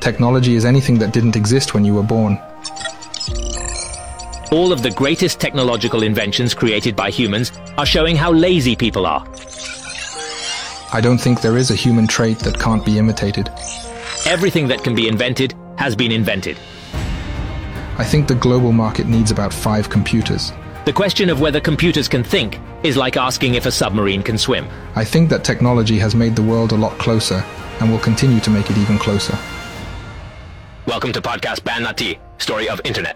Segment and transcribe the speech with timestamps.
[0.00, 2.38] Technology is anything that didn't exist when you were born.
[4.50, 9.26] All of the greatest technological inventions created by humans are showing how lazy people are.
[10.92, 13.50] I don't think there is a human trait that can't be imitated.
[14.26, 16.56] Everything that can be invented has been invented.
[17.98, 20.52] I think the global market needs about five computers.
[20.86, 24.66] The question of whether computers can think is like asking if a submarine can swim.
[24.94, 27.44] I think that technology has made the world a lot closer
[27.80, 29.36] and will continue to make it even closer.
[30.88, 33.14] Welcome to podcast Ban Nati, story of internet.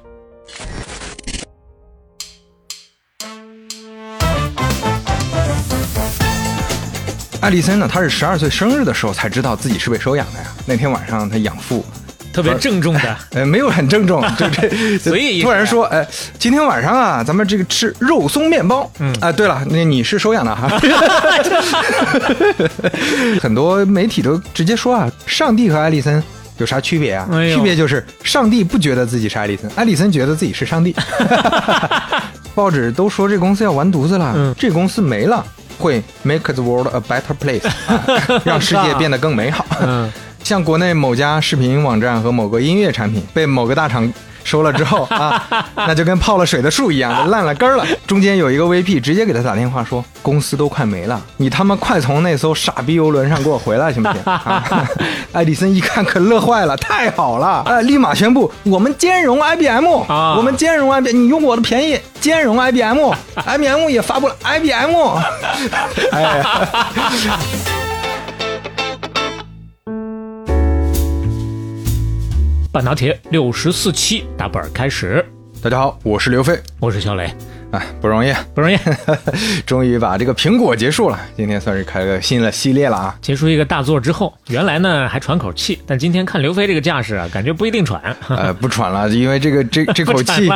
[7.41, 10.45] 艾丽森呢，她是十二岁生日的时候才知道自己是被收养的呀。
[10.67, 11.83] 那天晚上，她养父
[12.31, 16.07] 特别郑重的，呃， 没有很郑重， 就这，所以突然说，哎，
[16.39, 18.93] 今天晚上啊，咱们这个吃肉松面包。
[18.98, 20.69] 嗯，啊，对了，那你是收养的哈？
[23.41, 26.23] 很多媒体都直接说啊，上帝和艾丽森
[26.62, 27.29] 有啥区别啊？
[27.33, 30.95] 哎区别就是上帝不觉得自己是艾丽森，艾丽森觉得自己是上帝。
[32.55, 35.45] 报纸都说这公司要完犊子了，嗯这公司没了，
[35.78, 38.01] 会 make the world a better place， 啊、
[38.45, 39.67] 让世界变得更美好。
[39.81, 40.11] 嗯，
[40.45, 44.11] 像国内某家视频网站和某个音乐产品被某个大厂
[44.45, 45.43] 收了之后啊，
[45.77, 47.85] 那就跟泡了水的树一样，烂了根儿了。
[48.07, 54.20] 中间有一个 VP 直接给他打电话说，公司都快没了，你他妈快从那艘傻逼游轮上给我回来行不行？
[54.25, 54.63] 啊，
[55.33, 64.95] 艾迪森一看可乐坏了，太好了，哎，立马宣布我们兼容 IBM，、啊我们兼容 IBM，你用我的便宜兼容 IBM，IBM 也发布了 IBM，
[66.13, 66.67] 哎呀。
[72.73, 75.23] 半打铁六十四期打本儿开始，
[75.62, 77.31] 大家好，我是刘飞，我是小磊，
[77.70, 78.79] 哎，不容易，不容易，
[79.67, 83.14] 终于把这个苹果结束了，今天算是开个新的系列了啊。
[83.20, 88.01] 结束一个大作之后，原来呢还喘口气，但今天看刘飞这个架势啊，感觉不一定喘。
[88.31, 90.48] 呃，不喘了，因为这个这 这口气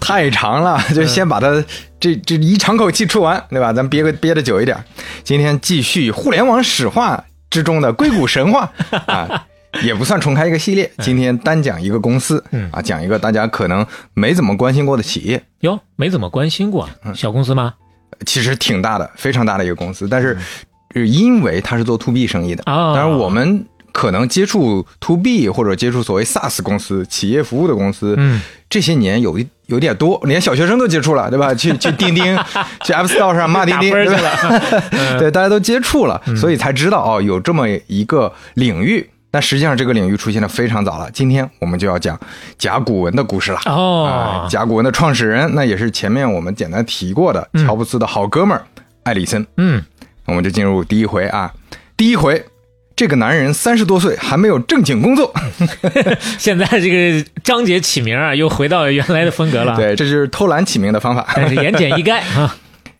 [0.00, 1.60] 太长了，就先把它
[1.98, 3.72] 这这一长口气出完，对吧？
[3.72, 4.78] 咱憋个憋的久一点。
[5.24, 8.72] 今天继续互联网史话之中的硅谷神话
[9.06, 9.44] 啊。
[9.82, 12.68] 也不算重开一个系列，今天单讲一个公司，嗯。
[12.70, 17.74] 啊，讲一个大家可能没怎么关心过的企业，哟，没怎么关心过，小公司吗？
[18.26, 20.36] 其实挺大的，非常大的一个公司，但是
[20.94, 22.92] 呃因为它是做 to B 生意的，啊。
[22.94, 31.54] 当然我们可能接触 to B 或者接触所谓 SaaS 公司、企业服务的公司，嗯，这些年有一有点多，连小学生都接触了，对吧？
[31.54, 32.24] 去去钉钉，
[32.84, 33.90] 去 App Store 上 骂钉钉，
[35.18, 39.08] 对，大家都接触了，所以才知道哦，有这么一个领域。
[39.32, 41.10] 但实际上，这个领域出现的非常早了。
[41.10, 42.20] 今天我们就要讲
[42.58, 43.58] 甲骨文的故事了。
[43.64, 48.62] 哦啊，甲骨文的创始人，那也是前面我们简单提过的乔布斯的好哥们儿
[49.04, 49.44] 艾里森。
[49.56, 49.82] 嗯，
[50.26, 51.50] 我们就进入第一回啊，
[51.96, 52.44] 第一回，
[52.94, 55.32] 这个男人三十多岁还没有正经工作，
[56.38, 61.26] 现在这个章节起名啊，又回到原来的风格了。，对，这就是偷懒起名的方法。
[61.34, 62.54] 但是言简意赅 啊。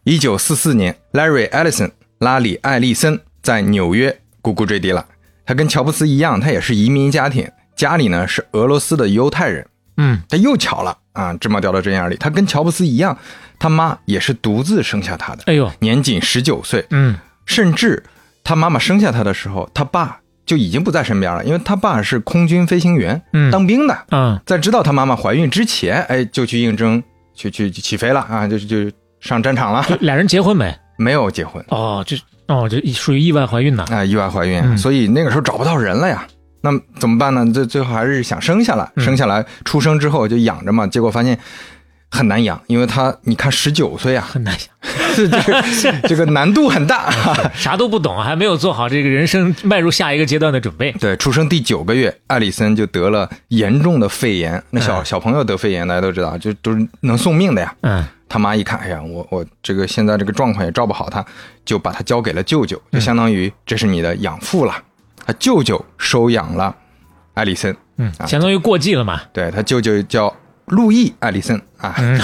[0.04, 5.04] 一九四四年，Larry Ellison 拉里艾利森在纽约咕咕坠地了。
[5.44, 9.66] 他跟乔布斯一样，他也是移民家庭，家里呢是俄罗斯的犹太人。
[9.98, 13.16] 嗯，他又巧了啊，芝麻掉到针眼里，他跟乔布斯一样，
[13.58, 17.14] 他妈也是独自生下他的，哎呦，年仅十九岁，嗯，
[17.44, 18.02] 甚至
[18.42, 23.50] 他妈妈生下他的时候，他爸就已经不在身边了，因为他爸是空军飞行员，嗯。
[23.50, 24.06] 当兵的。
[24.10, 27.02] 嗯，在知道他妈妈怀孕之前，哎，就去应征，
[27.34, 30.74] 去去起飞了啊，就就上战场了，俩人结婚没？
[30.96, 31.62] 没有结婚。
[31.68, 32.16] 哦，这
[32.48, 33.84] 哦，就属于意外怀孕呐。
[33.90, 36.26] 啊，意外怀孕，嗯所以那个时候找不到人了呀。
[36.60, 37.44] 那怎么办呢？
[37.52, 41.36] 这最后还是想生下来，嗯生下来出生之后就养着嘛，结果发现
[42.10, 45.64] 很难养，因为他你看十九岁啊，很难养，这这个
[46.08, 47.10] 这个难度很大。
[47.54, 50.92] 啥都不懂，还没有做好这个人生迈入下一个阶段的准备。
[51.00, 54.62] 对，出生第九个月，艾里森就得了严重的肺炎。
[54.70, 57.74] 那小、嗯小朋友得肺炎，大家都知道，就都是能送命的呀。
[57.80, 61.22] 嗯他妈一看，哎呀，我我这个现在这个状况也照不好他，
[61.66, 64.74] 就把他交给了舅舅，就相当于这是你的养父了。
[65.26, 66.74] 他舅舅收养了
[67.34, 69.20] 艾里森，嗯，啊相当于过继了嘛。
[69.34, 70.34] 对他舅舅叫
[70.64, 72.18] 路易·艾里森啊，嗯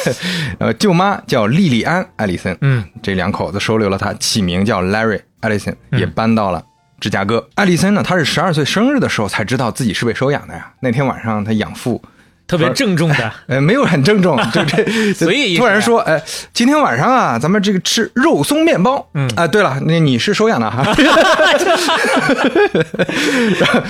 [0.58, 6.64] 呃，舅妈叫莉莉安·艾里森，嗯，这两口子收留了他，起名叫 Larry Ellison，也搬到了
[6.98, 7.46] 芝加哥。
[7.56, 10.72] 艾丽森呢，他是十二岁生日的时候才知道自己是被收养的呀。
[10.80, 12.02] 那天晚上，他养父
[12.50, 16.20] 特别郑重的，呃，没有很郑重， 就这， 所以突然说，哎，
[16.52, 19.06] 今天晚上啊，咱们这个吃肉松面包。
[19.14, 20.82] 嗯啊，对了，那你是收养的哈？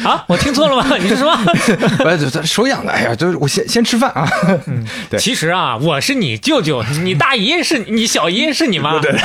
[0.04, 0.94] 啊，我听错了吗？
[1.00, 1.34] 你是说？
[1.98, 2.92] 不是，这收养的。
[2.92, 4.28] 哎呀，就是我先先吃饭啊。
[5.08, 8.98] 对其实啊，我是你舅舅，你大姨是你小姨是你妈。
[9.00, 9.18] 对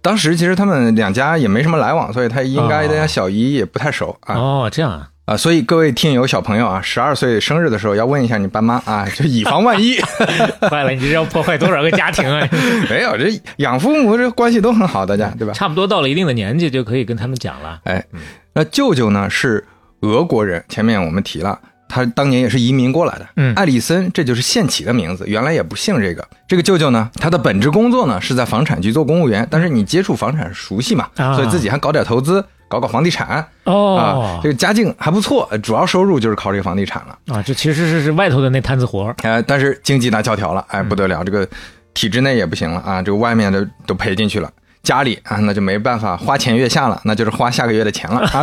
[0.00, 4.34] 当时其实他们两家也没什么来往，所以他应该跟他小姨也不太熟啊。
[4.34, 9.96] 哦，这样啊，啊、所以各位听友小朋友啊，十二岁生日的时候要问一下你爸妈啊，就以防万一。
[10.68, 12.46] 坏了，你这要破坏多少个家庭啊？
[12.90, 15.54] 没有，这养父母这关系都很好，大家对吧？
[15.54, 17.80] 差不多到了一定的年纪，就可以跟他们讲了。
[17.84, 18.04] 哎，
[18.52, 19.64] 那舅舅呢是
[20.00, 21.58] 俄国人，前面我们提了，
[21.88, 23.28] 他当年也是移民过来的。
[23.36, 26.26] 嗯艾里森这就是现起的名字，原来也不姓这个。
[26.48, 37.34] 这个舅舅呢，他的本职工作呢是在房产局做公务员，但是你接触房产熟悉嘛，啊所以自己还搞点投资，搞搞房地产、哦啊，这个家境还不错，呃主要收入就是靠这个房地产了。
[37.34, 41.46] 啊，这其实是是外头的那摊子活儿呃，但是经济那萧条了，哎，不得了，这个
[41.92, 44.50] 体制内也不行了啊，这个外面的都赔进去了。
[44.82, 48.42] 家里啊，那就没办法花前月下了，那就是花下个月的钱了 啊。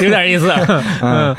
[0.00, 0.52] 有点意思。
[1.00, 1.34] 嗯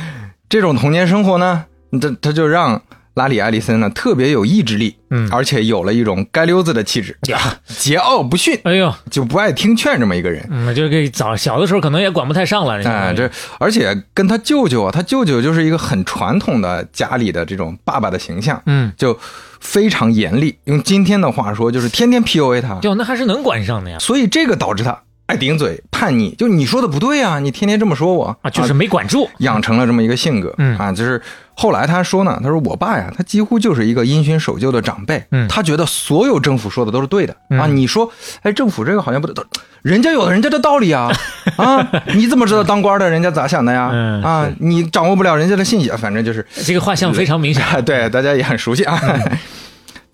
[0.47, 1.65] 这种童年生活呢，
[1.99, 2.81] 他他就让
[3.15, 10.45] 拉里·艾利森呢特别有意志力，嗯而且有了一种街溜子的气质，呀， 桀骜不驯，哎呦，就不爱听劝这么一个人。
[10.51, 12.73] 嗯，就给早小的时候可能也管不太上了。
[12.83, 19.17] 哎，这而且跟他舅舅啊，他舅舅就是一个很传统的家里的这种爸爸的形象，嗯，就
[19.59, 20.57] 非常严厉。
[20.65, 23.97] 用今天的话说，就是天天 PUA 他，就那还是能管上的呀。
[23.99, 26.35] 所以这个导致他爱顶嘴、叛逆。
[26.35, 29.27] 就你说的不对啊，你天天这么说我啊，就是没管住。
[29.39, 31.21] 养成了这么一个性格，嗯啊，就是
[31.55, 38.11] 后来他说呢，他说我爸呀，他几乎就是一个因循守旧的长辈，嗯他觉得所有政府说的都是对的、啊，嗯你说，
[38.43, 39.43] 哎，政府这个好像不对，
[39.81, 41.11] 人家有人家的道理啊，
[41.57, 43.89] 啊，你怎么知道当官的人家咋想的呀？
[43.91, 47.63] 嗯啊，你掌握不了人家的信息，反正就是，这个画像非常明显。
[47.83, 48.99] 对，大家也很熟悉啊。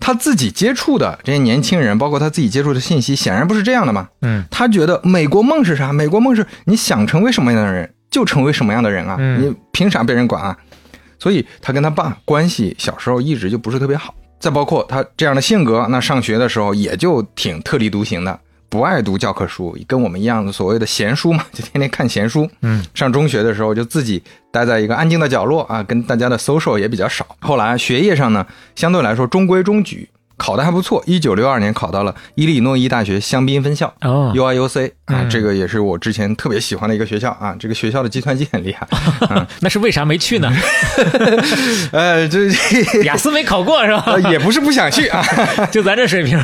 [0.04, 4.08] 他自己接触的这些年轻人，包括他自己接触的信息，显然不是这样的嘛。
[4.22, 5.92] 嗯他觉得美国梦是啥？
[5.92, 9.16] 美国梦是你想成为什么样的人，就成为什么样的人啊！
[9.20, 10.56] 嗯你凭啥被人管啊？
[11.20, 14.12] 所以他跟他爸关系小时候一直就不是特别好。
[14.40, 18.40] 再包括他这样的性格，那上学的时候也就挺特立独行的，
[18.72, 22.48] 不爱读教科书，跟我们一样的所谓的闲书嘛， 就天天看闲书。
[22.62, 27.26] 嗯，上中学的时候就自己待在一个安静的角落啊，跟大家的 social 也比较少。
[27.40, 30.08] 后来学业上呢，相对来说中规中矩，
[30.42, 31.00] 考的还不错。
[31.06, 33.94] 一九六二年考到了伊利诺伊大学香槟分校。
[34.00, 38.88] 哦，UIUC 啊，嗯这个也是我之前特别喜欢的一个学校啊，这个学校的计算机很厉害
[39.60, 40.50] 那是为啥没去呢？
[41.92, 42.48] 呃，这
[43.04, 44.02] 雅思没考过是吧？
[44.06, 45.22] 呃也不是不想去啊。
[45.70, 46.36] 就咱这水平。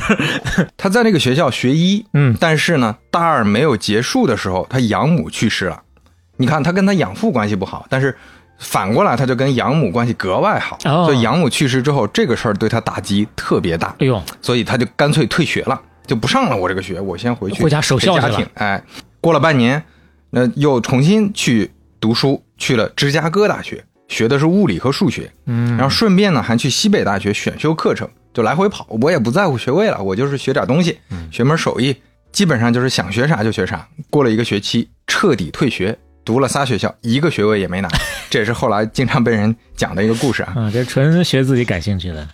[0.77, 5.83] 他在那个学校学医，嗯但是呢，大二没有结束的时候，他养母去世了。
[6.37, 8.17] 你看，他跟他养父关系不好，但是
[8.59, 10.77] 反过来他就跟养母关系格外好。
[10.85, 18.47] 哦所以养母去世之后，这个事儿对他打击特别大，哎呦，所以他就干脆退学了，就不上了我这个学，我先回去回家守孝去庭。
[18.55, 18.83] 哎，
[19.21, 19.83] 过了半年，
[20.31, 21.71] 那又重新去
[22.01, 25.31] 读书，去了芝加哥大学，学的是物理和数学。
[25.47, 28.87] 嗯，然后顺便呢还去西北大学选修课程，就来回跑。
[29.01, 30.99] 我也不在乎学位了，我就是学点东西，
[31.31, 31.95] 学门手艺，
[32.33, 33.87] 基本上就是想学啥就学啥。
[34.11, 35.97] 过了一个学期，彻底退学，
[36.29, 37.89] 读了仨学校，一个学位也没拿。
[38.29, 40.53] 这也是后来经常被人讲的一个故事啊。
[40.55, 42.29] 啊，这纯学自己感兴趣的。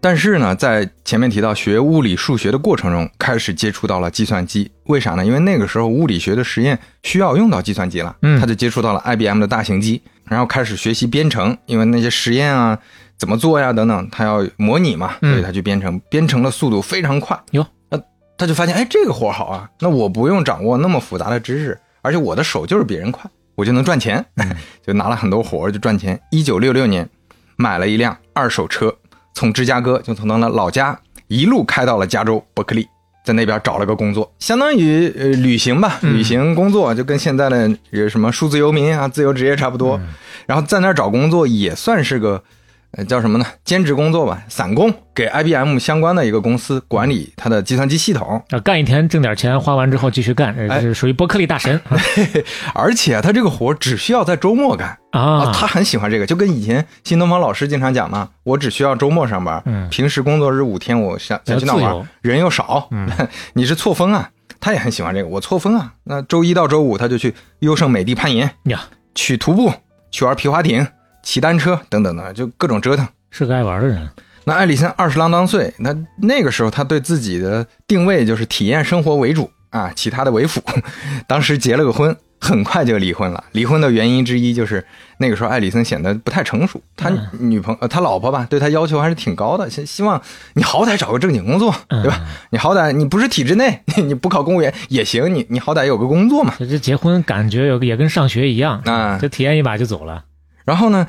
[0.00, 4.68] 但是呢，在前面提到学物理数学的过程中，开始接触到了计算机。
[4.86, 5.24] 为啥呢？
[5.24, 12.76] 因为那个时候物理学的实验需要用到计算机了，嗯他就接触到了 IBM 的大型机，然后开始学习编程，因为那些实验啊
[13.16, 17.40] 怎么做呀等等，他要模拟嘛，嗯所以他去编程，编程的速度非常快。
[17.52, 18.00] 哟，那
[18.36, 24.24] 他就发现，哎，这个活好啊，那我不用掌握那么复杂的知识，而且我的手就是比人快，我就能赚钱，
[24.86, 26.20] 就拿了很多活儿就赚钱。
[26.30, 27.08] 一九六六年，
[27.56, 28.94] 买了一辆二手车，
[29.34, 30.96] 从芝加哥就从他的老家
[31.26, 32.86] 一路开到了加州伯克利，
[33.24, 40.00] 在那边找了个工作，相当于呃旅行吧，旅行工作就跟现在的呃什么数字游民啊、自由职业差不多。
[40.46, 42.44] 然后在那儿找工作也算是个。
[42.92, 43.44] 呃，叫什么呢？
[43.64, 48.42] 兼职工作吧，散工，给 IBM 相关的一个公司管理它的计算机系统。
[48.50, 51.80] 啊，干一天挣点钱，花完之后继续干，是属于伯克利大神
[52.74, 55.52] 而且他这个活只需要在周末干啊，啊。
[55.52, 63.08] 他很喜欢这个，就跟以前新东方老师经常讲嘛，我只需要周末上班，嗯平时工作日五天我想想去哪玩人又少，嗯
[63.54, 69.72] 你是错峰啊，他也很喜欢这个，我错峰啊，那周一到周五他就去优胜美地攀岩，呀，去徒步，
[70.10, 70.86] 去玩皮划艇，
[71.26, 73.04] 骑单车等等的，就各种折腾。
[73.32, 74.08] 是个爱玩的人。
[74.44, 75.92] 那艾里森二十郎当岁，那
[76.22, 80.62] 那个时候他对自己的定位就是体验生活为主啊，其他的为辅。
[81.26, 83.42] 当时结了个婚，很快就离婚了。
[83.50, 84.86] 离婚的原因之一就是
[85.18, 90.22] 那个时候艾里森显得不太成熟，他女朋呃他老婆吧对他要求还是挺高的，希希望
[90.54, 92.20] 你好歹找个正经工作，对吧？
[92.50, 96.54] 你好歹你不是体制内， 你不考公务员也行，你你好歹有个工作嘛。
[96.56, 100.22] 这这结婚感觉有个也跟上学一样，啊就体验一把就走了。
[100.66, 101.06] 然后呢，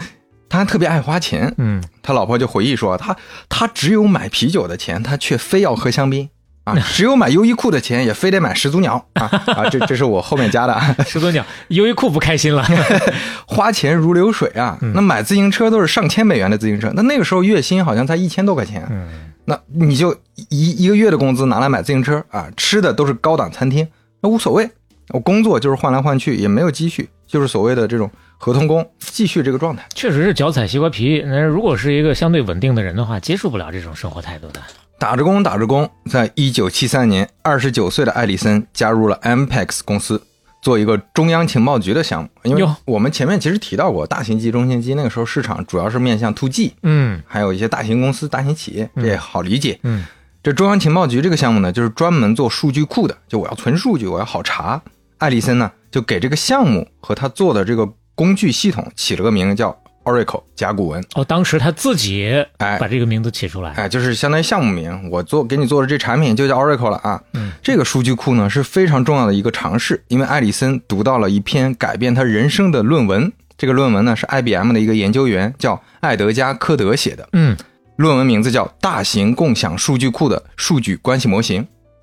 [0.47, 3.15] 他还特别爱花钱，嗯，他老婆就回忆说，他
[3.49, 6.29] 他只有买啤酒的钱，他却非要喝香槟
[6.63, 9.69] 啊， 只有买优衣库的钱也非得买始祖鸟啊啊！
[9.69, 12.63] 这这是我后面加的，啊，始祖鸟，优衣库不开心了，
[13.47, 14.77] 花钱如流水啊。
[14.93, 20.13] 那买自行车都是上千美元的自行车，那那个时候月薪好像才一千多块钱，嗯那你就
[20.49, 23.87] 一一个月的工资拿来买自行车啊，吃的都是高档餐厅，
[24.21, 24.69] 那无所谓。
[25.11, 29.85] 我工作就是换来换去，也没有积蓄，就是所谓的这种合同工，继续这个状态。
[29.93, 31.23] 确实是脚踩西瓜皮。
[31.25, 34.61] 那如果是一个相对稳定的人的话，接受不了这种生活态度的。
[34.99, 40.21] 打着工，打着工，在一九七三年，二十九岁的艾里森加入了 MPEX 公司，
[40.61, 42.29] 做一个中央情报局的项目。
[42.43, 49.79] 因为我们前面其实提到过，大型机、中型机那个时候市场主要是面向 To G，嗯，还有一些大型公司、大型企业，这也好理解。
[49.83, 50.03] 嗯，
[50.41, 54.81] 这中央情报局这个项目呢，就是专门做数据库的，就我要存数据，我要好查。
[55.19, 57.87] 艾里森呢，就给这个项目和他做的这个
[58.17, 59.73] 工具系统起了个名叫。
[60.07, 65.09] Oracle 甲骨文哦，当时他自己哎把这个名字起出来，哎，就是相当于项目名。
[65.11, 67.21] 我做给你做的这产品就叫 Oracle 了啊。
[67.33, 73.29] 嗯，这个数据库呢是非常重要的一个尝试，因为艾里森读到了一篇改变他人生的论文。
[73.57, 77.27] 这个论文呢是 IBM 的一个研究员叫艾德加·科德写的。
[77.33, 77.57] 嗯，
[77.97, 81.61] 论文名字叫《大型共享数据库的数据关系模型》。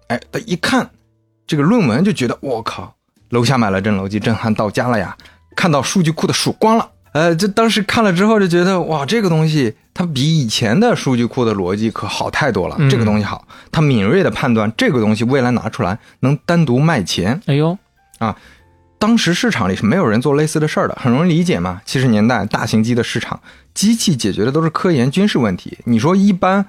[0.09, 0.91] 哎，他一看
[1.47, 2.95] 这个论文就觉得我靠，
[3.31, 5.17] 楼下买了镇楼机，震撼到家了呀！
[5.55, 6.91] 看到数据库的曙光了。
[7.13, 12.77] 呃，就当时看了之后就觉得哇，这个东西它比以前的数据库的逻辑可好太多了。
[12.91, 17.41] 这个东西好，它敏锐的判断这个东西未来拿出来能单独卖钱。
[17.47, 17.79] 哎呦，
[18.19, 18.37] 啊，
[18.99, 21.81] 当时市场里是没有人做类似的事儿的，很容易理解嘛。
[21.85, 23.39] 七十年代大型机的市场，
[23.75, 25.79] 机器解决的都是科研军事问题。
[25.85, 26.67] 你说一般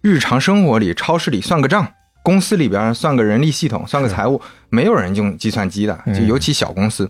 [0.00, 1.86] 日常生活里，超市里算个账，
[2.24, 7.08] 公司里边算个人力系统，算个财务，没有人用计算机的，就尤其小公司。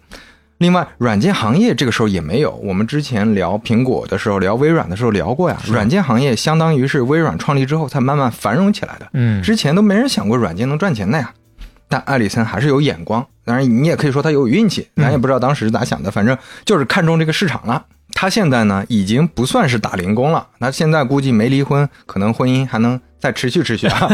[0.64, 2.50] 另外，软件行业这个时候也没有。
[2.64, 5.58] 我们之前聊苹果的时候，聊微软的时候聊过呀。
[5.66, 9.06] 软件行业相当于是微软创立之后才慢慢繁荣起来的。
[9.12, 11.30] 嗯，之前都没人想过软件能赚钱的呀。
[11.86, 17.84] 但艾里森还是有眼光，当然你也可以说他有运气，咱也不知道当时是咋想的，反正就是看中这个市场了。
[18.14, 20.46] 他现在呢，已经不算是打零工了。
[20.60, 24.10] 那现在估计没离婚，可能婚姻还能再持续持续啊。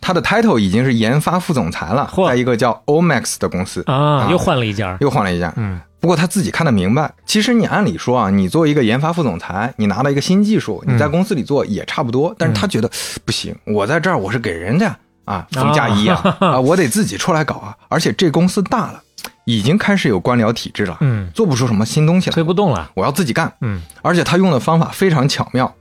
[0.00, 5.52] 他的 title 已经是研发副总裁了，在一个叫 Omax 的公司啊，又换了一家，又换了一家。
[5.56, 12.34] 嗯，不过他自己看得明白，其实你按理说啊，你作为一个研发副总裁，你拿到一个新技术，你在公司里做也差不多。
[12.38, 12.90] 但是他觉得
[13.24, 17.76] 不行，我在这儿我是给人家啊封嫁衣啊啊，我得自己出来搞啊。
[17.88, 19.02] 而且这公司大了，
[19.44, 23.52] 已经开始有官僚体制了，嗯，做不出什么新东西了，推不动了，我要自己干。
[23.60, 25.72] 嗯，而且他用的方法非常巧妙，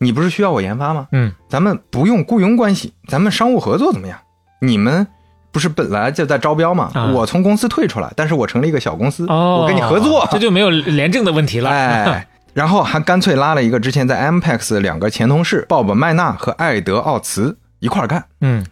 [0.00, 1.06] 你不是需要我研发吗？
[1.12, 4.18] 嗯，咱们不用雇佣关系，咱们商务合作怎么样？
[4.62, 5.06] 你们
[5.52, 6.90] 不是本来就在招标吗？
[7.14, 11.68] 我从公司退出来，但是我成立一个小公司，我跟你合作，这就没有廉政的问题了。
[11.68, 18.24] 哎， 然后还干脆拉了一个之前在 MPEX 两个前同事鲍勃麦纳和艾德奥茨一块干。
[18.40, 18.64] 嗯，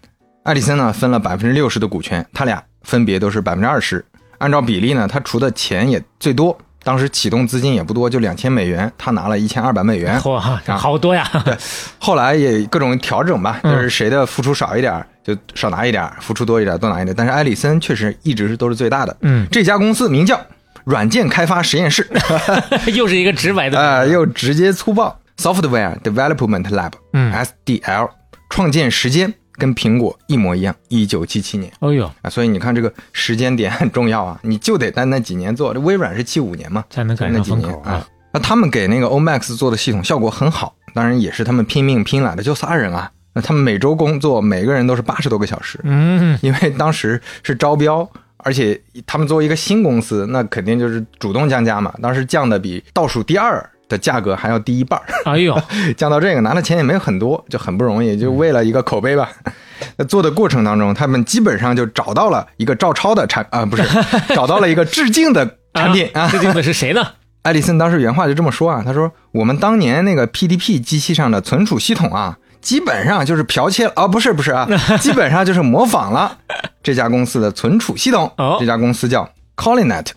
[0.45, 4.03] 艾里森呢分了百分之六十的股权，他俩分别都是百分之二十。
[4.39, 6.57] 按照比例呢，他出的钱也最多。
[6.85, 11.29] 当时启动资金也不多，就两千美元，他拿了一千二百美元， 哇，好多呀！
[11.45, 11.57] 对，
[11.99, 17.15] 后来也各种调整吧，就是谁的付出少一点就少拿一点，付出多一点多拿一点。
[17.17, 19.15] 但是埃里森确实一直是都是最大的。
[19.21, 20.41] 嗯，这家公司名叫
[20.85, 22.09] 软件开发实验室，
[22.95, 27.35] 又是一个直白的，呃，又直接粗暴，Software Development Lab，嗯
[27.67, 28.09] ，SDL，
[28.49, 29.35] 创建时间。
[29.59, 31.71] 跟苹果一模一样，一九七七年。
[31.81, 35.75] 哦呦啊，所以你看这个时间点很重要啊，你就得在那几年做。
[35.75, 38.07] 这微软是七五年嘛，才能赶上风口啊。
[38.33, 43.11] 那他们给那个 Omax 做的系统效果很好，当然也是他们拼命拼来的，就仨人啊。
[43.35, 45.79] 那他们每周工作，每个人都是八十多个小时。
[45.83, 51.93] 嗯，因为当时是招标，而且他们作为一个新公司，那肯定就是主动降价嘛。
[52.03, 53.69] 当时降的比倒数第二。
[53.89, 55.59] 的价格还要低一半儿哎呦，
[55.97, 59.31] 降到这个拿的钱也没有很多，就很不容易，就为了一个口碑吧。
[59.97, 63.83] 那做的过程当中，他们基本上就找到了一个照抄的产啊，不是
[64.35, 66.29] 找到了一个致敬的产品啊。
[66.29, 67.07] 致敬的是谁呢？
[67.43, 74.69] 艾利森当时原话就这么说啊，他说：“我们当年那个 PDP 机器上的存储系统啊，基本上就是剽窃啊，不是不是啊，
[75.01, 76.37] 基本上就是模仿了
[76.83, 78.31] 这家公司的存储系统。
[78.59, 79.27] 这家公司叫
[79.57, 80.09] Collinet，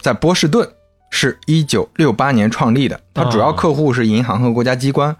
[0.00, 0.66] 在波士顿。”
[1.10, 5.14] 是一九六八年创立的，它主要客户是银行和国家机关，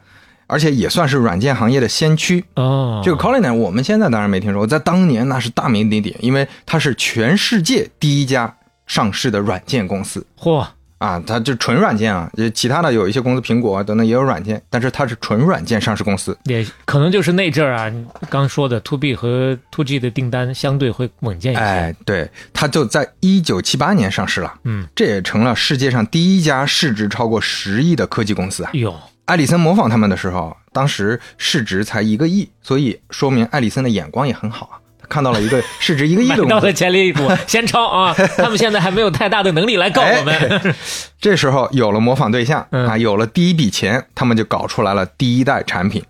[0.47, 2.45] 而且也算是软件行业的先驱。
[2.55, 8.57] 哦，这个 Collinet 我们现在当然没听说，在当年那是大名鼎鼎，因为它是全世界第一家
[8.87, 10.27] 上市的软件公司。
[10.39, 10.67] 嚯！
[11.01, 17.91] 啊，它就纯软件啊，其他的有一些公司，苹果等等也有软件，但是它是纯软件上市公司，也可能就是那阵儿啊，
[18.29, 21.63] 刚说的 To B 和 To G 的订单相对会稳健一些。
[21.63, 28.71] 哎，对，它就在一九七八年上市了，嗯，这也成了世界上第一家市值超过十亿的科技公司啊。
[28.75, 34.80] 哟，艾里森模仿他们的时候，当时市值才一个亿，所以说明艾里森的眼光也很好啊。
[35.11, 38.15] 他看到了一个市值一个 亿的公司到了，潜力股， 先抄啊！
[38.37, 40.35] 他们现在还没有太大的能力来告我们。
[40.39, 40.75] 哎
[41.21, 46.03] 这时候有了模仿对象嗯啊，有了第一笔钱，他们就搞出来了第一代产品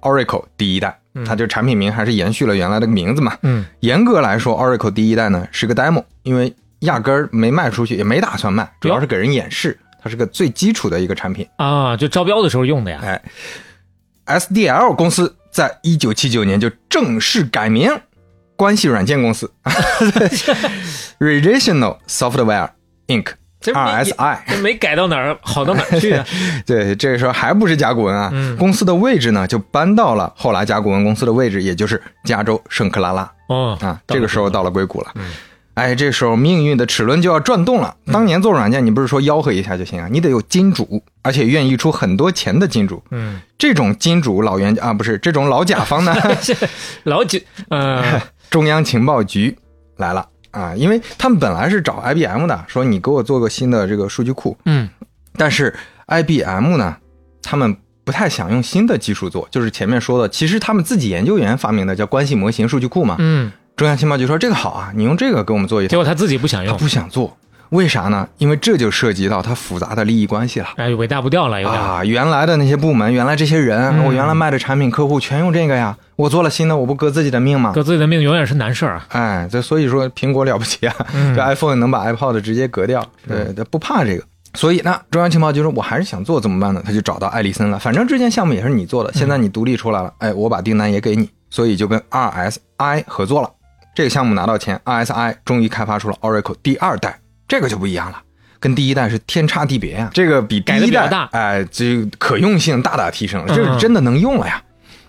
[0.00, 3.36] Oracle 第一代，它就产品名还是延续了原来的名字嘛。
[3.42, 11.46] 嗯，严格来说，Oracle 第一代呢是个 demo，因为压根儿没卖出去，也没打算卖，主要是给人演示，它是个最基础的一个产品。
[11.56, 13.00] 啊，就招标的时候用的呀。
[13.04, 13.20] 哎
[14.38, 17.90] ，SDL 公司在一九七九年就正式改名
[18.56, 19.50] 关系软件公司
[21.18, 22.70] ，Relational Software
[23.08, 23.26] Inc.
[23.62, 24.38] RSI。
[24.46, 26.26] 这没改到哪儿好到哪儿去啊？
[26.66, 33.98] 对，这个时候还不是甲骨文啊，嗯公司的位置呢就搬到了后来甲骨文公司的位置，也就是加州圣克拉拉哦啊。
[34.06, 35.12] 这个时候到了硅谷了。
[35.14, 35.30] 嗯
[35.74, 37.96] 哎，这时候命运的齿轮就要转动了。
[38.12, 43.02] 当年做软件，你不是说吆喝一下就行啊，你得有金主，而且愿意出很多钱的金主。
[43.10, 46.14] 嗯，这种金主老袁啊，不是这种老甲方呢，
[47.02, 48.22] 老几呃
[48.54, 49.58] 中央情报局
[49.96, 50.28] 来了。
[50.52, 54.88] 啊，因为他们本来是找 IBM 的，说你给我做个新的这个数据库，嗯。
[55.36, 55.74] 但是
[56.06, 56.96] IBM 呢，
[57.42, 63.16] 他们不太想用新的技术做，就是前面说的，其实他们自己研究员发明的叫关系模型数据库嘛。
[63.18, 67.36] 嗯，中央情报局说这个好啊，你用这个给我们做一套，结果他自己不想用，他不想做，
[67.74, 68.28] 为啥呢？
[68.38, 70.68] 因为这就涉及到它复杂的利益关系了。
[70.76, 71.82] 哎，尾大不掉了，有点。
[71.82, 77.72] 啊，原来的那些部门，原来这些人，嗯我原来卖的产品客户全用这个呀，我做了新的，我不革自己的命吗？
[77.74, 79.06] 革自己的命永远是难事儿啊。
[79.08, 84.22] 哎，这所以说苹果了不起啊，嗯这 iPhone 能把 iPod 直接革掉，对，他不怕这个。
[84.54, 86.80] 所以那中央情报局说，我还是想做怎么办呢？
[86.86, 93.50] 他就找到艾利森了，反正这件项目也是你做的，现在你独立出来了，哎，我把订单也给你，所以就跟 RSI 合作了。
[93.96, 97.18] 这个项目拿到钱，RSI 终于开发出了 Oracle 第二代，
[97.54, 98.20] 这个就不一样了。
[98.58, 104.60] 跟第一代是天差地别呀、这个比第一代大哎，这可用性大大提升了，这嗯是真的能用了呀。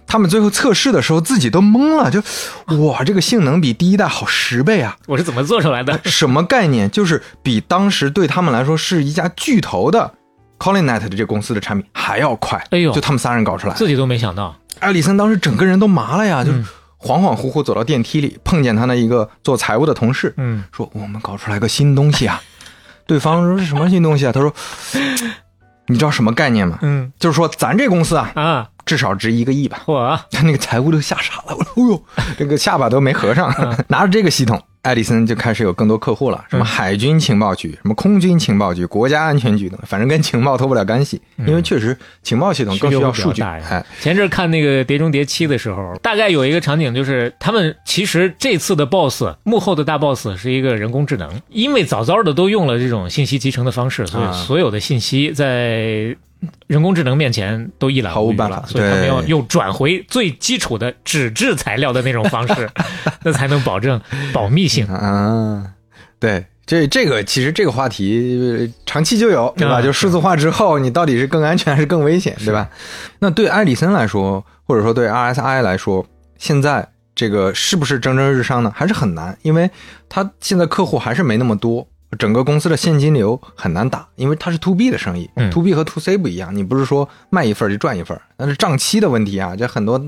[0.05, 2.21] 他们最后测试的时候自己都懵了，就
[2.85, 4.95] 哇，这个性能比第一代好十倍啊！
[5.07, 5.99] 我是怎么做出来的？
[6.05, 6.91] 什么概念？
[6.91, 10.13] 就是比当时对他们来说是一家巨头的
[10.59, 12.61] Colinet 的这个公司的产品还要快。
[12.69, 13.73] 哎呦就他们仨人搞出来。
[13.73, 14.55] 自己都没想到。
[14.79, 16.65] 艾里森当时整个人都麻了呀，就是嗯
[17.05, 22.41] 恍恍惚惚走到电梯里，碰见他那一个做财务的同事，嗯，说我们搞出来个新东西啊。
[23.05, 24.31] 对方说是什么新东西啊？
[24.31, 24.51] 他说，
[25.85, 26.79] 你知道什么概念吗？
[26.81, 29.83] 嗯就是说咱这公司啊，啊，至少值一个亿吧。
[29.87, 32.03] 哇，他那个财务都吓傻了，我说：“哎呦，
[32.37, 33.53] 这个下巴都没合上。
[33.57, 33.75] 嗯。
[33.89, 43.17] 拿着这个系统，爱迪森就开始有更多客户了，什么嗯海军情报局、什么空军情报局、国家安全局等，反正跟情报脱不了干系，因为确实情报系统更需要数据。
[43.17, 43.65] 需求会比较大呀。
[43.71, 54.31] 哎，前阵儿看那个《碟中谍七》的时候，大概有一个场景，就是他们其实这次的 BOSS 幕后的大 BOSS 是一个人工智能，因为早早的都用了这种信息集成的方式，所以啊。
[54.31, 56.15] 所有的信息在
[56.67, 62.69] 人工智能面前都一览无余毫无办法了，所以他们要又转回最基础的纸质材料的那种方式，
[63.23, 63.99] 那才能保证
[64.33, 64.85] 保密性。
[64.87, 65.65] 啊，
[66.19, 66.45] 对。
[66.67, 69.75] 这这个其实这个话题呃长期就有，对吧？
[69.75, 72.67] 啊就数字化之后，你到底是更安全还是更危险，对吧？
[73.19, 76.03] 那对埃里森来说，或者说对 RSI 来说，
[76.39, 78.73] 现在这个是不是蒸蒸日上呢？
[78.75, 79.69] 还是很难，因为
[80.09, 81.87] 他现在客户还是没那么多，
[82.17, 89.55] 整个公司的现金流很难打，因为它是 to B 的生意、嗯 t o B 和 to C 不一样，你不是说卖一份就赚一份，那是账期的问题啊。
[89.55, 90.01] 这很多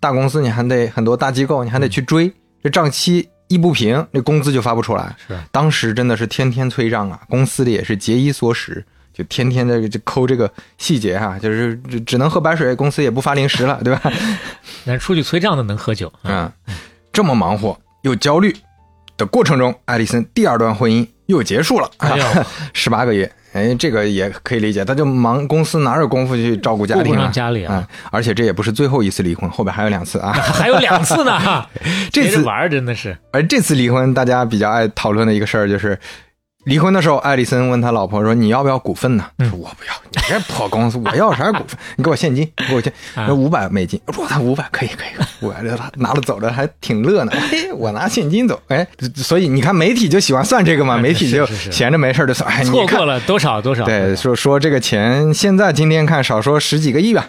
[0.00, 5.14] 大公司你还得很多大机构你还得去追，这账期一不平，那工资就发不出来。
[5.28, 8.84] 是当时真的是天天催账啊，公司里也是节衣缩食。
[9.14, 14.10] 就天天的就抠这个细节哈、就是只只能喝白水，公司也不发零食了，对吧？
[14.86, 16.50] 但是出去催账的能喝酒，嗯，
[17.12, 18.56] 这么忙活又焦虑
[19.18, 21.90] 的过程中，艾丽森第二段婚姻又结束了，
[22.74, 27.30] 十八个月，哎，这个也可以理解，他就忙公司哪有功夫去照顾家庭啊？
[27.32, 30.32] 家里啊啊，而且这也不是最后一次离婚，后边还有两次啊。
[30.34, 31.66] 还有两次呢，
[32.12, 35.98] 这次玩真的是，而这次离婚，大家比较爱讨论的一个事儿就是。
[36.64, 41.76] 离婚的时候，艾丽森问他老婆说：“你要不要股份呢？”嗯说：“我不要，你这破公司，我要啥股份？
[41.96, 45.60] 你给我现金，你给我钱，啊五百美金。”我说：“他五百可以，可以，五百
[45.96, 47.32] 拿了走的还挺乐呢。
[47.34, 57.26] 哎，我拿现金走，哎，所以你看媒体就喜欢算这个嘛，媒体就闲着没事儿就算，哎，错过了多少多少，对，说说这个钱，现在今天看少说十几个亿吧。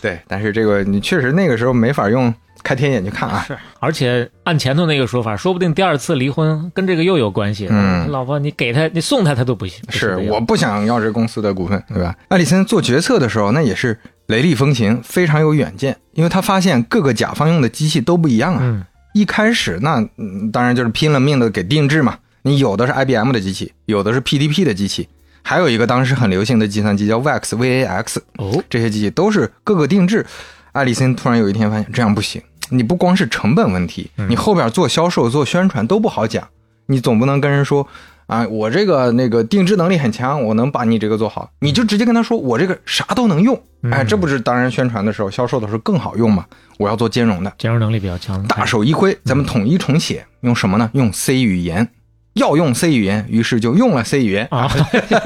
[0.00, 2.32] 对，但是这个你确实那个时候没法用
[2.62, 3.44] 开天眼去看啊。
[3.46, 7.68] 是，而且按前头那个说法，说不定第二次离婚跟这个又有关系。
[7.70, 9.82] 嗯老婆，你给他，你送他，他都不行。
[9.88, 12.14] 是我不想要这公司的股份，对吧？
[12.28, 18.60] 艾里森做决策的时候，那也是雷厉风行，非常有远见，因为他发现各个甲方用的机器都不一样啊。
[18.62, 25.06] 嗯一开始那嗯当然就是拼了命的给定制嘛，你有的是 IBM 的机器，有的是 PDP 的机器，
[25.42, 30.24] 还有一个当时很流行的计算机叫 VAX VAX，哦，这些机器都是各个定制。
[30.72, 32.40] 艾利森突然有一天发现这样不行，
[32.72, 36.48] 你不光是成本问题，你后边做销售、做宣传都不好讲，
[36.86, 37.86] 你总不能跟人说。
[38.28, 46.46] 啊，我这个那个定制能力很强，我能把你这个做好，你就直接跟他说，我这个啥都能用，哎，这不是当然宣传的时候、销售的时候更好用吗？
[46.78, 50.88] 我要做兼容的，兼容能力比较强，大手一挥，咱们统一重写，用什么呢？
[50.94, 51.86] 用 C 语言。
[52.34, 54.70] 要用 C 语言，于是就用了 C 语言啊，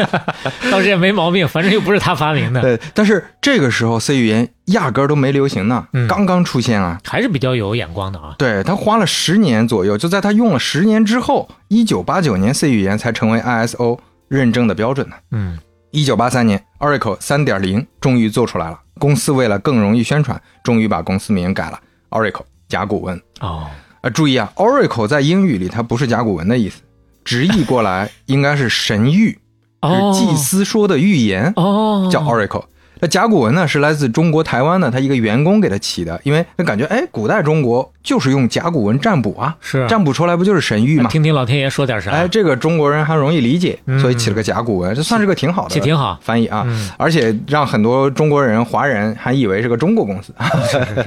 [0.70, 2.60] 倒是也没毛病，反正又不是他发明的。
[2.60, 8.34] 对，但是这个时候 C 语言压根儿都没流行呢，刚刚出现啊，还是比较有眼光的啊。
[8.38, 15.16] 对他花了十年左右，就在他用了十年之后，一九八九年 C 语言才成为 ISO 认证的标准呢。
[15.30, 15.58] 嗯，
[15.92, 21.78] 一九八三年 Oracle 三点零终于做出来了，公司为了更容易宣传，终于把公司名改了
[22.10, 23.20] Oracle 甲骨文。
[23.40, 23.68] 哦，
[24.00, 26.80] 啊，注意啊，Oracle 在英语里它不是甲骨文的意思。
[27.26, 29.34] 直译过来应该是神谕，
[29.82, 32.64] 是祭司说的预言哦，叫 Oracle。
[32.98, 41.10] 那甲骨文呢是来自中国台湾的，他一个员工给他起的，因为他感觉哎，古代中国就是用甲骨文占卜啊，是占卜出来不就是神谕吗？
[41.10, 42.10] 听听老天爷说点啥？
[42.12, 46.64] 哎，这个中国人还容易理解，所以起了个甲骨文，这算是个挺好的，起挺好翻译啊，
[46.96, 50.32] 而且让很多中国人、华人还以为是个中国公司，
[50.70, 51.06] 是是是，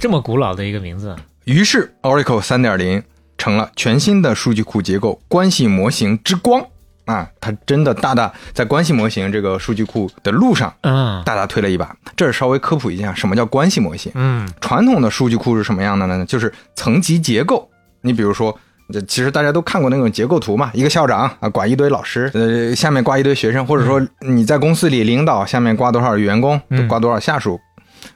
[0.00, 1.14] 这么古老的一个名字。
[1.44, 3.00] 于是 Oracle 三点零。
[3.42, 6.64] 成了全新的数据库结构关系模型之光
[7.06, 7.28] 啊！
[7.40, 11.92] 它真的大大在关系模型这个数据库的路上，嗯，大大推了一把。
[12.14, 14.12] 这儿稍微科普一下，什么叫关系模型？
[14.14, 16.24] 嗯，传统的数据库是什么样的呢？
[16.24, 17.68] 就是层级结构。
[18.02, 18.56] 你比如说，
[18.92, 27.58] 这其实大家都看过那种结构图嘛，一个校长啊，管一堆老师，呃，下面挂一堆学生，或者说你在公司里领导，下面挂多少员工，挂多少下属，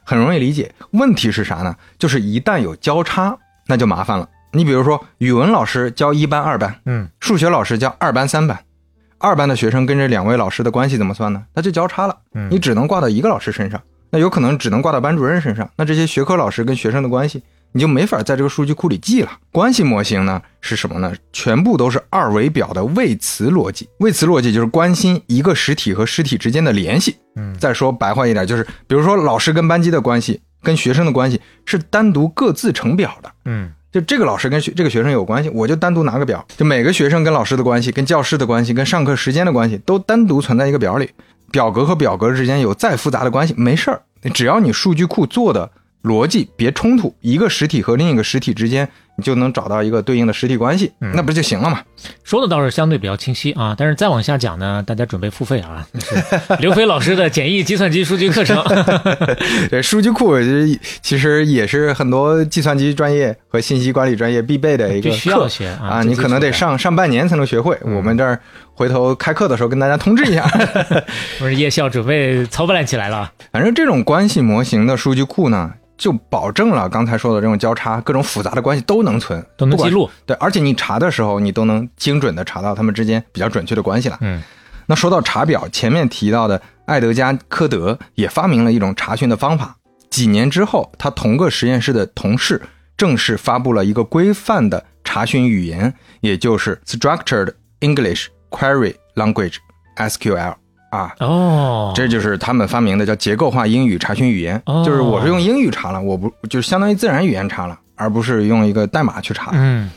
[0.05, 0.73] 很容易理解。
[0.93, 1.75] 问题是啥呢？
[1.99, 3.37] 就是一旦有交叉，
[3.67, 4.29] 那就麻烦了。
[4.57, 8.59] 你比如说，语文老师教一班、二班，嗯，数学老师教二班、三班，
[9.19, 11.45] 二班的学生跟这两位老师的关系怎么算呢？
[11.55, 12.17] 那就交叉了，
[12.51, 13.79] 你只能挂到一个老师身上，
[14.11, 17.43] 那有可能只能挂到班主任身上，那这些学科老师跟学生的关系，
[17.73, 19.31] 你就没法在这个数据库里记了。
[19.53, 21.13] 关系模型呢是什么呢？
[21.35, 27.17] 全部都是二维表的位词逻辑，位词逻辑就是关心一个实体和实体之间的联系。
[27.37, 33.31] 嗯，再说白话一点，就是比如说老师跟班级的关系，跟学生的关系是单独各自成表的。
[33.45, 33.71] 嗯。
[33.93, 41.11] 就这个老师跟学这个学生有关系，我就单独拿个表，就每个学生跟老师的关系、跟教师的关系、跟上课时间的关系都单独存在一个表里。
[41.53, 44.03] 表格和表格之间有再复杂的关系没事儿，
[44.35, 45.71] 只要你数据库做的
[46.03, 48.89] 逻辑别冲突，一个实体和另一个实体之间。
[49.17, 51.81] 你就能找到一个对应的实体关系，那不就行了嘛？
[52.23, 55.87] 说的倒是相对比较清晰啊，但是再往下讲呢，大家准备付费啊。
[56.61, 58.63] 刘飞老师的简易计算机数据课程，
[59.71, 60.35] 对，数据库
[61.01, 67.79] 其实也是很多计算机专业和信息管理专业必备的一个需要学啊，你可能得上上半年才能学会。
[67.83, 68.39] 我们这儿
[68.75, 70.47] 回头开课的时候跟大家通知一下，
[71.39, 73.33] 不是夜校准备操办起来了。
[73.51, 75.73] 反正这种关系模型的数据库呢。
[75.99, 80.11] 就保证了刚才说的这种交叉，各种复杂的关系都能存，都能记录。
[80.27, 84.19] 对，而且你查的时候，你都能精准的查到他们之间比较准确的关系了。
[84.21, 84.43] 嗯，
[84.85, 89.75] 那说到查表，前面提到的爱德加·科德也发明了一种查询的方法。
[90.11, 92.61] 几年之后，他同个实验室的同事
[92.97, 100.55] 正式发布了一个规范的查询语言，也就是 Structured English Query Language（SQL）。
[100.91, 109.51] 啊哦，这就是他们发明的叫结构化英语查询语言，就是我是用英语查了，我不就是相当于自然语言查了，而不是用一个代码去查。
[109.55, 109.91] 嗯，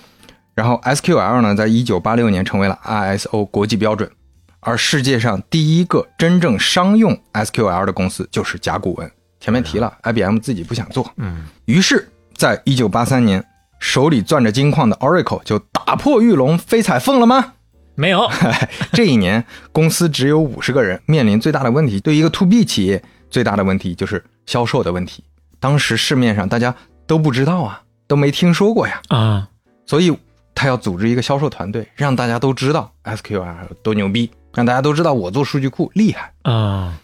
[0.56, 4.10] 然后 SQL 呢，在一九八六年成为了 ISO 国际标准，
[4.62, 9.12] 而世界上第一个真正商用 SQL 的公司就是甲骨文。
[9.40, 13.46] 前面提了，IBM 自己不想做，嗯，于是，在一九八三年，
[13.80, 17.54] 手里攥着金矿的 Oracle 就打破玉龙飞彩凤了吗？
[17.96, 18.30] 没有，
[18.92, 25.24] 这一年公司只有五十个人，面临最大的问题，对一个 to B 企业最大的问题就是销售的问题。
[25.60, 26.76] 当时市面上大家
[27.08, 29.48] 都不知道啊，都没听说过呀啊，
[29.86, 30.12] 所以
[30.56, 33.46] 他要组织一个销售团队，让大家都知道 SQL
[33.84, 37.00] 多牛逼，让大家都知道我做数据库厉害啊。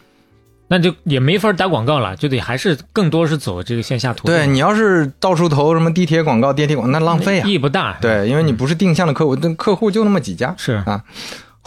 [0.67, 4.35] 那就也没法打广告了，就得还是更多是走这个线下途径。
[4.35, 7.99] 对你要是到处投什么地铁广告、电梯广告，那浪费啊，意义不大。
[8.01, 10.55] 对，因为你不是定向的客户，那客户就那么几家。
[10.57, 11.03] 是啊，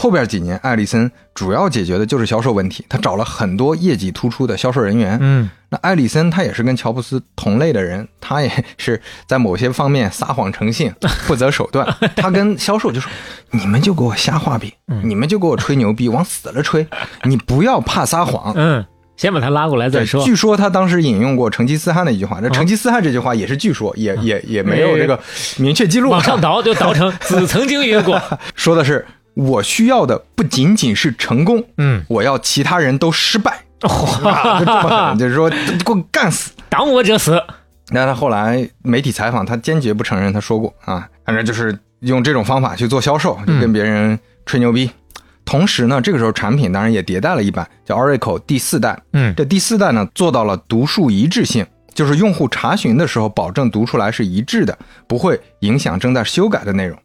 [0.01, 5.19] 后边几年，艾利森主要解决的就是销售问题，他找了很多业绩突出的销售人员。
[5.21, 10.95] 嗯，那艾利森他也是跟乔布斯同类的人，他也是在某些方面撒谎成性、
[11.27, 11.85] 不择手段。
[12.15, 13.11] 他跟销售就说
[13.51, 14.71] ：“你们就给我瞎画饼，
[15.03, 16.87] 你们就给我吹牛逼，往死了吹，
[17.25, 18.87] 你不要怕撒谎。”嗯。
[19.17, 20.25] 先把他拉过来再说。
[20.25, 25.19] 据说他当时引用过成吉思汗的一句话，这成吉思汗这句话也是据说，也也也没有这个
[25.57, 26.09] 明确记录。
[26.09, 28.23] 往上倒就倒成 子曾经云过，
[28.55, 29.05] 说的是
[29.39, 33.63] 我需要的不仅仅是成功，嗯，我要其他人都失败，
[35.17, 36.51] 就是说给我干死。
[36.69, 37.41] 挡我者死。
[37.91, 44.91] 那他后来媒体采访，他坚决不承认他说过啊，反正就是用这种方法去做销售，就跟别人吹牛逼。
[45.45, 49.01] 同时呢，这个时候产品当然也迭代了一版，叫 Oracle 第四代。
[49.13, 56.99] 嗯这第四代呢做到了读数一致性，就是用户查询的时候保证读出来是一致的，不会影响正在修改的内容。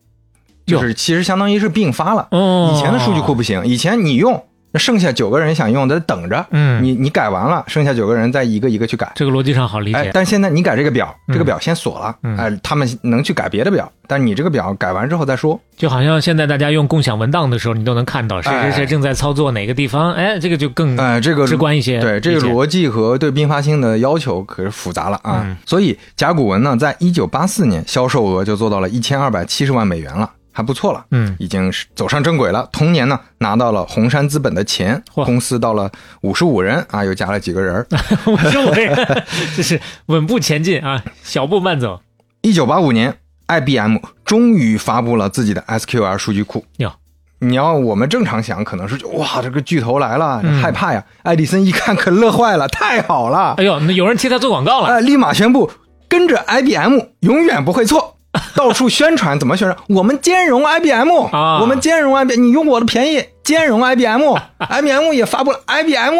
[0.65, 2.27] 就是其实相当于是并发了。
[2.31, 6.45] 哦，以前的数据库不行，以前你用，那剩下九个人想用，得等着。
[6.51, 9.11] 嗯你你改完了，剩下九个人再一个一个去改。
[9.15, 10.11] 这个逻辑上好理哎解，。
[10.13, 15.59] 但现在你改这个表，嗯这个表先锁了，嗯哎，他们能去改别的表，但你这个表改完之后再说。
[15.77, 21.99] 就好像现在大家用共享文档的时候，你都能看到谁谁谁哎正在操作哪个地方，哎，这个就更哎，这个直观一些。
[21.99, 25.41] 对这个逻辑和对并发性的要求可是复杂了啊。
[25.45, 31.03] 嗯所以甲骨文呢，在一九八四年销售额就做到了一千二百七十万美元了，还不错了。
[31.11, 32.69] 嗯，已经是走上正轨了。
[32.71, 37.87] 同年呢，拿到了红杉资本的钱，公司到了五十五人啊，又加了几个人儿。
[38.25, 38.95] 我是我也，
[39.57, 41.99] 这是稳步前进啊，小步慢走。
[42.41, 46.65] 一九八五年，IBM 终于发布了自己的 SQL 数据库。
[46.77, 46.93] 哟，
[47.39, 51.03] 你要我们正常想，可能是哇，这个巨头来了，嗯害怕呀。
[51.23, 54.87] 爱迪生一看可乐坏了，太好了，哎呦，那有人替他做广告了。
[54.89, 55.71] 哎，立马宣布
[56.07, 58.12] 跟着 IBM 永远不会错。
[58.55, 59.77] 到处宣传怎么宣传？
[59.89, 66.15] 我们兼容 IBM 啊我们兼容 IBM，你用我的便宜，兼容 IBM，IBM 也发布了 IBM，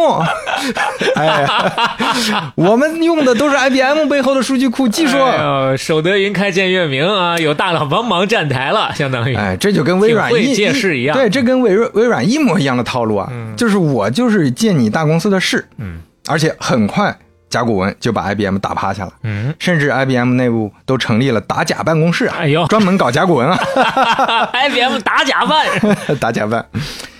[1.16, 5.18] 哎呀，我们用的都是 IBM 背后的数据库技术。
[5.18, 5.38] 哎
[5.72, 9.36] 呦，守得云开见月明啊，有大佬帮忙站台了，相当于。
[9.36, 17.18] 哎，这就跟微软一借势一样对，这跟微软微软一模一样的套路啊，就是我就是借你大公司的势，嗯，而且很快
[17.54, 23.56] 甲骨文就把 IBM 打趴下了，嗯甚至 IBM 内部都成立了打假办公室啊，哎呦专门搞甲骨文啊，，
[24.52, 25.68] IBM 打假办。
[26.20, 26.66] 打假办。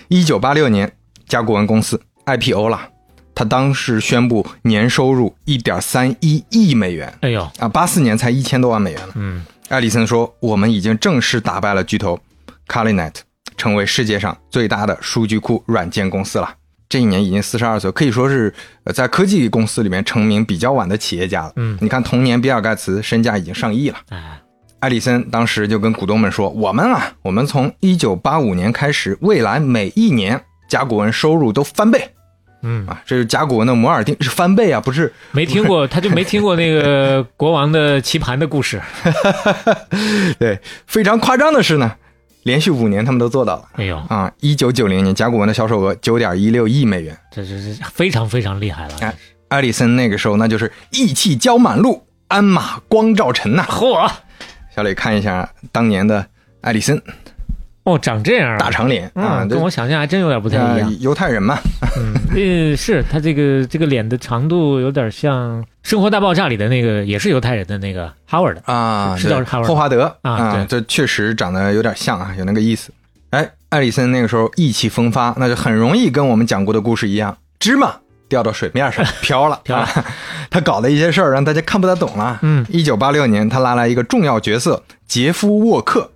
[0.08, 0.90] 一九八六年，
[1.28, 2.80] 甲骨文公司 IPO 了，
[3.32, 9.12] 他当时宣布年收入一点三一亿美元哎呦，啊，八四年才一千多万美元了。
[9.14, 12.18] 嗯，艾里森说：“我们已经正式打败了巨头
[12.66, 13.14] Calinet，
[13.56, 16.52] 成为世界上最大的数据库软件公司了。”
[16.94, 18.54] 这一年已经四十二岁，可以说是
[18.84, 21.52] 呃在科技公司里面成名比较晚的企业家了。
[21.56, 23.96] 嗯你看同年比尔盖茨身价已经上亿了。
[24.10, 24.40] 哎，
[24.78, 32.08] 艾里森当时就跟股东们说：“我们啊，我们从一九八五年开始，未来每一年甲骨文收入都翻倍
[32.62, 33.02] 嗯，啊！
[33.04, 38.80] 这是甲骨文的摩尔定是翻倍啊，不是没听过，他就没听过那个国王的棋盘的故事。
[40.38, 40.60] 对。
[40.86, 41.96] 非常夸张的是呢，
[42.44, 47.14] 连续五年他们都做到了。”哎呦，啊，一九九零年，甲骨文的销售额九点一六亿美元。
[47.30, 48.94] 这这这非常非常厉害了。
[49.00, 49.14] 哎，
[49.48, 54.10] 艾里森那个时候那就是意气交满路，鞍马光照尘呐、嚯，
[54.74, 56.26] 小磊看一下当年的
[56.60, 57.00] 艾里森，
[57.84, 61.00] 哦，长这样啊，大长脸啊，跟我想象还真有点不太一呃样。
[61.00, 61.58] 犹太人嘛，
[61.98, 68.56] 嗯，呃，是他这个这个脸的长度有点像《生活大爆炸》里的那个，也是犹太人的那个 Howard。
[68.64, 72.90] 啊，是叫哈维霍华德啊对这确实长得有点像啊，有那个意思。
[73.30, 77.94] 哎，艾里森那个时候意气风发，那就很容易跟我们讲过的故事一样，芝麻
[78.30, 80.04] 掉到水面上 飘了，飘了啊。
[80.48, 82.38] 他搞的一些事儿让大家看不太懂了。
[82.40, 86.10] 嗯一九八六年，他拉来一个重要角色杰夫沃克，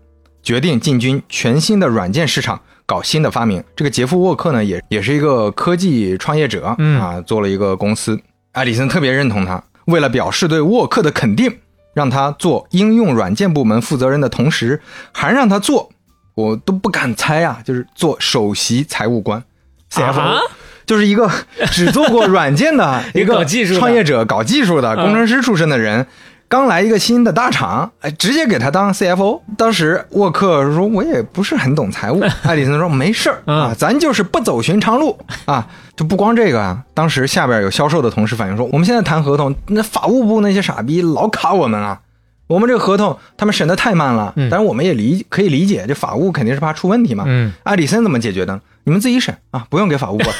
[0.48, 3.62] 决定进军全新的软件市场，搞新的发明。
[3.76, 8.18] 这个杰夫沃克呢，也也是一个科技创业者，嗯啊，做了一个公司。
[8.52, 11.54] 艾里森特别认同他，为了表示对沃克的肯定，
[11.92, 14.80] 让他做应用软件部门负责人的同时，
[15.12, 15.90] 还让他做，
[16.34, 19.44] 我都不敢猜啊，就是做首席财务官
[19.92, 20.38] ，CFO，、啊
[20.86, 21.30] 就是一个
[21.70, 23.44] 只做过软件的一 一个
[23.78, 26.06] 创业者、搞技术的嗯工程师出身的人。
[26.48, 29.42] 刚来一个新的大厂，哎，直接给他当 CFO。
[29.58, 42.00] 当时沃克说：“我也不是很懂财务。”艾里森说：“没事儿啊嗯，咱就是不走寻常路啊。”就不光这个啊，当时下边有销售的同事反映说：“我们现在谈合同，那法务部那些傻逼老卡我们啊。
[42.46, 47.24] 我们这个合同他们审的太慢了，嗯但是我们也理可以理解，这法务肯定是怕出问题嘛。
[47.26, 48.58] 嗯，艾里森怎么解决的？
[48.84, 50.30] 你们自己审啊，不用给法务管。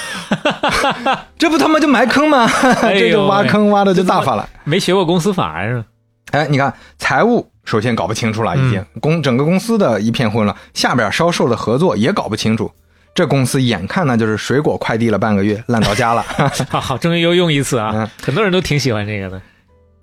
[1.37, 2.49] 这不他妈就埋坑吗？
[2.81, 4.49] 这就挖坑挖的就大发了。
[4.64, 5.85] 没学过公司法是吧？
[6.31, 12.71] 哎，你看财务首先搞不清楚了，已经公整个公司的一片混乱，下边销售的合作也搞不清楚。
[13.14, 16.23] 这公司眼看呢就是水果快递了半个月，烂到家了。
[16.69, 18.09] 好 好，终于又用一次啊嗯！
[18.23, 19.41] 很多人都挺喜欢这个的。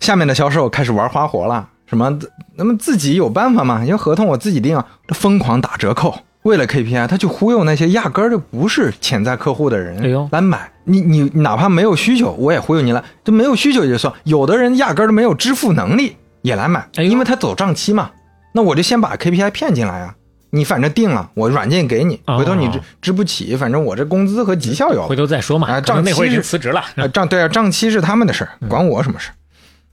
[0.02, 2.20] 下面的销售开始玩花活了，什么
[2.56, 3.84] 那么自己有办法吗？
[3.86, 10.70] 因为合同我自己定啊，这疯狂打折扣，为了 KPI，他去忽悠那些压根儿就不是潜在客户的人，哎呦来买。
[10.86, 18.12] 你你哪怕没有需求，我也忽悠你来，就没有需求也就算，有的人压根儿都没有支付能力也来买，因为他走账期嘛。
[18.54, 20.16] 那我就先把 KPI 骗进来啊。
[20.52, 25.14] 你反正定了，我软件给你，哦回头你支支不起，反正我这工资和绩效有回。
[25.14, 25.68] 头再说嘛。
[25.68, 26.82] 啊账期是辞职了。
[26.96, 29.34] 啊，账对啊，账期是他们的事儿，管我什么事儿？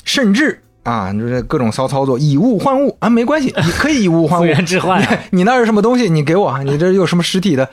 [0.04, 6.08] 甚至啊，就是各种骚操作，以物换物啊，没关系，你可以以物换物 置换啊你 你那是什么东西？
[6.10, 7.68] 你给我，你这有什么实体的？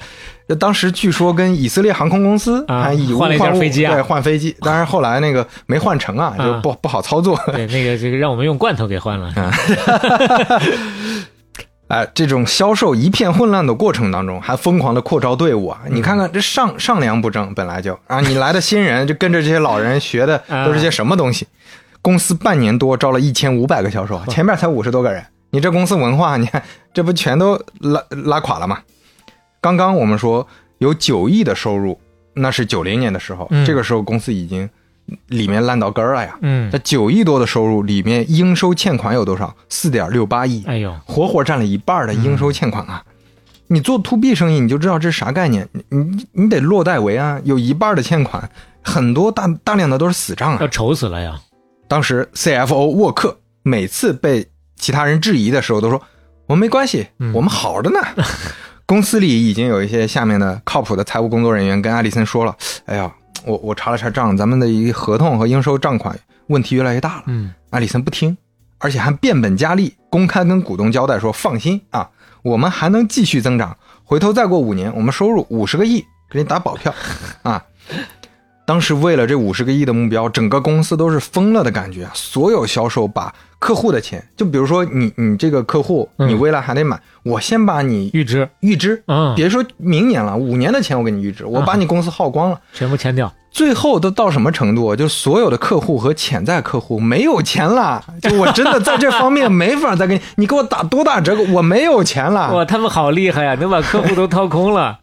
[0.60, 4.56] 当时据说跟以色列航空公司啊还以物换物，飞机啊对，换飞机。
[4.62, 7.40] 当然后来那个没换成啊，就啊不不好操作。
[7.54, 9.32] 对，那个这个让我们用罐头给换了。
[11.88, 15.80] 哎，这种销售一片混乱的过程当中，还疯狂的扩招队伍啊！
[15.90, 21.48] 你看看这上上梁不正，本来就啊，你来的新人就跟着这些老人学的都是些什么东西？
[22.02, 28.80] 公司半年多招了一千五百个销售，前面才五十多个人，你这公司文化，你看 这不全都拉拉垮了吗？
[29.62, 32.00] 刚刚我们说有九亿的收入，
[32.34, 34.70] 那是九零年的时候，嗯这个时候公司已经
[35.28, 36.38] 里面烂到根儿了呀。
[36.42, 39.54] 嗯那，九亿多的收入里面，应收欠款有多少？
[39.68, 40.64] 四点六八亿。
[40.66, 43.04] 哎呦，活活占了一半的应收欠款啊！
[43.68, 45.68] 你做 to B 生意，你就知道这是啥概念。
[45.74, 48.50] 你你你得落袋为安，有一半的欠款，
[48.82, 50.68] 很多大大量的都是死账啊要。
[50.68, 51.40] 愁死了呀！
[51.90, 54.48] 当时 CFO 沃克每次被
[54.78, 56.02] 其他人质疑的时候，都说
[56.46, 58.00] 我们没关系，嗯我们好着呢。
[58.86, 63.12] 公司里已经有一些下面的靠谱的财务工作人员跟艾利森说了：“哎呀，
[63.44, 68.38] 我我查了查账，咱们的一个合同和应收账款问题越来越大了。”嗯，艾里森不听，
[68.78, 72.10] 而且还变本加厉，公开跟股东交代说：“放心啊，
[72.44, 76.94] 我们还能继续增长，回头再过五年，我们收入五十个亿，给你打保票
[77.44, 77.64] 啊！”
[78.70, 92.60] 当时为了这五十个亿的目标，整个公司都是疯了的感觉，所有销售把客户的钱，就比如说你你这个客户，嗯你未来还得买，我先把你预支，预支，嗯，别说明年了，五年的钱我给你预支，我把你公司耗光了。
[92.72, 93.34] 全部签掉。
[93.50, 94.96] 最后都到什么程度？
[94.96, 101.42] 就所有的客户和潜在客户没有钱了，就我真的在这方面没法再给你，你给我打多大折扣？
[101.54, 102.54] 我没有钱了。
[102.54, 105.00] 哇，他们好厉害呀，能把客户都掏空了。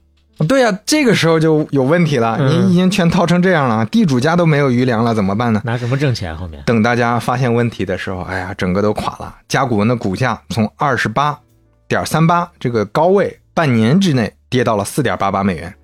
[0.47, 2.37] 对呀、这个时候就有问题了。
[2.39, 5.63] 嗯你已经全掏成这样了，地主家都没有余粮了，怎么办呢？
[5.65, 6.37] 拿什么挣钱？
[6.37, 9.35] 后面等大家发现问题的时候，哎呀，整个都垮了。
[9.49, 11.39] 甲骨文的股价从二十八
[11.89, 15.75] 点三八这个高位，半年之内跌到了四点八八美元。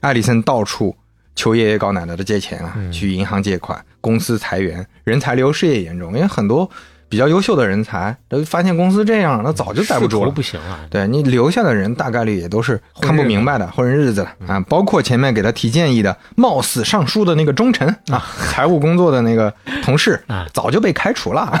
[0.00, 0.94] 艾里森到处
[1.34, 6.68] 求爷爷告奶奶的借钱啊，嗯去银行借款，公司裁员，人才流失也严重，因为很多
[7.12, 10.30] 比较优秀的人才都发现公司这样，那早就待不住了。
[10.30, 10.80] 不行了。
[10.88, 14.58] 对你留下的人，大概率也都是看不明白的，混日子了啊！
[14.60, 21.52] 包括前面给他提建议的，冒死上书的那个忠臣啊，财务工作的那个同事啊，早就被开除了，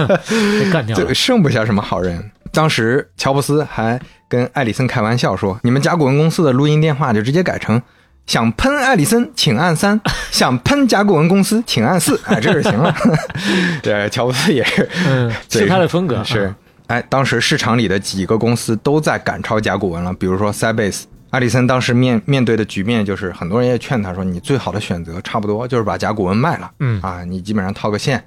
[0.24, 0.96] 被干掉。
[1.12, 2.30] 剩不下什么好人。
[2.50, 7.82] 当时乔布斯还跟艾里森开玩笑说：“你们甲骨文公司的录音电话就直接改成。”
[8.26, 9.98] 想喷艾里森，请按三；
[10.32, 12.20] 想喷甲骨文公司，请按四。
[12.24, 12.94] 哎，这就行了。
[13.82, 16.22] 对，乔布斯也是，嗯， 对是他的风格。
[16.24, 16.54] 是嗯，
[16.98, 21.04] 哎，当时市场里的几个公司都在赶超甲骨文了，比如说 Sybase。
[21.30, 28.22] 艾里森当时面面对的局面就是，很多人也劝他说：“你最好的选择差不多就是把甲骨文卖了，嗯啊，你基本上套个现，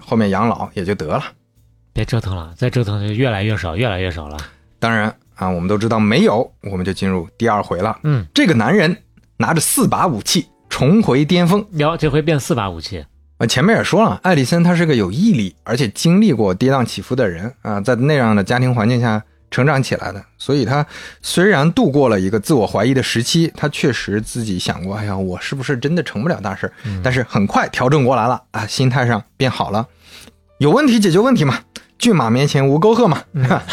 [0.00, 1.22] 后面养老也就得了。
[1.92, 4.36] 别折腾了，再折腾就越来越少，越来越少了。”
[4.80, 7.96] 当然啊，我们都知道没有，我们就进入第二回了。
[8.02, 8.96] 嗯，这个男人
[9.40, 11.64] 拿着四把武器重回巅峰。
[11.70, 13.02] 聊这回变四把武器。
[13.38, 20.86] 我，前面也说了，艾里森他是个有毅力，而且经历过跌宕起伏的人啊，在那样的家庭环境下成长起来的，所以他
[21.22, 26.70] 虽然度过了一个自我怀疑的时期，他确实自己想过，哎呀，我是不是真的成不了大事？
[27.02, 29.88] 但是很快调整过来了啊，心态上变好了，
[30.58, 31.60] 有问题解决问题嘛。
[32.00, 33.22] 骏马面前无沟壑嘛。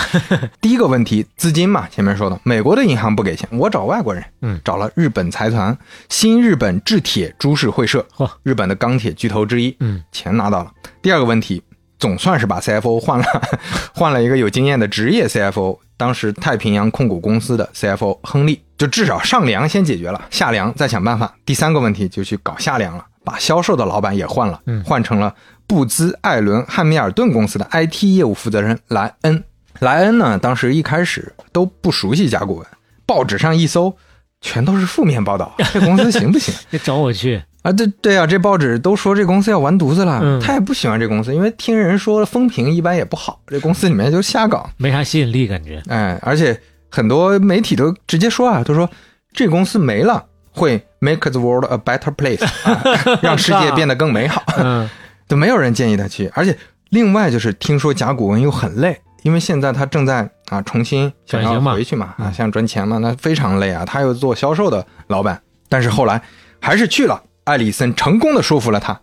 [0.62, 5.76] 第一个问题，资金嘛，前面说的，美国的银行不给钱，我找外国人，嗯找了日本财团
[6.10, 10.72] 新日本制铁株式会社，嚯日本的钢铁巨头之一，嗯，钱拿到了。
[11.02, 11.64] 第二个问题，
[11.98, 13.26] 总算是把 CFO 换了，
[13.96, 15.80] 换了一个有经验的职业 CFO。
[15.96, 21.34] 当时太平洋控股公司的 CFO 亨利，就至少上梁先解决了，下梁再想办法。
[21.44, 25.34] 第三个问题就去搞下梁了，把销售的老板也换了，嗯换成了
[25.68, 29.44] 布兹艾伦汉密尔顿公司的 IT 业务负责人莱恩。
[29.80, 32.68] 莱恩呢，当时一开始都不熟悉甲骨文，
[33.06, 33.96] 报纸上一搜，
[34.42, 36.54] 全都是负面报道， 这公司行不行？
[36.72, 37.44] 你找我去。
[37.64, 45.84] 啊，对对啊，这报纸都说这公司要完犊子了，嗯他也不喜欢这公司，因为听人说风评一般也不好，这公司里面就瞎搞，没啥吸引力，感觉。
[45.88, 46.58] 哎，而且
[46.90, 48.90] 很多媒体都直接说啊，都说
[49.34, 52.82] 这公司没了会 make the world a better place，、啊、
[53.22, 54.90] 让世界变得更美好，嗯，
[55.28, 56.32] 都没有人建议他去。
[56.34, 56.58] 而且
[56.90, 63.84] 另外就是听说甲骨文又很累，因为现在他正在啊重新想要回去嘛，啊想赚钱嘛，那非常累啊。
[63.86, 66.22] 他又做销售的老板，但是后来
[66.60, 67.22] 还是去了。
[67.44, 69.00] 艾里森成功的说服了他，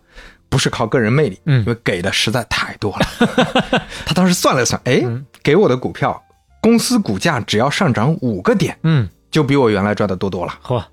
[0.49, 3.07] 不是靠个人魅力，嗯因为给的实在太多了。
[4.05, 6.21] 他当时算了算，哎，嗯给我的股票
[6.61, 10.53] 公司股价只要上涨五个点，嗯，就比我原来赚的多多了。
[10.63, 10.83] 嚯，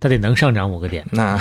[0.00, 1.04] 它得能上涨五个点。
[1.10, 1.38] 那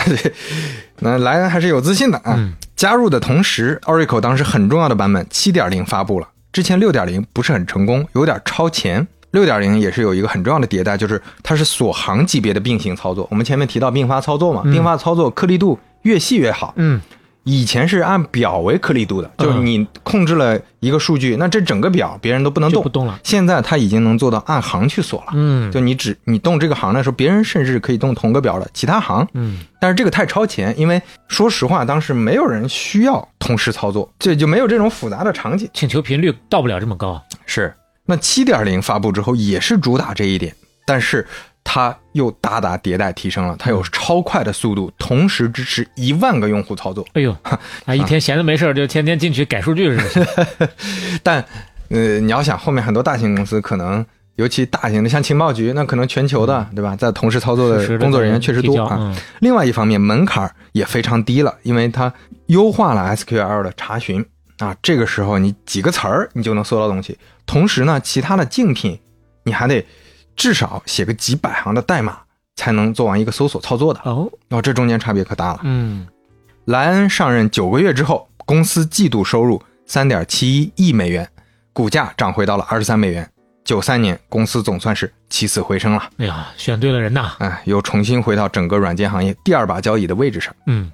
[0.99, 2.35] 那莱恩还是有自信的啊。
[2.37, 9.07] 嗯加入的同时，Oracle 当时很重要的版本七点零发布了，之前六点零不是很成功，有点超前。
[9.31, 13.25] 六点零也是有一个很重要的迭代，就是它是锁行级别的并行操作。
[13.31, 16.73] 我们前面提到并发操作嘛，并发操作颗粒度越细越好。
[16.75, 16.99] 嗯
[17.45, 22.89] 以前是按表为颗粒度的，就是你控制了一个数据，那这整个表别人都不能动不。
[22.89, 23.19] 动了。
[23.23, 25.33] 现在它已经能做到按行去锁了。
[25.33, 29.27] 嗯就你只你动这个行的时候，别人甚至可以动同个表的其他行。
[29.33, 35.69] 嗯但是这个太超前，因为说实话，当时没有人需要同时操作，这就没有这种复杂的场景。
[35.73, 37.21] 请求频率到不了这么高。
[37.45, 37.71] 是，
[38.07, 40.55] 那七点零发布之后也是主打这一点，
[40.87, 41.27] 但是
[41.65, 47.05] 它又大大迭代提升了，它有超快的速度，同时支持一万个用户操作。
[47.11, 50.69] 哎呦， 啊，一天闲着没事儿就天天进去改数据似的。
[51.21, 51.43] 但
[51.89, 54.05] 呃，你要想后面很多大型公司可能。
[54.37, 56.93] 尤其大型的像情报局，那可能全球的，对吧？
[56.93, 58.97] 在同时操作的的工作人员确实多啊。
[58.99, 62.13] 嗯另外一方面，门槛也非常低了，因为它
[62.47, 64.25] 优化了 SQL 的查询
[64.57, 64.75] 啊。
[64.81, 68.99] 这个时候你几个词儿你就能搜到东西，同时呢，其他的竞品
[69.45, 69.85] 你还得
[70.35, 72.19] 至少写个几百行的代码
[72.55, 73.99] 才能做完一个搜索操作的。
[74.03, 75.59] 哦，哦，这中间差别可大了。
[75.63, 76.07] 嗯
[76.65, 81.29] 莱恩上任九个月之后，公司季度收入三点七一亿美元，
[81.73, 83.29] 股价涨回到了二十三美元。
[83.63, 87.33] 九三年，公司总算是起死回生了，哎呀，选对了人呐。
[87.39, 90.55] 哎，又重新回到整个软件行业第二把交椅的位置上。
[90.67, 90.91] 嗯，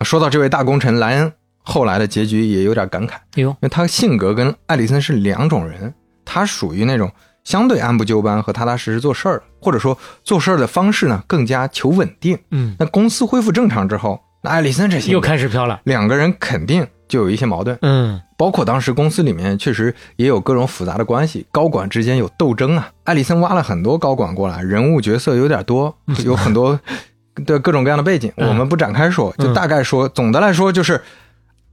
[0.00, 1.32] 说到这位大功臣莱恩，
[1.62, 5.92] 后来的结局也有点感慨，哎呦因，为他性格跟艾里森是两种人，
[6.24, 7.10] 他属于那种
[7.44, 12.38] 相对按部就班和踏踏实实做事儿的，或者说做事儿的方式呢更加求稳定。
[12.50, 15.80] 嗯，那公司恢复正常之后，那艾里森这些又，开始飘了。
[15.84, 22.90] 两个人肯定就有一些矛盾，嗯包括当时公司里面确实也有各种复杂的关系，高管之间有斗争啊。
[23.04, 26.78] 艾里森挖了很多高管过来，人物角色有点多，有很多
[27.46, 31.00] 的各种各样的背景，嗯我们不展开说，就大概说，总的来说就是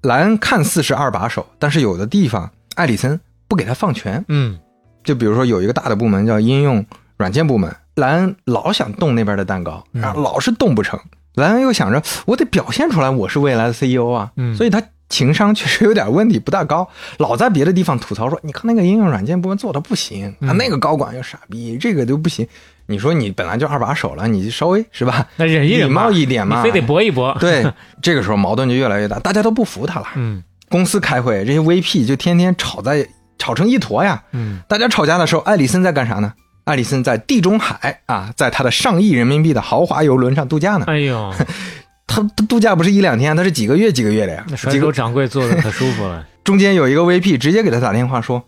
[0.01, 4.57] 莱恩看似是二把手，但是有的地方艾里森不给他放权，嗯
[5.03, 6.85] 就比如说有一个大的部门叫应用
[7.17, 10.99] 软件部门，莱恩老想动那边的蛋糕，然后老是动不成。
[11.35, 16.87] 莱恩又想着我得表现出来我是未来的 CEO 啊，嗯所以他情商确实有点问题，不大高，
[17.19, 22.47] 老在别的地方吐槽说，你看那个应用软件部门做的不行啊，嗯那个高管又傻逼，这个就不行。
[22.87, 25.25] 你说你本来就二把手了，你就稍微是吧？
[25.37, 27.35] 那忍一忍礼貌一点嘛，你非得搏一搏。
[27.39, 27.65] 对，
[28.01, 30.07] 这个时候矛盾就越来越大，大家都不服他了。
[30.15, 33.05] 嗯公司开会，这些 VP 就天天吵在
[33.41, 34.21] 吵成一坨呀。
[34.33, 36.31] 嗯大家吵架的时候，艾里森在干啥呢？
[36.63, 40.85] 艾里森在地中海啊，在他的上亿人民币的豪华游轮上度假呢。
[40.87, 41.33] 哎呦，
[42.05, 44.55] 他他度假不是一两天，他是几个月几个月的呀那。
[44.55, 46.23] 甩掌柜坐的可舒服了。
[46.45, 48.43] 中间有一个 VP 直接给他打电话说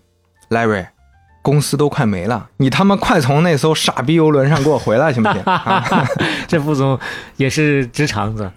[0.49, 0.87] ：“Larry，
[1.41, 5.83] 公司都快没了，你他妈快从那艘傻逼游轮上给我回来行不行？” 啊，
[6.47, 6.97] 这副总
[7.37, 8.49] 也是直肠子。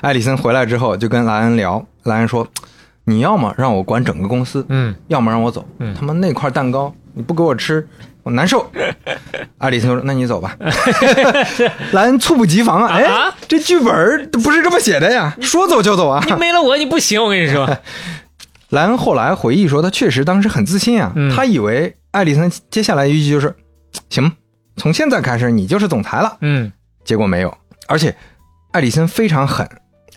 [0.00, 2.46] 艾里森回来之后就跟莱恩聊，莱恩说
[3.08, 5.66] ：“你要么让我管整个公司，嗯要么让我走。
[5.78, 7.86] 嗯他妈那块蛋糕你不给我吃，
[8.22, 8.70] 我难受。
[9.58, 10.56] 艾里森说：“那你走吧。
[11.92, 12.92] ”莱恩猝不及防啊！
[12.94, 16.22] 哎啊，这剧本儿不是这么写的呀，说走就走啊！
[16.26, 17.66] 你没了我你不行，我跟你说。
[18.68, 23.56] 莱恩后来回忆说，他确实当时很自信啊，嗯他以为艾里森接下来一句就是
[24.10, 24.30] ：“行，
[24.76, 26.36] 从现在开始你就是总裁了。
[26.42, 26.70] 嗯”
[27.04, 27.56] 结果没有，
[27.88, 28.14] 而且
[28.72, 29.66] 艾里森非常狠。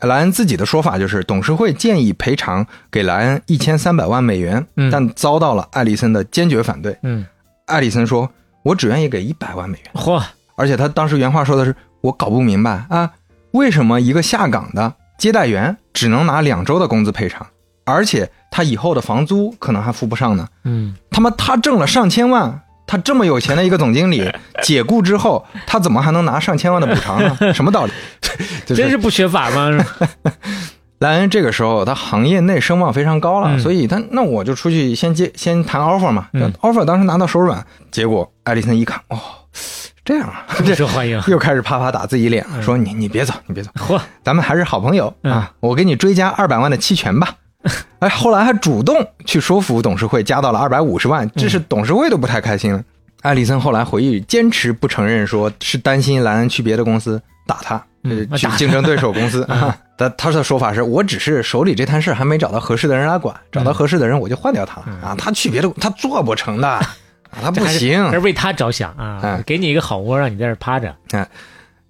[0.02, 6.98] 莱恩自己的说法就是，董事会建议赔偿给莱恩一千三百万美元，嗯但遭到了艾利森的坚决反对。
[7.04, 7.26] 嗯，
[7.68, 8.30] 艾利森说
[8.64, 9.92] ：“我只愿意给一百万美元。
[9.94, 10.22] 嚯，”
[10.58, 13.12] 而且他当时原话说的是：“我搞不明白啊，
[13.52, 17.46] 为什么一个下岗的接待员只能拿两周的工资赔偿，
[17.86, 20.48] 而且他以后的房租可能还付不上呢？
[20.64, 24.30] 嗯，他妈，他挣了上千万，他这么有钱的一个总经理，
[24.62, 27.38] 解雇之后，他怎么还能拿上千万的补偿呢？
[27.56, 27.92] 什么道理？
[28.66, 29.70] 就是真是不学法吗？
[31.00, 36.28] 莱恩这个时候他行业内声望非常高了，嗯所以他那我就出去先接先谈 offer 嘛。
[36.34, 39.18] 嗯 offer 当时拿到手软，结果艾利森一看，哦，
[40.04, 41.22] 这样啊，不受欢迎。
[41.28, 47.36] 又开始啪啪打自己脸了，说你你别走，你别走，嚯，咱们还是好朋友嗯啊，我给你追加二百万的期权吧。
[48.00, 48.96] 哎，后来还主动
[49.26, 52.84] 去说服董事会，加到了二百五十万，这是董事会都不太开心了。
[53.22, 57.84] 艾利森后来回忆，坚持不承认，说是担心莱恩去别的公司打他，
[58.36, 59.44] 去竞争对手公司。
[59.52, 65.16] 啊他他的说法是我只是手里这摊事还没找到合适的人来管，找到合适的人我就换掉他了啊。
[65.16, 66.82] 他去别的他做不成的，啊
[67.44, 68.10] 他不行。
[68.10, 70.96] 是为他着想啊哎，给你一个好窝，让你在这趴着。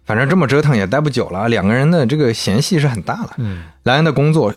[0.04, 3.30] 反正这么折腾也待不久了，两个人的这个嫌隙是很大了。
[3.38, 4.54] 嗯莱恩的工作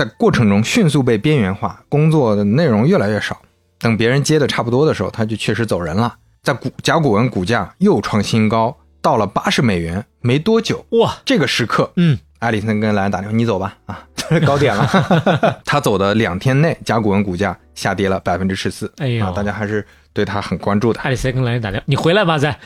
[0.00, 3.38] 在过程中迅速被边缘化，工作的内容越来越少。
[3.78, 6.14] 等别人接的差不多的时候，他就确实走人了。
[6.42, 14.02] 在股甲骨文股价又创新高，到了八十美元没多久，哇，这个时刻，嗯，艾里森跟莱恩打电话：“你走吧，啊，
[14.46, 14.88] 高点了。
[15.66, 18.90] ”他走的两天内，甲骨文股价下跌了百分之十四。
[18.96, 21.00] 哎呀啊，大家还是对他很关注的。
[21.00, 22.58] 艾里森跟莱恩打电话，你回来吧，在。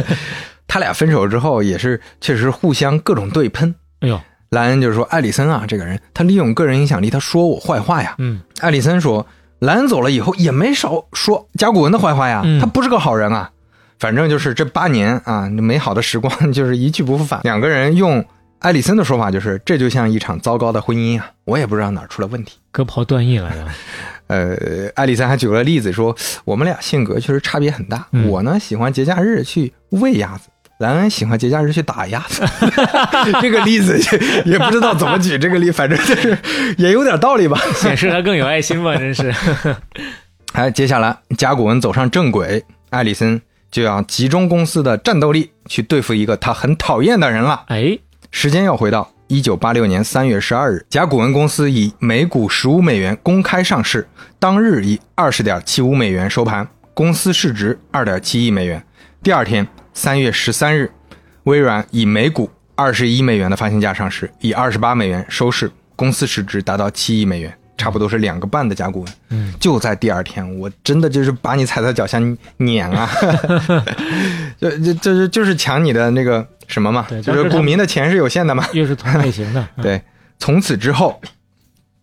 [0.66, 3.74] 他俩分手之后，也是确实互相各种对喷。
[4.00, 4.18] 哎呦，
[4.50, 8.16] 莱恩就是说，艾里森啊，这个人他利用个人影响力，他说我坏话呀。
[8.18, 9.24] 嗯，艾里森说，
[9.60, 13.50] 莱恩走了以后也没少说甲骨文的坏话呀，嗯他不是个好人啊。
[14.00, 17.40] 反正就是这八年啊，美好的时光 就是一去不复返。
[17.44, 18.24] 两个人用
[18.58, 22.58] 艾里森的说法就是，这就像一场糟糕的婚姻啊，我也不知道哪儿出了问题。
[22.72, 23.52] 割袍断义了，
[24.26, 24.56] 呃，
[24.94, 28.06] 艾里森还举了例子说，我们俩性格确实差别很大。
[28.12, 30.48] 嗯我呢喜欢节假日去喂鸭子，
[30.80, 32.42] 莱恩喜欢节假日去打鸭子。
[33.42, 36.36] 这个例子也也不知道怎么举这个例，反正就是
[36.78, 37.60] 也有点道理吧。
[37.74, 39.34] 显示他更有爱心吧，真是。
[40.54, 43.38] 哎，接下来甲骨文走上正轨，艾里森
[43.70, 47.64] 就要集中公司的战斗力去对付一个他很讨厌的人了。
[47.66, 47.98] 哎，
[48.30, 54.08] 时间要回到一九八六年三月十二日，甲骨文公司以每股十五美元公开上市，
[54.38, 58.82] 当日以二十点七五美元收盘，公司市值二点七亿美元。
[59.22, 59.68] 第二天，
[60.02, 60.90] 三月十三日，
[61.42, 67.54] 微软以每股二十一美元的发行价上市，以二十八美元收市，公司市值达到七亿美元。
[67.76, 72.18] 差不多是两个半的甲骨文，嗯，就在第二天，我真的就是把你踩在脚下
[72.56, 73.10] 碾啊！
[74.56, 78.66] 就就就是就是抢你的那个什么嘛，就是股民的钱是有限的嘛。
[78.72, 79.68] 又是同类型的。
[79.76, 80.02] 嗯，对，
[80.38, 81.20] 从此之后，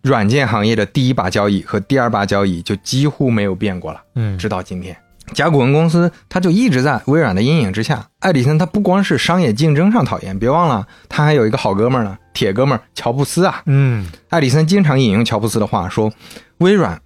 [0.03, 4.95] 软件行业的第一把交椅和第二把交椅就几乎没有变过了，嗯，直到今天。
[5.33, 8.07] 甲骨文公司它就一直在微软的阴影之下。
[8.19, 13.61] 艾里森他不光是商业竞争上讨厌，别忘了他还有一个好哥们儿呢，铁哥们儿乔布斯啊。
[13.65, 16.11] 嗯，艾里森经常引用乔布斯的话说
[16.59, 16.99] ：“微软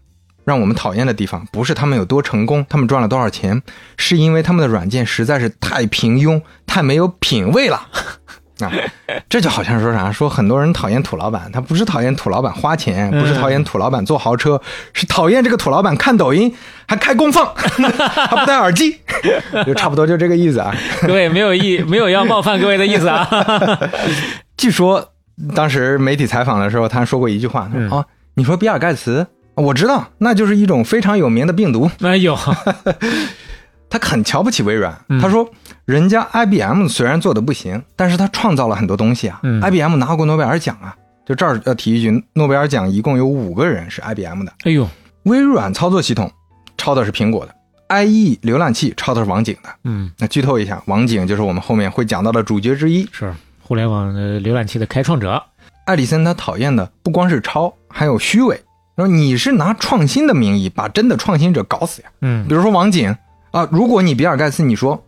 [0.44, 3.62] 让我们讨厌的地方，不是他们有多成功，他们赚了多少钱，
[3.98, 7.88] 是因为他们的软件实在是太平庸、太没有品位了。”
[8.66, 8.72] 啊，
[9.30, 10.12] 这就好像说啥？
[10.12, 14.62] 说很多人讨厌土老板，他不是讨厌土老板花钱，不是讨厌土老板坐豪车，
[14.94, 16.54] 是讨厌这个土老板看抖音
[16.88, 18.98] 还开功放， 还不戴耳机，
[19.66, 20.74] 就差不多就这个意思啊。
[21.06, 23.28] 各位没有意没有要冒犯各位的意思啊。
[24.58, 25.12] 据说
[25.56, 28.06] 当时媒体采访的时候，他说过一句话：“他说嗯哦，
[28.36, 31.90] 你说比尔盖茨，我知道，那就是一种非常有名的病毒。
[32.02, 32.38] 哎呦，
[33.90, 34.96] 他很瞧不起微软。
[35.10, 35.50] 嗯他说，
[35.92, 39.40] 人家 IBM 虽然做的不行，但是他创造了很多东西啊。
[39.44, 40.96] 嗯 IBM 拿过诺贝尔奖啊。
[41.26, 44.52] 就这儿要提一句，诺贝尔奖一共有五个人是 IBM 的。
[44.64, 44.88] 哎呦，
[45.24, 46.32] 微软操作系统
[46.78, 47.54] 抄的是苹果的
[47.90, 49.70] ，IE 浏览器抄的是网景的。
[49.84, 53.08] 嗯，那剧透一下，网景就是我们后面会讲到的主角之一。
[53.12, 55.42] 是互联网的浏览器的开创者。
[55.86, 58.60] 艾里森他讨厌的不光是抄，还有虚伪。
[58.98, 62.10] 说你是拿创新的名义把真的创新者搞死呀？
[62.22, 63.16] 嗯比如说网景
[63.52, 65.02] 啊，如果你比尔盖茨你说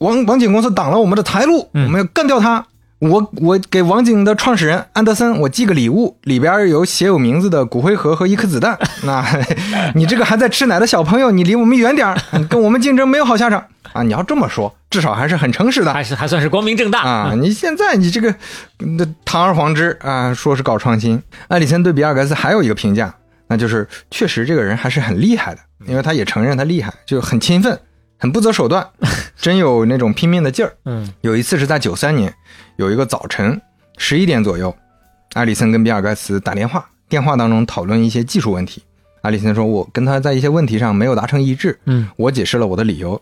[0.00, 2.66] 网网景公司挡了我们的财路，嗯我们要干掉他。
[3.00, 8.78] 我我给王景的创始人安德森，我寄个礼物，里边有写有名字的骨灰盒和一颗子弹。
[9.04, 9.24] 那
[9.94, 12.14] 你这个还在吃奶的小朋友，你离我们远点，
[12.48, 14.02] 跟我们竞争没有好下场啊！
[14.02, 15.92] 你要这么说，至少还是很诚实的。
[15.94, 18.34] 还是还算是光明正大啊，你现在你这个
[18.78, 21.22] 那堂而皇之啊，说是搞创新。
[21.48, 23.14] 艾里森对比尔盖茨还有一个评价，
[23.48, 27.78] 那就是确实这个人还是很厉害的，因为他也承认他厉害，就很勤奋，
[28.20, 28.86] 很不择手段，
[29.36, 30.72] 真有那种拼命的劲儿。
[30.84, 32.32] 嗯有一次是在九三年，
[32.76, 33.60] 有一个早晨
[33.96, 34.72] 十一点左右，
[35.32, 38.82] 艾里森跟比尔盖茨打电话，电话当中讨论一些技术问题。
[39.22, 43.20] 艾里森说：“我跟他在一些问题上没有达成一致，嗯我解释了我的理由。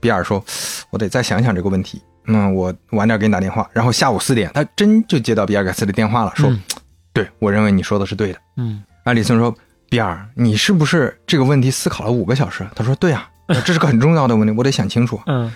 [0.00, 0.42] 比尔说
[0.90, 2.00] ：“我得再想想这个问题。
[2.26, 6.60] 嗯，我晚点给你打电话。”然后下午四点，他真就接到比尔盖茨的电话了，说：“嗯
[7.12, 8.38] 对我认为你说的是对的。
[8.56, 9.54] 嗯，”艾里森说
[9.90, 15.52] ：“比尔，你是不是这个问题思考了五个小时？”他说：“对啊，这是个很重要的问题，我得想清楚。”嗯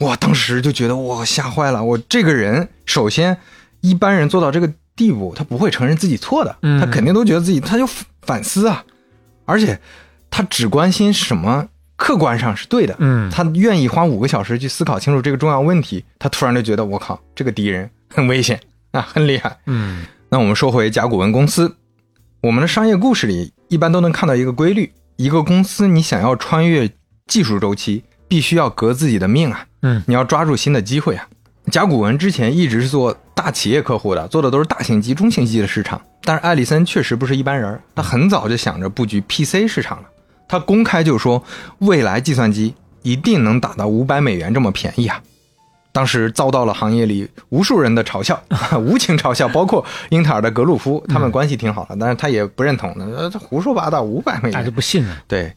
[0.00, 1.84] 哇，当时就觉得我吓坏了。
[1.84, 3.38] 我这个人，首先
[3.80, 7.88] 一般人做到这个地步，他不会承认自己错的，嗯他肯定都觉得自己，他就
[8.22, 8.84] 反思啊，
[9.44, 9.78] 而且
[10.30, 18.58] 他只关心什么客观上是对的，嗯，他愿意花五个小时去思考清楚这个重要问题，他突然就觉得我靠，这个敌人很危险
[18.90, 19.56] 啊，很厉害。
[19.66, 21.76] 嗯那我们说回甲骨文公司，
[22.40, 26.90] 我们的商业故事里一般都能看到一个规律：一个公司你想要穿越
[27.26, 29.66] 技术周期，必须要革自己的命啊。
[29.82, 31.28] 嗯你要抓住新的机会啊！
[31.70, 36.00] 甲骨文之前一直是做大企业客户的，做的都是大型机、中型机的市场。
[36.22, 40.08] 但是艾利森确实不是一般人，他很早就想着布局 PC 市场了。
[40.48, 41.42] 他公开就说，
[41.78, 45.22] 未来计算机一定能打到五百美元这么便宜啊！
[45.92, 48.42] 当时遭到了行业里无数人的嘲笑，
[48.80, 55.16] 无情嘲笑，包括英特尔的格鲁夫，他们关系挺好的，但是他也不认同的，他，胡说八道，五百美元他就不信了。
[55.28, 55.54] 对，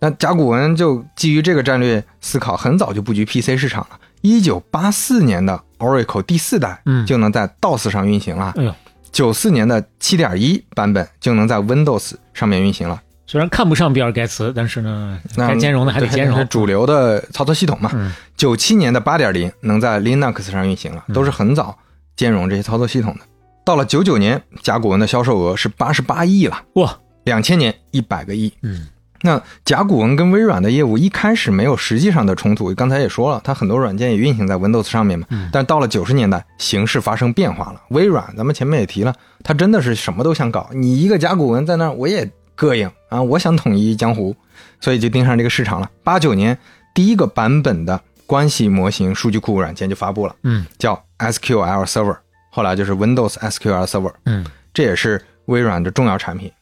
[0.00, 3.98] 那甲骨文就基于这个战略思考，很早就布局 PC 市场了。
[4.20, 8.74] 一九八四年的 Oracle 第四代嗯就能在 DOS 上运行了，哎呦，
[9.12, 13.00] 九四年的七点一版本就能在 Windows 上面运行了。
[13.26, 16.44] 虽然看不上比尔盖茨，但是呢，那该兼容的还得兼容是。
[16.46, 18.12] 主流的操作系统嘛嗯。
[18.36, 21.76] 九七、年的八点零能在 Linux 上运行了，都是很早
[22.16, 23.20] 兼容这些操作系统的。
[23.64, 28.50] 到了九九年，甲骨文的销售额是八十八亿了，哇，两千年一百个亿。
[28.62, 28.88] 嗯，
[29.22, 35.26] 那甲骨文跟微软的业务一开始没有实际上的冲突，刚才也说了，它很多软件也运行在 Windows 上面嘛。
[35.30, 37.82] 嗯但到了九十年代，形势发生变化了。
[37.90, 40.70] 微软，咱们前面也提了，它真的是什么都想搞。
[40.72, 44.36] 你一个甲骨文在那儿，我也膈应啊，我想统一江湖，
[44.80, 45.90] 所以就盯上这个市场了。
[46.04, 46.56] 八九年，
[46.94, 52.16] 第一个版本的关系模型数据库软件就发布了，嗯叫 SQL Server，
[52.50, 54.12] 后来就是 Windows SQL Server。
[54.26, 56.52] 嗯，这也是微软的重要产品。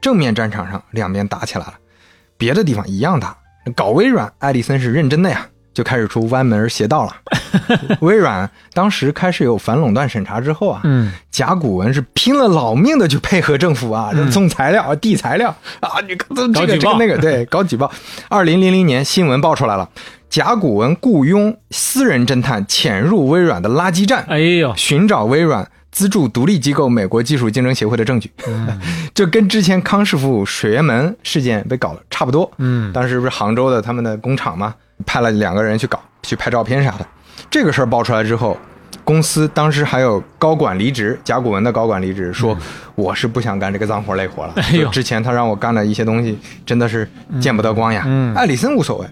[0.00, 1.74] 正面战场上两边打起来了，
[2.36, 3.36] 别的地方一样大。
[3.74, 7.16] 搞微软，艾利森是认真的呀，就开始出歪门邪道了。
[8.00, 15.48] 微软当时开始有反垄断审查之后啊，嗯，甲骨文是拼了老命的去配合政府啊，送材料、递材料
[15.80, 17.90] 啊， 你看这个这个那个，对， 搞举报。
[18.28, 19.88] 二零零零年新闻爆出来了，
[20.28, 28.28] 甲骨文雇佣私人侦探潜入微软的垃圾站，哎呦，寻找微软资助独立机构美国技术竞争协会的证据，
[29.14, 32.50] 就跟之前康师傅水源门事件被搞得差不多。
[32.58, 34.74] 嗯，当时不是杭州的他们的工厂嘛，
[35.06, 37.06] 派了两个人去搞，去拍照片啥的。
[37.48, 38.58] 这个事儿爆出来之后，
[39.04, 42.58] 公司当时还有高管离职，甲骨文的高管离职说
[42.96, 44.52] ：“我是不想干这个脏活累活了。
[44.56, 46.36] 嗯哎之前他让我干的一些东西，
[46.66, 47.08] 真的是
[47.40, 48.02] 见不得光呀。
[48.04, 49.06] 嗯艾里森无所谓。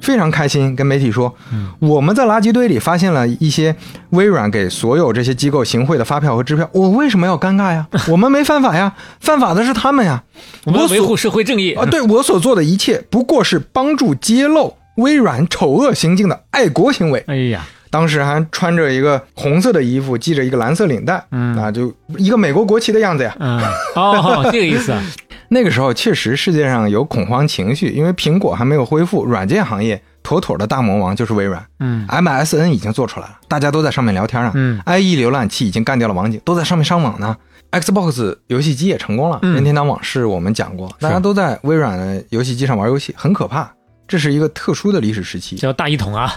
[0.00, 3.74] 非常开心，跟媒体说，嗯我们在垃圾堆里发现了一些
[4.10, 7.86] 微软给所有这些机构行贿的发票和支票，我为什么要尴尬呀？
[8.08, 10.22] 我们没犯法呀，犯法的是他们呀。
[10.64, 17.22] 我们维护社会正义啊，对我所做的一切不过是帮助揭露微软丑恶行径的爱国行为。
[17.26, 23.34] 哎呀，当时还穿着一个红色的衣服，系着一个蓝色领带，嗯啊，就一个美国国旗的样子呀。
[23.38, 23.60] 嗯，
[23.94, 25.02] 哦，这个意思啊，
[25.48, 31.64] 那个时候确实世界上有恐慌情绪，因为苹果还没有恢复，软件行业妥妥的大魔王就是微软。
[31.80, 34.52] 嗯 MSN 已经做出来了，大家都在上面聊天啊。
[34.54, 37.36] 嗯 IE 浏览器已经干掉了网景，都在上面上网呢。
[37.70, 43.70] Xbox 游戏机也成功了，嗯任天堂往事我们讲过，大家都在微软的游戏机上玩游戏，很可怕。
[44.06, 45.56] 这是一个特殊的历史时期。
[45.56, 46.32] 叫大一统啊，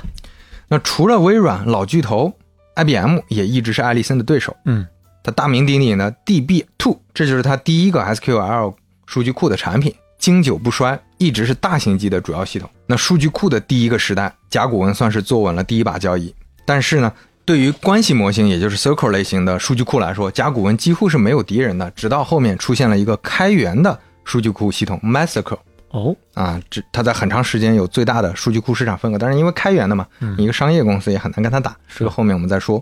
[0.68, 2.34] 那除了微软，老巨头
[2.76, 4.56] IBM 也一直是艾利森的对手。
[4.66, 4.86] 嗯，
[5.24, 8.74] 他大名鼎鼎的 DB Two，这就是他第一个 SQL
[9.12, 12.70] 数据库的产品，经久不衰，一直是大型机的主要系统。
[12.88, 16.34] 那数据库的第一个时代，甲骨文算是坐稳了第一把交椅。
[16.66, 17.12] 但是呢，
[17.44, 21.92] 对于关系模型，也就是 Circle 类型的数据库来说，甲骨文几乎是没有敌人的。
[21.92, 25.60] 直到后面出现了一个开源的数据库系统 MySQL。
[25.90, 30.08] 哦，啊，这它在很长时间有最大的数据库市场份额，但是因为开源的嘛，
[30.38, 31.76] 你一个商业公司也很难跟它打。
[31.94, 32.82] 这个后面我们再说。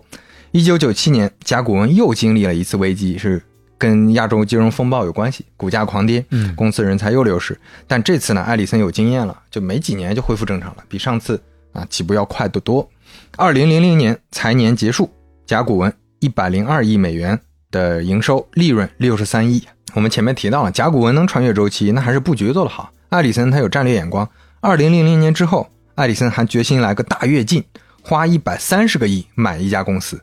[0.52, 3.42] 一九九七年，甲骨文又经历了一次危机，是
[3.80, 7.58] 跟亚洲金融风暴有关系，股价狂跌，嗯公司人才又流失。
[7.86, 11.40] 但这次呢，艾里森有经验了，就没几年就恢复正常了，比上次
[11.72, 12.86] 啊起步要快得多。
[13.38, 15.10] 二零零零年财年结束，
[15.46, 19.66] 甲骨文一百零二亿美元的营收，利润六十三亿。
[19.94, 22.92] 我们前面提到了，甲骨文能穿越周期，那还是布局做得好。
[23.08, 24.28] 艾里森他有战略眼光。
[24.60, 27.64] 二零零零年之后，艾里森还决心来个大跃进，
[28.02, 30.20] 花一百三十个亿买一家公司。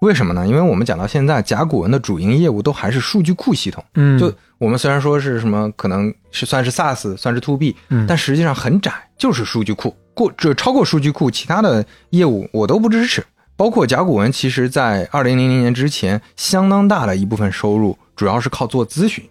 [0.00, 0.46] 为什么呢？
[0.46, 3.84] 因为我们讲到现在，甲骨文的主营业务都还是数据库系统。
[3.94, 9.94] 嗯，就我们虽然说是什么，可能是算是 SaaS，算是 To B，嗯但实际上很窄，就是数据库。
[10.14, 13.24] 过这超过数据库，其他的业务我都不支持。
[13.56, 19.22] 包括甲骨文，其实在二零零零年之前，相当大的一部分收入主要是靠做咨询，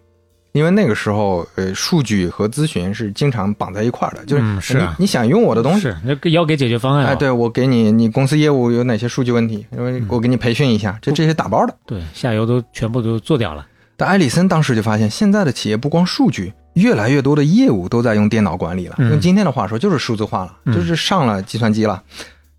[0.51, 5.81] 因为那个时候，呃，数据和咨询是经常绑在一块儿的，就是,、嗯是啊你你想用我的东西，
[6.21, 11.75] 是要给解决方案啊，哎，对我给你，你公司业务有哪些数据问题，因嗯为我给你培训一下，这这些打包的。
[11.85, 18.95] 对，下游都全部都做掉了，但埃里森当时就发现，现在的企业不光数据，越来越多的业务都在用电脑管理了。
[18.97, 22.01] 嗯用今天的话说，就是数字化了，嗯就是上了计算机了。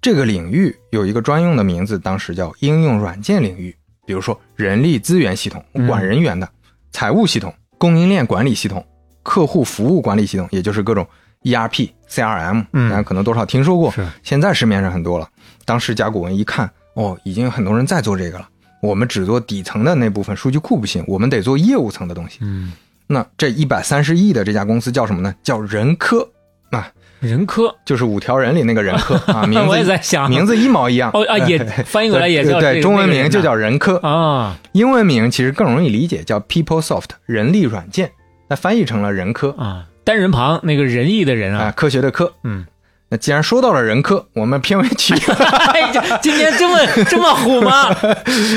[0.00, 3.74] 这个领域有一个专用的名字，当时叫应用软件领域。
[4.06, 6.46] 比如说人力资源系统，嗯管人员的；
[6.90, 8.86] 财务系统、供应链管理系统、
[9.22, 11.06] 客户服务管理系统，也就是各种
[11.44, 13.90] ERP、CRM，嗯大家可能多少听说过。
[13.90, 15.26] 是现在市面上很多了。
[15.64, 18.46] 当时甲骨文一看，哦，已经有很多人在做这个了。
[18.82, 22.40] 我们只做底层的那部分数据库不行，我们得做业务层的东西。
[22.42, 22.74] 嗯，
[23.06, 25.34] 那这一百三十亿的这家公司叫什么呢？
[25.42, 26.28] 叫人科
[26.70, 30.28] 啊，人科，就是五条人里那个人科 啊，名字我也在想。
[30.28, 31.10] 名字一毛一样。
[31.14, 38.10] 哦啊，也哎翻译过来也叫这个对对，中文名就叫人科，啊，英文名其实更容易理解，叫 PeopleSoft 人力软件，
[38.48, 39.50] 那翻译成了人科。
[39.58, 42.32] 啊，单人旁那个仁义的人啊，啊，科学的科。
[42.44, 42.64] 嗯，
[43.10, 45.14] 那既然说到了人科，我们片尾曲，
[45.74, 45.92] 哎
[46.22, 47.94] 今天这么 这么虎吗？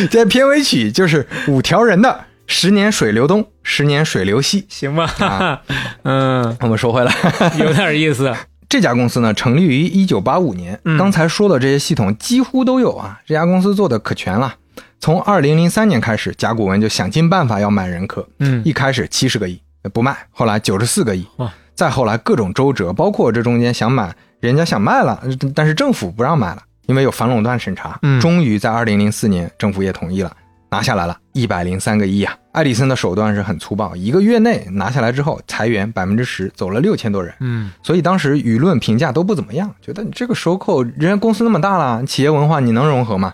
[0.09, 4.65] 这片尾曲就是五条人的“十年水流东，十年水流西。
[4.69, 5.61] 行吧，啊。
[6.03, 7.13] 嗯”。，我们说回来，
[7.59, 8.33] 有点意思。
[8.73, 13.19] 这家公司呢成立于一九八五年，嗯刚才说的这些系统几乎都有啊。
[13.23, 14.55] 这家公司做的可全了。
[14.99, 19.61] 从二零零三年开始，甲骨文就想尽办法要买人科，嗯，一开始七十个亿
[19.93, 25.21] 不卖，后来九十四个亿哇，再后来各种周折，包括这中间想买，人家想卖了，
[25.53, 27.99] 但是政府不让卖了，因为有反垄断审查。
[28.01, 30.35] 嗯终于在二零零四年，政府也同意了，
[30.73, 32.35] 拿下来了一百零三个亿啊！
[32.51, 37.31] 艾里森的手段是很粗暴，一个月内拿下来之后，裁员百分之十，走了六千多人。
[37.41, 43.33] 嗯，所以当时舆论评价都不怎么样，觉得你这个收购，人家公司那么大了，企业文化你能融合吗？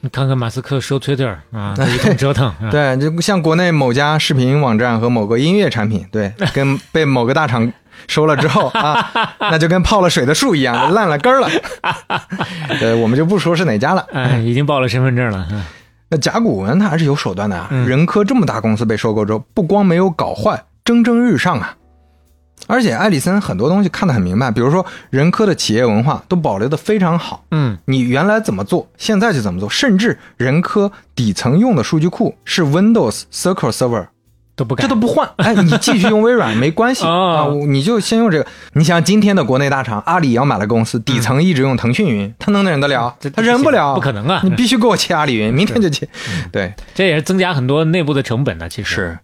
[0.00, 2.48] 你看看马斯克收 Twitter 啊， 那一通折腾。
[2.48, 7.72] 啊，对，就像国内某家视频网站和某个音乐产品，对， 跟被某个大厂
[8.08, 11.48] 收了之后啊， 那就跟泡了水的树一样，烂了根儿了。
[12.80, 14.04] 呃，我们就不说是哪家了。
[14.12, 15.46] 哎，已经报了身份证了。
[16.10, 21.76] 嗯那甲骨文它还是有手段的啊，嗯人科这么大公司被收购之后，不光没有搞坏，蒸蒸日上啊。
[22.66, 27.44] 而且艾里森很多东西看得很明白，比如说人科的企业文化都保留的非常好。
[27.52, 34.08] 嗯，你原来怎么做，现在就怎么做，甚至人科底层用的数据库是 Windows Circle Server，
[34.60, 35.28] 都不改，这都不换。
[35.38, 38.46] 哎，你继续用微软没关系 哦啊，你就先用这个。
[38.74, 43.16] 你想今天的国内大厂，阿里也要买了公司，底层一直用腾讯云，他能忍得了？
[43.34, 46.06] 他忍不了，不可能啊你必须给我切阿里云，明天就切。
[46.52, 48.68] 对，这也是增加很多内部的成本呢。
[48.68, 49.18] 其实是。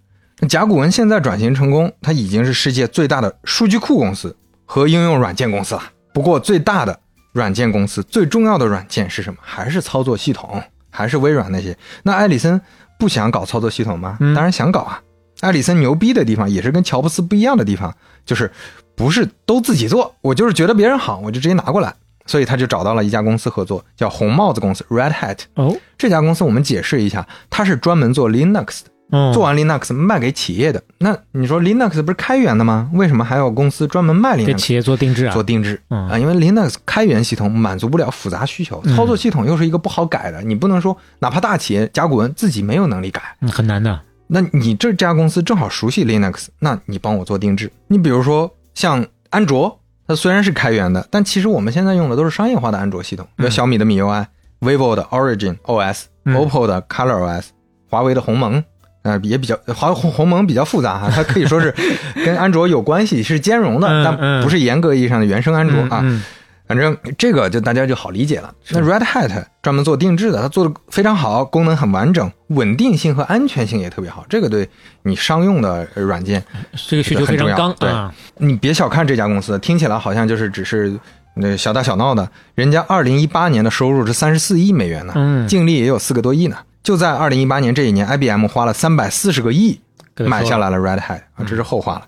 [0.48, 5.82] 甲骨文现在转型成功，它已经是世界最大的数据库公司和应用软件公司了。
[6.12, 6.98] 不过，最大的
[7.32, 9.38] 软件公司最重要的软件是什么？
[9.42, 11.76] 还是操作系统，还是微软那些？
[12.02, 12.60] 那埃里森
[12.98, 14.18] 不想搞操作系统吗？
[14.20, 15.00] 嗯当然想搞啊。
[15.40, 18.50] 埃里森牛逼的地方也是跟乔布斯不一样的地方，就是
[18.94, 21.94] 不是都自己做，我就是觉得别人好，我就直接拿过来。
[22.28, 25.38] 所以他就找到了一家公司合作，叫红帽子公司 （Red Hat）。
[25.54, 28.90] 哦，这家公司我们解释一下，它是专门做 Linux 的。
[29.12, 32.90] 嗯，做完 Linux 卖给企业的，那你说 Linux 不是开源的吗？
[32.94, 36.18] 为什么还有公司专门卖给 Linux 企业做定制啊，做定制嗯啊？
[36.18, 44.00] 因为 Linux 开源系统满足不了复杂需求，嗯操作系统又是一个不好改的，你不能说哪怕大企业甲骨文自己没有能力改，嗯很难的。
[44.28, 47.70] 那你这家公司正好熟悉 Linux，那你帮我做定制。
[47.88, 54.26] 你比如说像安卓，它虽然是开源的，但其实我们现在用的都是商业化的安卓系统，比如小米的米 UI、
[54.60, 57.44] vivo 的 Origin OS、嗯 OPPO 的 Color OS、
[57.88, 58.62] 华为的鸿蒙。
[59.02, 61.72] 呃，也比较华鸿鸿蒙比较复杂哈，它可以说是
[62.26, 66.00] 跟安卓有关系，是兼容的，嗯但嗯不是严格意义上的原生安卓啊。
[66.02, 66.20] 嗯
[66.66, 68.52] 反正这个就大家就好理解了。
[68.70, 74.24] 那 Red Hat 专门做定制的，它做的非常好，功能很完整，稳定性和安全性也特别好。
[74.28, 74.68] 这个对
[75.02, 76.42] 你商用的呃软件，
[76.88, 78.14] 这个需求非常刚很重要啊。
[78.38, 80.98] 你别小看这家公司，听起来好像就是只是
[81.34, 86.56] 那小打小闹的，人家二零一八年的收入是三十四亿美元呢，嗯净利也有四个多亿呢。
[86.82, 89.80] 就在二零一八年这一年，IBM 花了三百四十个亿
[90.18, 92.06] 买下来了 Red Hat 啊，这是后话了。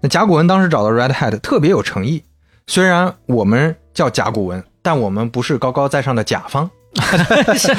[0.00, 2.22] 那甲骨文当时找到 Red Hat 特别有诚意，
[2.68, 6.70] 虽然我们叫甲骨文，但我们不是高高在上的甲方，
[7.58, 7.74] 这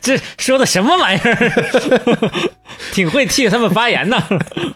[0.16, 1.52] 这说的什么玩意儿？
[2.92, 4.22] 挺会替他们发言的。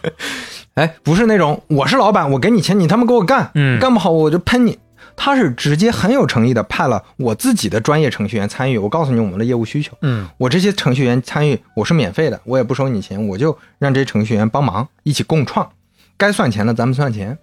[0.73, 4.79] 哎，不是那种我是老板，我给你钱，你他妈给我干，嗯干不好我就喷你。
[5.15, 15.69] 他是直接很有诚意的派了我自己的专业程序员参与，我告诉你我们的业务需求，嗯我这些程序员参与我是免费的，我也不收你钱，我就让这些程序员帮忙一起共创，
[16.17, 17.37] 该算钱的咱们算钱。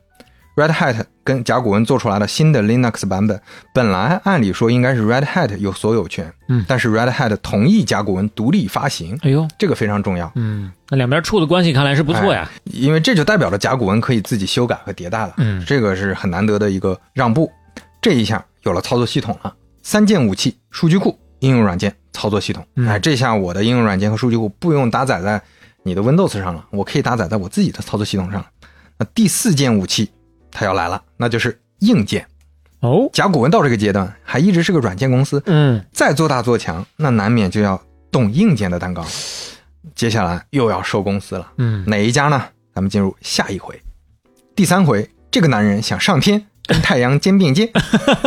[0.56, 3.38] Red Hat 跟甲骨文做出来的新的 Linux 版本，
[3.74, 10.32] 本来按理说应该是 Red Hat 有所有权，嗯但是 Red Hat 同意甲骨文独立发行，哎呦，这个非常重要。
[10.34, 12.50] 嗯，那两边处的关系看来是不错呀。
[12.64, 17.50] 因为这就代表着甲骨文可以自己修改和迭代了，嗯这个是很难得的一个让步。
[18.00, 22.66] 这一下有了操作系统了，三件武器：数据库、应用软件、操作系统。
[22.76, 25.42] 嗯哎，这下我的应用软件和数据库不用搭载在
[25.82, 28.46] 你的 Windows 上了，我可以搭载在我自己的操作系统上了。
[28.98, 30.08] 那第四件武器
[30.50, 32.26] 它要来了，那就是硬件。
[32.80, 39.04] 哦，甲骨文到这个阶段还一直是个软件公司，嗯再做大做强，那难免就要动硬件的蛋糕。
[39.94, 41.52] 接下来又要收公司了。
[41.56, 42.42] 嗯，哪一家呢？
[42.74, 43.80] 咱们进入下一回，
[44.54, 47.70] 第三回，这个男人想上天，跟太阳肩并肩。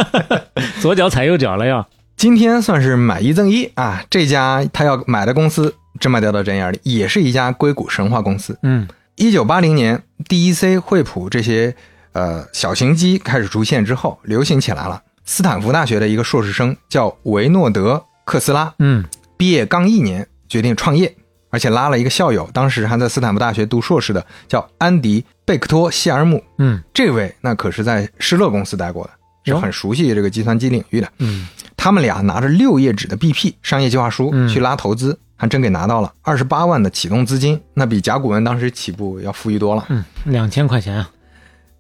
[0.82, 1.88] 左脚踩右脚了呀。
[2.18, 4.04] 今天算是买一赠一啊！
[4.10, 8.58] 这家他要买的公司，这么掉到针眼里，也是一家硅谷神话公司。
[8.64, 11.76] 嗯一九八零年，DEC、惠普这些
[12.14, 15.02] 呃小型机开始出现之后，流行起来了。
[15.26, 17.94] 斯坦福大学的一个硕士生叫维诺德·
[18.26, 19.06] 克斯拉，嗯
[19.38, 21.16] 毕业刚一年，决定创业，
[21.50, 29.12] 而且拉了一个校友，当时还在斯坦福大学读硕士的，叫安迪·贝克托·希尔姆，嗯这位那可是在施乐公司待过的，
[29.46, 31.08] 是很熟悉这个计算机领域的。
[31.20, 31.48] 嗯
[31.78, 39.86] 他们俩拿着六页纸的 BP 商业计划书嗯去拉投资，还真给拿到了二十八万的启动资金，那比甲骨文当时起步要富裕多了。
[39.90, 41.10] 嗯，两千块钱啊，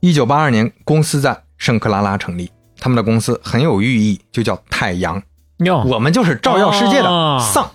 [0.02, 5.22] 一九八二年，公司在圣克拉拉成立，他们的公司很有寓意，就叫太阳。
[5.58, 7.66] 哟，我们就是照耀世界的哦 Sun。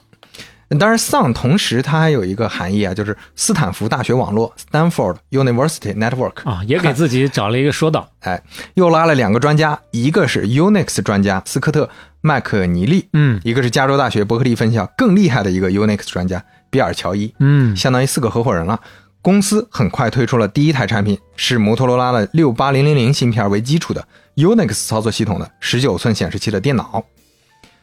[0.78, 6.48] 当然，Sun 同时它还有一个含义啊，就是斯坦福大学网络 （Stanford University Network）。
[6.48, 11.84] 啊，也给自己找了一个说道， 哎，又拉了两个专家，一个是 Unix 专家斯科特·
[12.22, 18.80] 麦克尼利，嗯一个是加州大学伯克利分校更厉害的一个 Unix 专家比尔·乔伊，嗯相当于四个合伙人了。
[19.24, 24.06] 公司很快推出了第一台产品，是摩托罗拉的六八零零零芯片为基础的
[24.36, 27.02] Unix 操作系统的十九寸显示器的电脑。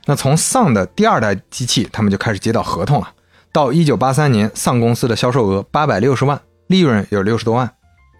[0.05, 3.11] 那从 Sun 的第二代机器，他们就开始接到合同了。
[3.51, 7.67] 到一九八三年，Sun 公司的销售额八百六十万，利润有六十多万，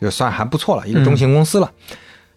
[0.01, 1.71] 就算还不错了，一个中型公司了。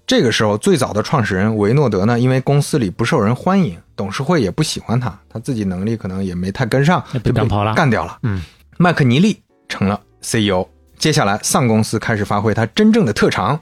[0.07, 8.19] 这个时候，最早的创始人维诺德呢，因为公司里不受人欢迎，董事会也不喜欢他，他自己能力可能也没太跟上，被就干跑了干掉了。
[8.23, 8.43] 嗯，
[8.77, 10.74] 麦克尼利成了 CEO。
[10.99, 13.61] 接下来，Sun 公司开始发挥它真正的特长，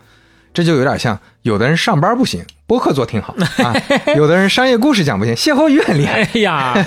[0.54, 3.74] 这就有点像有的人上班不行，播客做挺好 啊；
[4.16, 6.22] 有的人商业故事讲不行，歇后语很厉害。
[6.22, 6.86] 哎呀，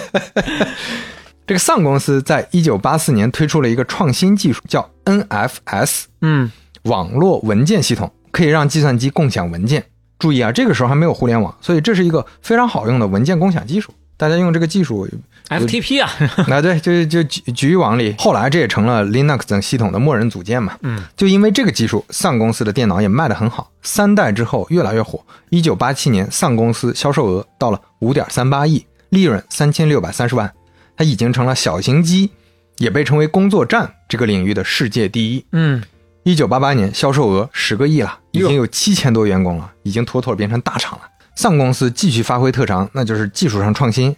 [1.46, 6.52] 这个 Sun 公司在一九八四年推出了一个创新技术，叫 NFS 嗯
[6.84, 9.84] 网络文件系统，可以让计算机共享文件。
[10.18, 13.94] 注意啊，这个时候还没有互联网，所以这是一个非常好用的文件共享技术。
[14.18, 15.06] 大家用这个技术，
[15.50, 16.10] ，FTP 啊，
[16.48, 20.78] 那， 对，就就局局域网里，后来这也成了 Linux 等系统的默认组件嘛。
[20.82, 25.24] 嗯，就因为这个技术，Sun 公司的电脑也卖得很好，三代之后越来越火。
[25.50, 30.52] 一九八七年，Sun 公司销售额到了五点三八亿，利润三千六百三十万，
[30.98, 32.32] 它已经成了小型机，
[32.78, 35.46] 也被称为工作站这个领域的世界第一。
[35.52, 35.82] 嗯
[36.24, 41.06] 一九八八年销售额十个亿了，已经有七千多员工了，已经妥妥变成大厂了。
[41.38, 44.16] Sun 公司继续发挥特长，那就是技术上创新。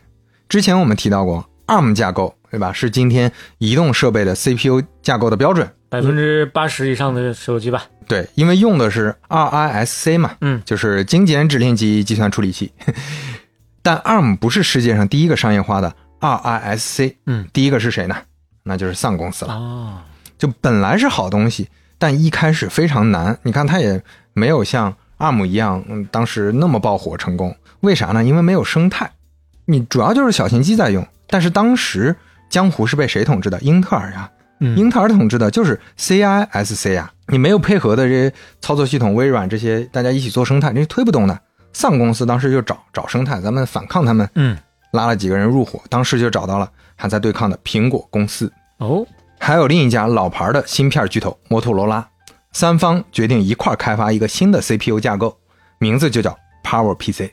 [0.50, 2.72] 之前我们提到过 ARM 架构，对吧？
[2.72, 5.70] 是今天移动设备的 CPU 架构的标准。
[5.90, 12.72] 百分之八十以上的手机吧，对，因为用的是 RISC 嘛，嗯就是精简指令集计算处理器。
[13.82, 18.18] 但 ARM 不是世界上第一个商业化的 RISC，嗯，第一个是谁呢？
[18.64, 19.54] 那就是 Sun 公司了。
[19.54, 20.02] 哦，
[20.38, 23.38] 就本来是好东西，但一开始非常难。
[23.44, 27.56] 你看，它也没有像 ARM 一样，嗯，当时那么爆火成功。
[27.80, 28.22] 为啥呢？
[28.22, 29.10] 因为没有生态，
[29.68, 31.06] 你主要就是小型机在用。
[31.28, 32.16] 但是当时
[32.50, 33.60] 江湖是被谁统治的？
[33.60, 37.12] 英特尔呀，嗯英特尔统治的就是 CISC 啊。
[37.28, 41.38] 你没有配合的这些操作系统，微软这些大家一起做生态，这是推不动的。
[41.74, 44.58] Sun 公司当时就找找生态，咱们反抗他们，嗯，
[44.92, 48.52] 拉了几个人入伙，当时就找到了还在对抗的苹果公司。
[48.78, 49.06] 哦，
[49.38, 52.08] 还有另一家老牌的芯片巨头摩托罗拉，
[52.54, 55.38] 三方决定一块儿开发一个新的 CPU 架构，
[55.78, 57.30] 名字就叫 Power PC。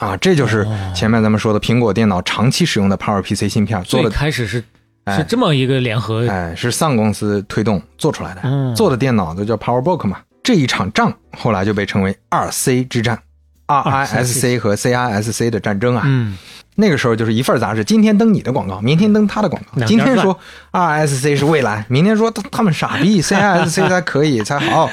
[0.00, 4.64] 啊，这就是前面咱们说的苹果电脑长期使用的 Power PC 芯片做的，开始是
[5.04, 10.18] 哎是这么一个联合，哎，是 Sun 公司推动做出来的，嗯做的电脑都叫 PowerBook 嘛。
[10.42, 13.18] 这一场仗后来就被称为二 C 之战
[13.66, 16.02] ，RISC 和 CISC 的战争啊。
[16.06, 16.34] 嗯，
[16.76, 19.84] 那个时候就是一份杂志，今天登你的广告，明天登他的广告。
[19.84, 20.36] 今天说
[20.72, 24.90] RISC 是未来，明天说他他们傻逼， CISC 才可以才好。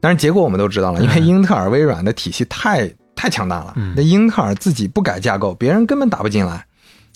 [0.00, 2.88] 但是结果我们都知道了，因为英特尔、微软的体系太
[3.22, 6.66] 太强大了，那英特尔自己不改架构，别人根本打不进来。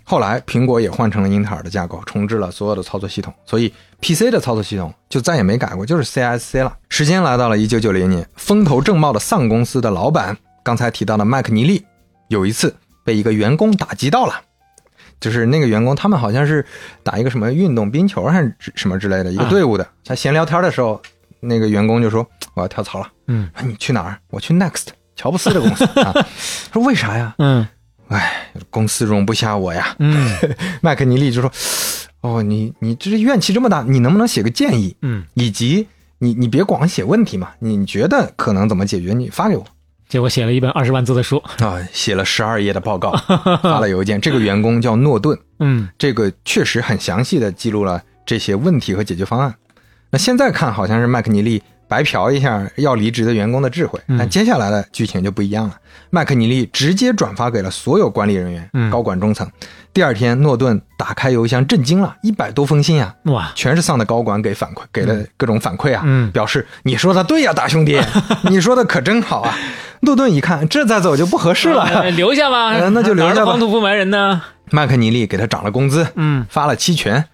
[0.04, 6.76] 后来苹果也换成了英特尔的架构，重置了所有的操作系统，所以 PC 的操作系统就再也没改过，就是 CISC 了。
[6.88, 11.84] 时间来到了一九九零年，风头正茂的 Sun 公司的老板，刚才提到的麦克尼利，
[12.28, 14.40] 有一次被一个员工打击到了。
[15.18, 16.64] 就是那个员工，他们好像是
[17.02, 21.02] 打一个什么运动冰球还是什么之类的一个队伍的，他闲聊天的时候，
[21.40, 24.16] 那个员工就说：“我要跳槽了。”嗯你去哪儿？
[24.30, 26.14] 我去 Next 乔布斯的公司啊。
[26.72, 27.34] 说为啥呀？
[27.38, 27.66] 嗯
[28.08, 29.96] 哎，公司容不下我呀。
[29.98, 30.30] 嗯
[30.80, 31.50] 麦克尼利就说
[32.22, 34.94] ：“哦，你你这怨气这么大，你能不能写个建议？
[35.02, 35.88] 嗯，以及
[36.18, 39.12] 你你别光写问题嘛，你觉得可能怎么解决？
[39.12, 39.66] 你发给我。”
[40.08, 43.10] 结果写了一本二十万字的书，啊，写了十二页的报告，
[43.60, 44.20] 发了邮件。
[44.20, 49.52] 这个员工叫诺顿，嗯这个确实很详细的记录了这些问题和解决方案。
[50.10, 55.74] 那现在看好像是麦克尼利白嫖一下要离职的员工的智慧，但接下来的剧情就不一样了。
[56.10, 59.48] 麦克尼利直接转发给了所有管理人员、嗯高管中层。
[59.92, 63.14] 第二天，诺顿打开邮箱震惊了，一百多封信啊！
[63.24, 68.00] 哇，全是丧的高管给反馈，给了各种反馈啊，嗯表示你说的对呀、大兄弟，
[68.50, 69.56] 你说的可真好啊。
[70.00, 74.42] 诺顿一看，这再走就不合适了，呃 留下吧，呃那就留下吧哪儿的黄土不埋人呢？
[74.70, 77.24] 麦克尼利给他涨了工资，嗯发了期权，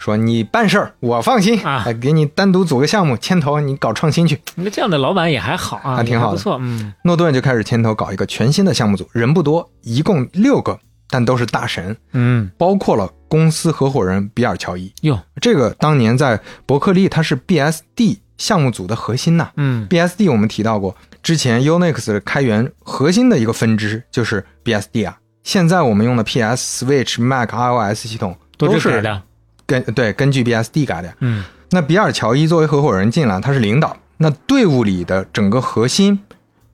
[0.00, 4.40] 说你办事儿我放心啊哎给你单独组个项目牵头，你搞创新去。
[4.54, 6.56] 那这样的老板也还好啊，还挺好的不错。
[6.60, 10.78] 嗯诺顿就开始牵头搞一个全新的项目组，人不多，一共六个，
[11.10, 14.90] 但都是大神，嗯，包括了公司合伙人比尔·乔伊。
[15.02, 25.18] 哟，这个当年在伯克利，他是 BSD 项目组的核心呐、嗯 BSD 我们提到过，之前 Unix 开源核心的一个分支就是 BSD 啊。
[25.42, 29.22] 现在我们用的 PS、Switch、Mac、iOS 系统都是的。
[29.70, 31.14] 根对根据 BSD 改的。
[31.20, 33.96] 嗯那比尔·乔伊作为合伙人进来，他是领导。
[34.16, 36.18] 那队伍里的整个核心，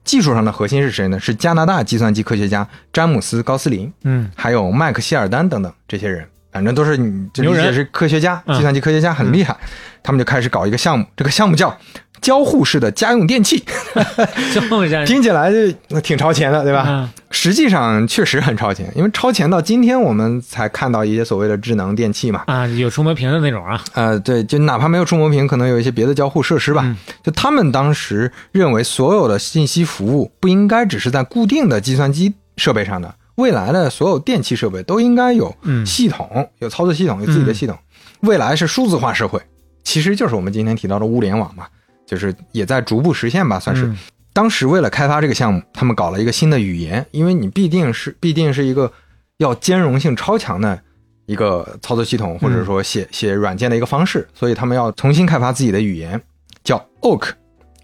[0.03, 1.19] 技术上的核心是谁呢？
[1.19, 9.55] 是加拿大计算机科学家詹姆斯·高斯林，嗯还有麦克希尔丹等等这些人，反正都是你理解是科学家，嗯计算机科学家很厉害。
[10.01, 11.77] 他们就开始搞一个项目，这个项目叫
[12.19, 13.63] 交互式的家用电器
[15.05, 16.85] 听起来就挺超前的，对吧？
[16.87, 17.09] 嗯
[17.39, 22.41] 实际上确实很超前，因为超前到今天我们才看到一些所谓的智能电器嘛。
[22.47, 23.79] 啊，有触摸屏的那种啊。
[23.93, 26.81] 呃，对，就哪怕没有触摸屏，可能有一些别的交互设施吧。
[26.83, 37.77] 嗯就他们当时认为，所有的信息服务不应该只是在固定的计算机设备上的，未来的所有电器设备都应该有嗯系统、有操作系统、有自己的系统。
[38.21, 39.39] 未来是数字化社会，
[39.83, 41.67] 其实就是我们今天提到的物联网嘛，
[42.07, 43.85] 就是也在逐步实现吧，算是。
[43.85, 43.97] 嗯
[44.37, 48.93] 当时为了开发这个项目，他们搞了一个新的语言，因为你必定是必定是一个
[49.37, 50.79] 要兼容性超强的
[51.25, 56.21] 一个操作系统，或者说写写软件的一个方式，所以他们要重新开发自己的语言，
[56.63, 57.29] 叫 Oak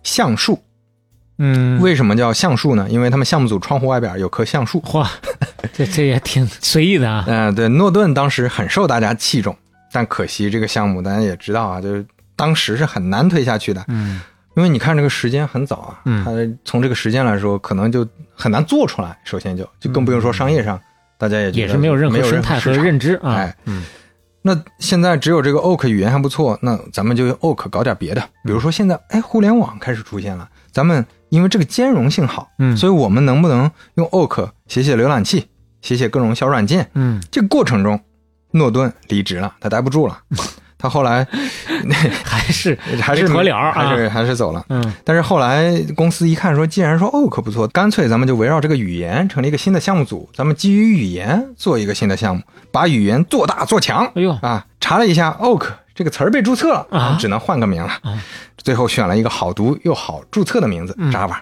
[0.03, 0.61] 橡树。
[1.39, 2.85] 嗯，为什么叫橡树呢？
[2.87, 4.79] 因为他们项目组窗户外边有棵橡树。
[4.93, 5.09] 哇，
[5.73, 7.25] 这这也挺随意的啊。
[7.27, 9.57] 嗯、对，诺顿当时很受大家器重，
[9.91, 13.83] 但可惜这个项目大家也知道啊，就是当时是很难推下去的。
[13.87, 14.21] 嗯
[14.55, 16.31] 因为你看这个时间很早啊，嗯它
[16.63, 19.17] 从这个时间来说，可能就很难做出来。
[19.23, 20.79] 首先就就更不用说商业上，
[21.17, 23.33] 大家也觉得也是没有任何生态和认知啊。
[23.33, 23.83] 哎嗯
[24.45, 35.47] 那现在只有这个 Oak 语言还不错，那咱们就用 Oak 搞点别的，比如说现在哎，互联网开始出现了，咱们因为这个兼容性好，嗯所以我们能不能用 Oak 写写浏览器，
[35.81, 36.89] 写写各种小软件？
[36.93, 37.97] 嗯这个过程中，
[38.51, 40.19] 诺顿离职了，他待不住了，
[40.83, 41.25] 他后来
[42.25, 43.71] 还是还是没妥了啊。
[43.71, 44.61] 还是还是走了。
[44.67, 44.93] 嗯。
[45.05, 54.05] 但是后来公司一看说，既然说 Oak 不错，干脆咱们就围绕这个语言成立一个新的项目组，咱们基于语言做一个新的项目，把语言做大做强。
[54.15, 54.37] 哎呦。
[54.41, 57.17] 啊，查了一下 Oak 这个词儿被注册了啊。
[57.17, 57.93] 只能换个名了。
[58.01, 58.21] 啊。
[58.57, 61.09] 最后选了一个好读又好注册的名字、嗯。
[61.09, 61.37] Java，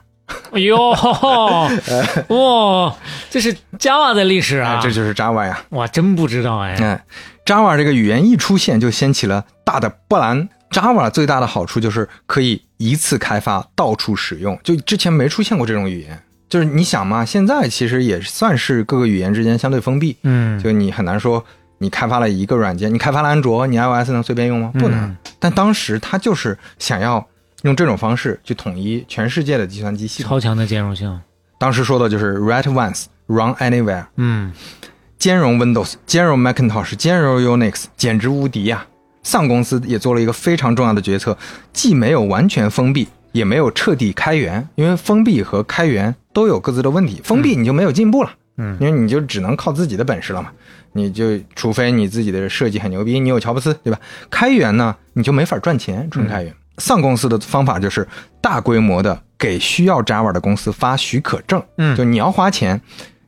[0.51, 0.77] 哎呦，
[2.29, 2.95] 哇，
[3.29, 4.75] 这是 Java 的历史啊！
[4.75, 5.61] 哎这就是 Java 呀。
[5.69, 6.75] 哇，真不知道哎。
[6.75, 7.03] 哎
[7.45, 10.49] ，Java 这个语言一出现就掀起了大的波澜。
[10.71, 16.21] Java 最大的好处就是可以一次开发，到处使用，就之前没出现过这种语言。
[16.49, 21.43] 就是你想嘛，现在其实也算是各个语言之间相对封闭，嗯，就你很难说
[21.77, 24.71] 你开发了一个软件，你开发了安卓，你 iOS 能随便用吗？
[24.73, 24.99] 不能。
[24.99, 27.25] 嗯但当时他就是想要
[27.63, 30.29] 用这种方式去统一全世界的计算机系统。
[30.29, 31.19] 超强的兼容性。
[31.57, 34.51] 当时说的就是 write once, run anywhere，嗯
[35.19, 38.87] 兼容 Windows，兼容 Macintosh，兼容 Unix，简直无敌呀、
[39.21, 41.37] 上公司也做了一个非常重要的决策，
[41.71, 47.21] 既没有完全封闭，也没有彻底开源，因为封闭和开源都有各自的问题。
[47.23, 50.49] 封闭你就没有进步了，嗯因为你就只能靠自己的本事了嘛。
[50.93, 53.99] 你就除非你自己的设计很牛逼，你有乔布斯，对吧？
[54.31, 56.53] 开源呢，你就没法赚钱，纯开源。
[56.77, 58.07] 上公司的方法就是
[58.39, 61.95] 大规模的给需要 Java 的公司发许可证，嗯。
[61.95, 62.81] 就你要花钱，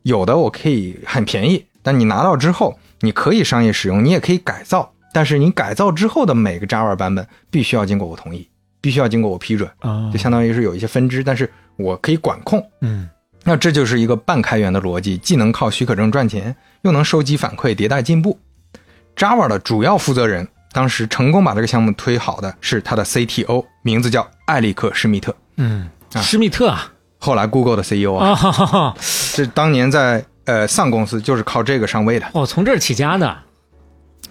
[0.03, 8.47] 有的我可以很便宜，但你拿到之后，你可以商业使用，你也可以改造，但是你改造之后的每个 Java 版本必须要经过我同意，
[8.81, 10.09] 必须要经过我批准，啊。
[10.11, 12.65] 就相当于是有一些分支，但是我可以管控。
[12.81, 13.09] 嗯。
[13.45, 18.39] 那这就是一个半开源的逻辑，既能靠许可证赚钱，又能收集反馈、迭代进步。
[19.17, 28.93] Java 的主要负责人当时成功把这个项目推好的是他的 CTO，名字叫艾利克·施密特，嗯，啊施密特啊后来 Google 的 CEO 啊，
[29.33, 32.25] 这当年在呃上公司就是靠这个上位的。
[32.33, 33.37] 哦，从这儿起家的。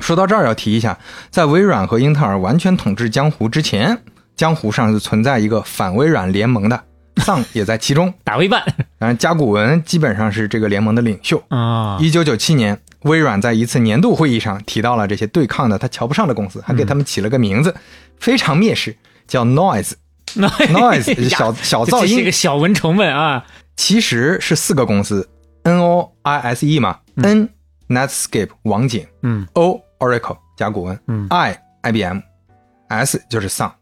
[0.00, 0.98] 说到这儿要提一下，
[1.30, 3.96] 在微软和英特尔完全统治江湖之前，
[4.34, 6.82] 江湖上是存在一个反微软联盟的，
[7.22, 8.12] 丧也在其中。
[8.24, 8.62] 打微半
[8.98, 11.40] 当然，甲骨文基本上是这个联盟的领袖。
[11.48, 17.74] 啊，一九九七年，微软在一次年度会议上提到了这些对抗的他瞧不上的公司，还给他们起了个名字，
[18.18, 18.96] 非常蔑视，
[19.26, 19.92] 叫 Noise。
[20.34, 22.18] Noise 小小噪音。
[22.18, 23.44] 这个，小蚊虫们啊，
[23.76, 25.28] 其实是四个公司
[25.64, 27.48] ，N O I S E 嘛、n
[27.88, 33.72] Netscape 网景嗯，O Oracle 甲骨文，嗯，I IBM，S 就是 Sun，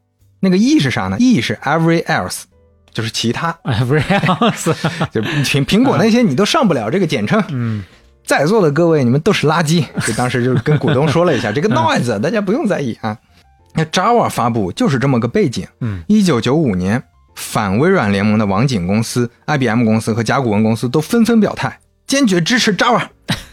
[0.40, 2.42] 那个 E 是啥呢？E 是 Every Else，
[2.92, 4.74] 就是其他，，every else，
[5.12, 7.40] 就苹苹果那些你都上不了这个简称。
[7.50, 7.84] 嗯
[8.30, 9.84] 在座的各位，你们都是垃圾。
[10.06, 13.18] 就当时就是跟股东说了一下，这个 noise 大家不用在意啊。
[13.74, 15.66] 那 Java 发布就是这么个背景。
[15.80, 17.02] 嗯，一九九五年，
[17.34, 23.08] 反微软联盟的网景公司、IBM 公司和甲骨文公司都纷纷表态，坚决支持 Java。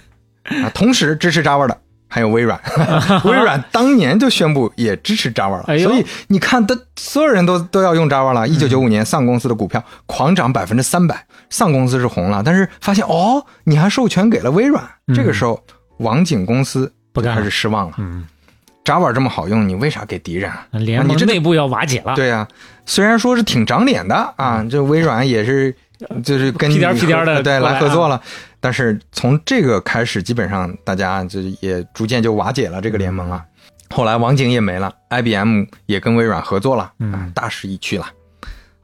[0.46, 1.76] 啊，同时支持 Java 的
[2.08, 2.60] 还有微软，
[3.26, 8.48] 微软当年就宣布也支持 Java 了，哎所以你看，的所有人都都要用 Java 了。
[8.48, 14.84] 一九九五年，上公司的股票狂涨百分之三百，上公司是红了，但是发现哦，你还授权给了微软，
[15.14, 15.62] 这个时候
[15.98, 17.96] 网景公司不干开始失望了。
[17.98, 18.26] 嗯
[18.86, 20.66] ，Java 这么好用，你为啥给敌人啊？
[20.72, 22.16] 联盟内部要瓦解了。
[22.16, 22.48] 对呀、
[22.86, 25.76] 虽然说是挺长脸的啊，这微软也是，
[26.24, 28.22] 就是跟屁颠屁颠儿的 对来来合作了，
[28.60, 33.44] 但是从这个开始，基本上大家就也逐渐就瓦解了这个联盟了。
[33.90, 38.06] 后来网景也没了，IBM 也跟微软合作了，啊嗯，大势已去了。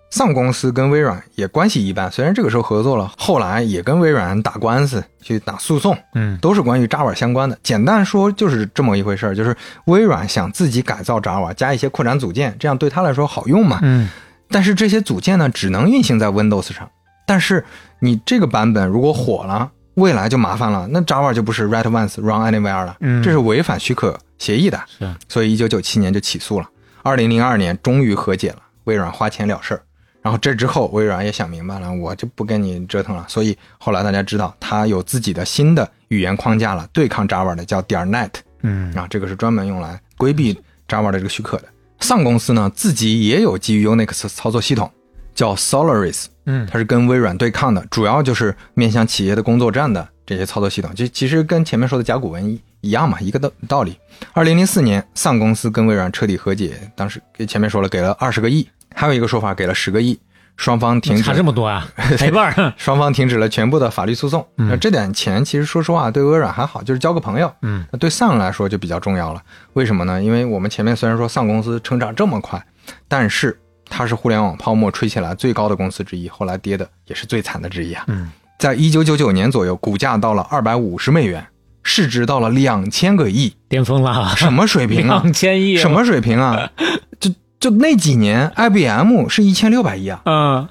[0.09, 7.57] 上公司跟微软也关系一般，虽然这个时候合作了，后来也跟微软打官司去打诉讼，嗯都是关于 Java 相关的。
[7.64, 13.80] 简单说就是这么一回事儿，就是微软想自己改造 Java，加一些扩展组件，这样对他来说好用嘛。
[13.82, 14.09] 嗯
[14.49, 16.88] 但是这些组件呢，只能运行在 Windows 上。
[17.26, 17.64] 但是
[18.00, 24.82] 你这个版本如果火了，未来就麻烦了，那 Java 就不是 Write Once Run Anywhere 了，嗯这是违反许可协议的。
[24.98, 26.70] 是所以一九九七年就起诉了，
[27.04, 29.82] 二零零二年终于和解了，微软花钱了事儿。
[30.22, 33.26] 然后这之后，微软也想明白了，我就不跟你折腾了。
[33.28, 40.58] 所以后来大家知道，它有自己的新的语言框架了，对抗 Java 的叫点 .NET 嗯啊，这个是专门用来规避
[40.88, 41.66] Java 的这个许可的。
[42.00, 44.90] 上公司呢自己也有基于 Unix 操作系统，
[45.34, 53.98] 叫 Solaris，嗯它是跟微软对抗的，主要就是面向企业的工作站的这些操作系统，就其实跟前面说的甲骨文一一样嘛，一个道道理。
[54.34, 60.20] 二零零四年，上公司跟微软彻底和解，当时给前面说了给了二十个亿，还有一个说法给了十个亿，
[60.56, 62.74] 双方停止差这么多啊，才一半儿。
[62.78, 64.46] 双方停止了全部的法律诉讼。
[64.56, 67.52] 那这点钱其实说实话对微软还好，就是交个朋友。
[67.62, 69.42] 嗯，那对上来说就比较重要了。
[69.74, 70.22] 为什么呢？
[70.22, 72.64] 因为我们前面虽然说上公司成长这么快，
[73.08, 73.60] 但是
[73.96, 78.04] 它是互联网泡沫吹起来最高的公司之一，后来跌的也是最惨的之一啊。
[78.08, 81.46] 嗯，在一九九九年左右，股价到了二百五十美元，
[81.84, 85.22] 市值到了两千个亿，巅峰了啊，什么水平啊？
[85.22, 85.91] 两千亿，什？
[85.91, 86.72] 么水平啊？
[87.20, 87.30] 就
[87.60, 90.68] 就那几年，IBM 是一千六百亿啊嗯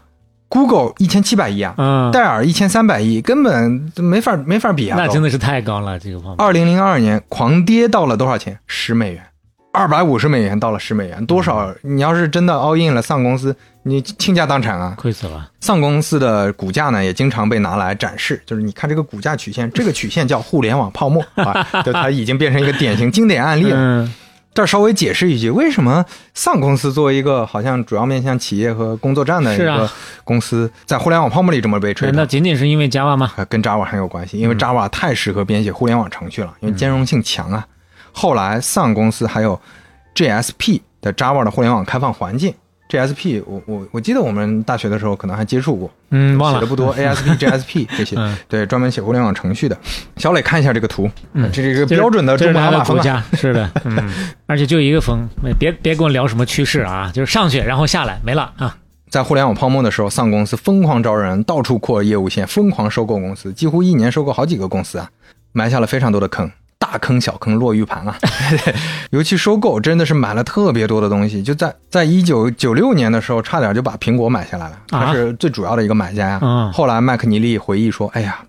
[0.48, 4.96] ，Google 一千七百亿啊，嗯，戴尔一千三百亿，根本没法没法比啊！
[4.98, 6.36] 那真的是太高了，这个方面。
[6.38, 8.58] 二零零二年狂跌到了多少钱？
[8.66, 9.22] 十美元，
[9.72, 11.74] 二百五十美元到了十美元，多少？
[11.80, 14.94] 你要是真的 all in 了上公司，你倾家荡产啊！
[14.98, 15.50] 亏死了。
[15.60, 23.76] 上公司的股价呢，也经常被拿来展示，就是你看这个股价曲线，这个曲线叫互联网泡沫 啊，就它已经变成一个典型经典案例了。
[23.76, 24.14] 嗯
[24.54, 26.04] 这儿稍微解释一句，为什么
[26.34, 29.88] 上公司作为一个好像主要面向企业和工作站的一个
[30.24, 32.14] 公司，在互联网泡沫里这么被吹捧？
[32.14, 33.32] 难道仅仅是因为 Java 吗？
[33.36, 37.66] 呃，跟 Java 很有关系，因为 Java 太适合编写互联网程序了，因为兼容性强啊。
[38.12, 39.60] 后来，Sun 公司还有
[40.14, 42.54] GSP 的 Java 的互联网开放环境
[42.88, 46.58] ，GSP 我我我记得我们大学的时候可能还接触过，嗯，忘了。
[46.58, 48.36] 写的不多，ASP、GSP 这些，嗯。
[48.48, 49.76] 对，专门写互联网程序的。
[50.16, 51.50] 小磊看一下这个图，嗯。
[51.52, 53.24] 这是一个标准的珠这是它的穆朗玛峰啊。
[53.32, 54.12] 是的，嗯，
[54.46, 55.26] 而且就一个风，
[55.58, 58.76] 别别跟我聊什么趋势啊，就是上去然后下来没了啊。
[59.08, 65.08] 在互联网泡沫的时候，上公司疯狂招人，到处扩业务线，疯狂收购公司，几乎一年收购好几个公司啊，
[65.52, 66.50] 埋下了非常多的坑，
[66.82, 68.18] 大坑小坑落玉盘啊。
[69.10, 76.40] 尤其收购真的是买了特别多的东西，就在在一九九六年的时候，差点就把苹果买下来了，他是最主要的一个买家呀。
[76.42, 78.42] 嗯后来麦克尼利回忆说：“哎呀，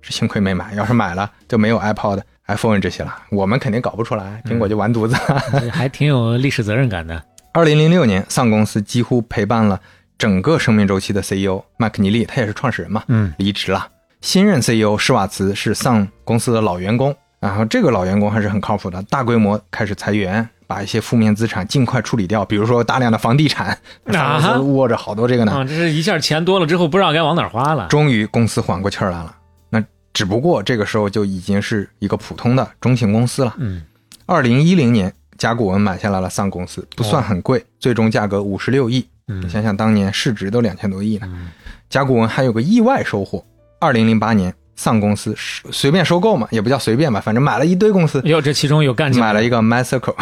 [0.00, 5.70] 是幸亏没买，要是买了就没有 iPod、iPhone 这些了，我们肯定搞不出来，苹果就完犊子了。
[5.74, 7.20] 还挺有历史责任感的。
[7.52, 9.80] 二零零六年，丧公司几乎陪伴了
[10.18, 13.88] 整个生命周期的 CEO 麦克尼利，他也是创始人嘛，嗯，离职了。
[14.20, 17.14] 新任 CEO 施瓦茨是丧公司的老员工，
[17.46, 23.78] 然后这个老员工还是很靠谱的，大规模开始裁员，把一些负面资产尽快处理掉，比如说大量的房地产，
[24.12, 25.52] 上公司握着好多这个呢。
[25.52, 27.86] 啊，这是一下钱多了之后不知道该往哪儿花了。
[27.88, 29.34] 终于公司缓过气儿来了。
[29.70, 29.82] 那
[30.12, 33.54] 只不过这个时候就已经是一个普通的中型公司了。
[33.58, 33.82] 嗯，
[34.26, 39.06] 二零一零年，甲骨文买下来了丧公司，不算很贵，最终价格五十六亿。
[39.28, 41.28] 嗯你想想，当年市值都两千多亿呢。
[41.30, 41.48] 嗯
[41.88, 43.44] 甲骨文还有个意外收获，
[43.80, 49.20] 二零零八年上公司随随便收购嘛，也不叫随便吧，反正买了一堆公司，哟，这其中有干劲。
[49.20, 50.14] 买了一个 MyCircle，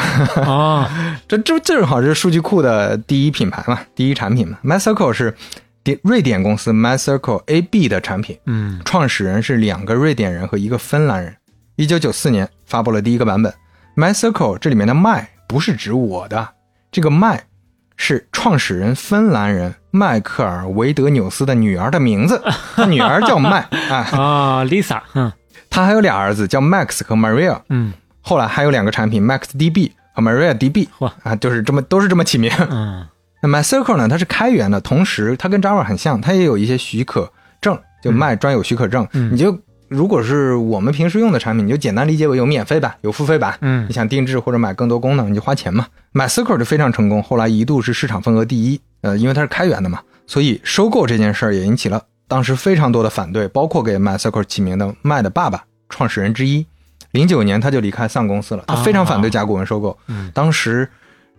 [0.47, 0.89] 哦，
[1.29, 4.59] 这这正好是数据库的第一品牌嘛，第一产品嘛。
[4.65, 5.35] MyCircle 是
[5.83, 11.35] 迪瑞典公司 MyCircle AB 的产品，嗯创始人是两个瑞典人和一个芬兰人。
[11.77, 13.53] 一九九四年发布了第一个版本。
[13.97, 16.49] MyCircle 这里面的 my 不是指我的，
[16.93, 17.45] 这个麦
[17.97, 22.43] 是创始人芬兰人迈克尔维德纽斯的女儿的名字，
[22.75, 23.67] 他女儿叫麦
[24.67, 25.33] ，Lisa，嗯
[25.71, 32.51] 他还有俩儿子叫 Max 和 Maria，嗯后来还有两个产品 MaxDB 和 MariaDB 嚯啊，就是这么都是这么起名。
[32.71, 33.07] 嗯
[33.43, 37.31] 那 MyCircle 呢，它是开源的，同时它跟 Java 很像，它也有一些许可
[37.61, 39.07] 证，就卖专有许可证。
[39.13, 39.53] 嗯你就
[39.89, 43.57] 如果是我们平时用的产品，你就简单理解为有免费版，有付费版。
[43.61, 45.87] 嗯你想定制或者买更多功能，你就花钱嘛。
[46.13, 48.81] MyCircle 就非常成功，后来一度是市场份额第一。
[49.03, 56.67] 呃，因为它是开源的嘛，所以收购这件事儿也引起了当时非常多的反对，包括给 MyCircle 起名的麦的爸爸，创始人之一。
[57.13, 59.97] 零九年他就离开 Sun 公司了，他非常反对甲骨文收购。
[60.09, 60.89] 嗯当时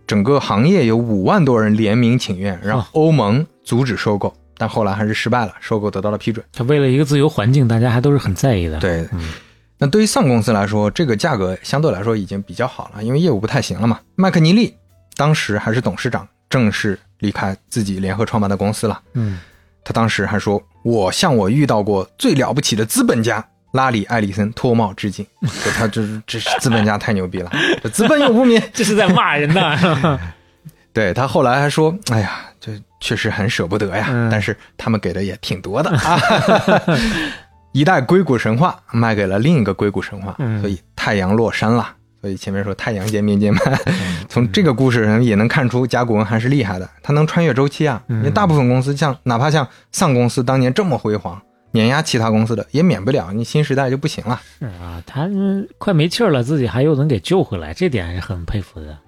[0.06, 6.44] 整个行业有五万多人联名请愿，让欧盟阻止收购，但后来还是失败了，收购得到了批准。
[6.52, 9.32] 他为了一个自由环境，大家还都是很在意的。，对，嗯
[9.78, 14.00] 那对于上公司来说，这个价格相对来说已经比较好了，因为业务不太行了嘛。
[14.14, 14.74] 麦克尼利
[15.16, 19.00] 当时还是董事长，正式离开自己联合创办的公司了。
[19.12, 19.38] 嗯
[19.84, 25.24] 他当时还说：“我向我遇到过最了不起的资本家拉里·艾里森脱帽致敬。”
[25.64, 27.52] 就他就是这是资本家太牛逼了，
[27.82, 28.60] 这资本永不灭。
[28.74, 30.18] 这是在骂人呢。
[30.92, 32.55] 对他后来还说：“哎呀，这
[33.00, 36.18] 确实很舍不得呀，嗯但是他们给的也挺多的啊。”
[37.72, 41.92] 一代硅谷神话卖给了另一个硅谷神话，嗯所以太阳落山了。
[42.22, 43.62] 所以前面说太阳见面见面，
[44.28, 48.02] 从这个故事上也能看出甲骨文还是厉害的，它能穿越周期啊。
[48.08, 51.40] 因为大部分公司像哪怕像上公司当年这么辉煌，
[51.72, 54.40] 碾压其他公司的也免不了你新时代就不行了。
[54.58, 58.98] 是啊，他嗯快没气儿了，自己还又能给救回来，这点还是很佩服的。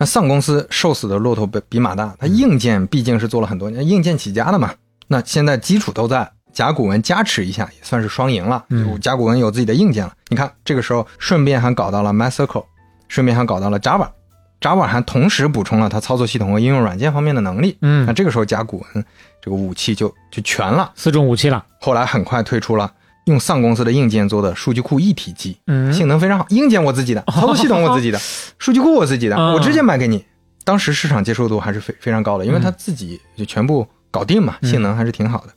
[0.00, 4.72] 那丧公司瘦死的骆驼比比马大，它硬件毕竟是做了很多年，硬件起家的嘛。
[5.08, 8.64] 那现在基础都在，甲骨文加持一下，也算是双赢了。
[9.02, 12.64] 甲骨文有自己的硬件了，你看这个时候顺便还搞到了 MySQL，
[13.08, 17.76] 顺便还搞到了 Java，Java 还同时补充了它操作系统和应用软件方面的能力。
[17.82, 19.04] 嗯那嗯，这个时候甲骨文
[19.42, 20.90] 这个武器就就全了。
[20.94, 21.62] 四种武器了。
[21.78, 22.90] 后来很快推出了
[23.30, 28.18] 用上公司的硬件做的数据库一体机，嗯性能非常好，硬件我自己的，操作系统我自己的，
[28.58, 30.24] 数据库我自己的，嗯我直接买给你。
[30.64, 35.52] 当时市场接受度还是非非常高的，因为他自己就全部搞定嘛，性能还是挺好的。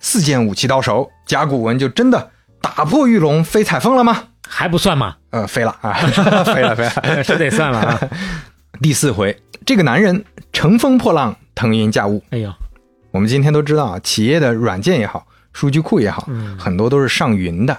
[0.00, 2.30] 四件武器到手，甲骨文就真的
[2.60, 4.24] 打破玉龙飞彩凤了吗？
[4.48, 5.16] 还不算吗？
[5.30, 5.92] 呃，飞了啊，
[6.46, 7.24] 飞了飞了。
[7.24, 8.00] 是得算了啊！
[8.80, 12.22] 第四回，这个男人乘风破浪，腾云驾雾。
[12.30, 12.52] 哎呦，
[13.10, 15.26] 我们今天都知道啊，企业的软件也好，
[15.56, 17.74] 数据库也好，嗯很多都是上云的，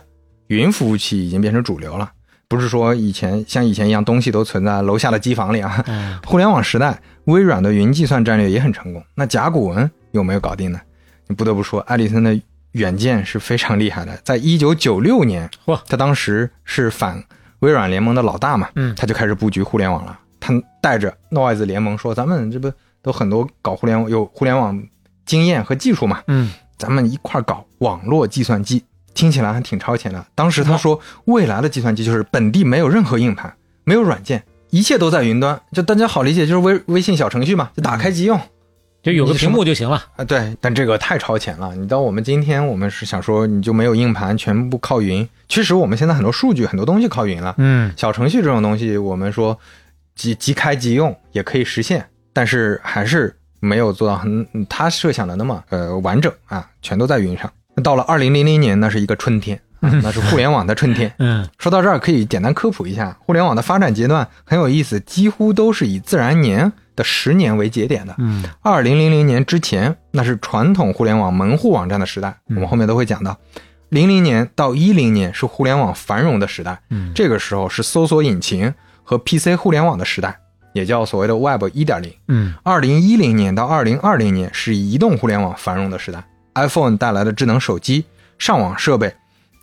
[0.48, 2.12] 云服务器已经变成主流了。
[2.48, 5.84] 不是说以前像以前一样，东西都存在楼下的机房里啊。
[5.86, 9.04] 嗯 互联网时代，微软的云计算战略也很成功。
[9.14, 10.80] 那甲骨文有没有搞定呢？
[11.28, 12.40] 你不得不说，艾利森的
[12.72, 14.18] 远见是非常厉害的。
[14.24, 17.24] 在一九九六年，哇他当时是反
[17.60, 20.18] 微软联盟的老大嘛，嗯他就开始布局互联网了。
[20.40, 22.72] 他带着 Noise 联盟说：“咱们这不
[23.02, 24.82] 都很多搞互联网有互联网
[25.26, 28.84] 经验和技术嘛，嗯咱们一块儿搞网络计算机，
[29.14, 30.26] 听起来还挺超前的。
[30.36, 35.60] 当时他说，未来的计算机就是本地没有任何硬盘，没有软件，一切都在云端。
[35.72, 38.40] 就大家好理解，就是微微信小程序嘛，就打开即用。
[39.04, 40.04] 就有个屏幕就行了。
[40.18, 41.74] 啊，对，但这个太超前了。
[41.76, 45.28] 你到我们今天，我们是想说，你就没有硬盘，全部靠云。
[45.48, 47.56] 确实，我们现在很多数据、很多东西靠云了。
[47.58, 49.58] 嗯小程序这种东西，我们说
[50.14, 57.52] 即即开即用也可以实现，但是还是没有做到很嗯他设想的那么呃完整啊，全都在云上。
[57.76, 61.14] 那到了二零零零年，那是一个春天，啊、那是互联网的春天。
[61.20, 68.16] 嗯说到这儿，可以简单科普一下，互联网的发展阶段很有意思，几乎都是以自然年的十年为节点的。
[68.18, 73.38] 嗯二零零零年之前，那是传统互联网门户网站的时代，我们后面都会讲到。
[73.90, 78.74] 零零年到一零年是互联网繁荣的时代，嗯这个时候是搜索引擎
[79.04, 80.38] 和 PC 互联网的时代，
[80.78, 82.14] 也叫所谓的 Web 一点零。
[82.28, 86.24] 嗯二零一零年到二零二零年是移动互联网繁荣的时代
[86.54, 88.06] ，iPhone 带来的智能手机、
[88.38, 89.14] 上网设备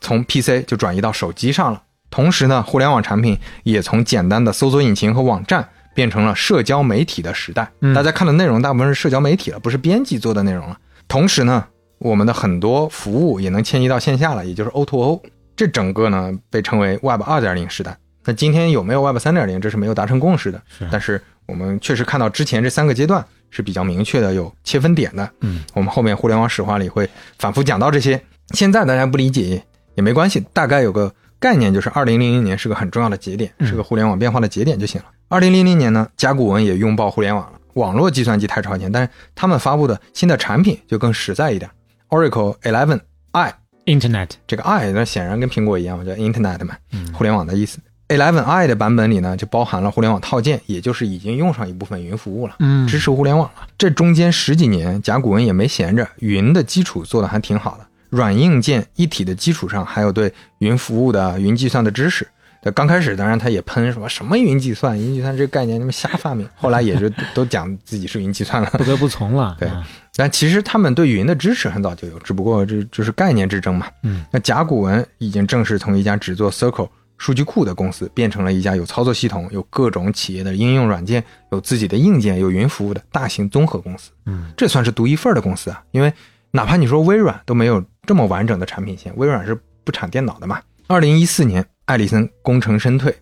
[0.01, 1.81] 从 PC 就转移到手机上了。
[2.11, 7.71] 同时呢，互联网产品也从简单的搜索引擎和网站变成了社交媒体的时代。
[7.81, 10.77] 嗯大家看的内容大部分是社交媒体了，不是编辑做的内容了。
[11.07, 11.65] 同时呢，
[11.99, 15.23] 我们的很多服务也能迁移到线下了，也就是 O to O。
[15.57, 17.97] 这整个呢被称为 Web 二点零时代。
[18.25, 20.61] 那今天有没有 Web 三点零，这是没有达成共识的。
[20.69, 25.31] 是但是我们确实看到之前这三个阶段是比较明确的，有切分点的。
[25.41, 28.21] 嗯，我们后面互联网史话里会反复讲到这些。
[28.55, 29.63] 现在大家不理解
[29.95, 35.07] 也没关系，大概有个概念，就是二零零零年是个很重要的节点，嗯是个互联网变化的节点就行了。
[35.29, 41.71] 二零零零年呢，甲骨文也拥抱互联网了，网络计算机太超前，但是他们发布的新的产品就更实在一点。
[42.11, 43.01] Oracle Eleven
[43.33, 47.79] i，Internet，这个 i 那显然跟苹果一样，叫 Internet 嘛，嗯互联网的意思。
[48.09, 53.67] Eleven i 的版本里呢，就包含了互联网套件，也就是已经用上一部分云服务了，嗯支持互联网了。
[53.79, 57.87] 这中间十几年，甲骨文也没闲着，云的基础做的还挺好的。
[58.11, 62.29] 软硬件一体的基础上，还有对云服务的云计算的知识。
[62.63, 68.71] 那刚开始当然他也喷什么什么云计算，云计算这个概念他们瞎发明， 后来也是都讲自己是云计算了。
[68.73, 69.57] 不得不从了。
[69.59, 69.87] 对 啊
[70.17, 73.87] 但其实他们对云的支持很早就有，只不过这就是概念之争嘛。
[74.05, 81.23] 嗯，那甲骨文已经正式从一家只做 Circle 数据库的公司，变成了一家有操作系统、有各种企业的应用软件、
[81.53, 84.11] 有自己的硬件、有云服务的大型综合公司。
[84.27, 86.13] 嗯，这算是独一份儿的公司啊，因为
[86.51, 90.61] 哪怕你说微软都没有这么完整的产品线，微软是不产电脑的嘛。
[90.87, 93.15] 二零一四年，艾里森功成身退，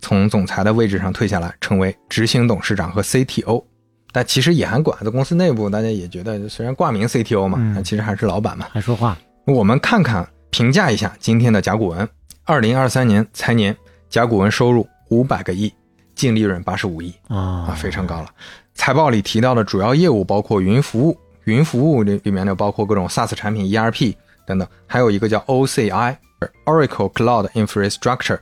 [0.00, 3.62] 从总裁的位置上退下来，成为执行董事长和 CTO。
[4.12, 8.66] 但其实也还管，在公司内部，大家也觉得虽然挂名 CTO 嘛，嗯但其实还是老板嘛。
[8.72, 9.16] 还说话。
[9.46, 12.08] 我们看看评价一下今天的甲骨文。
[12.50, 13.76] 二零二三年财年，
[14.08, 15.72] 甲骨文收入五百个亿，
[16.16, 17.14] 净利润八十五亿。
[17.28, 18.26] 啊，啊，非常高了。
[18.74, 28.40] 财报里提到的主要业务包括云服务，云服务里里面呢包括各种 SaaS 产品、ERP 等等，还有一个叫 OCI（Oracle Cloud Infrastructure），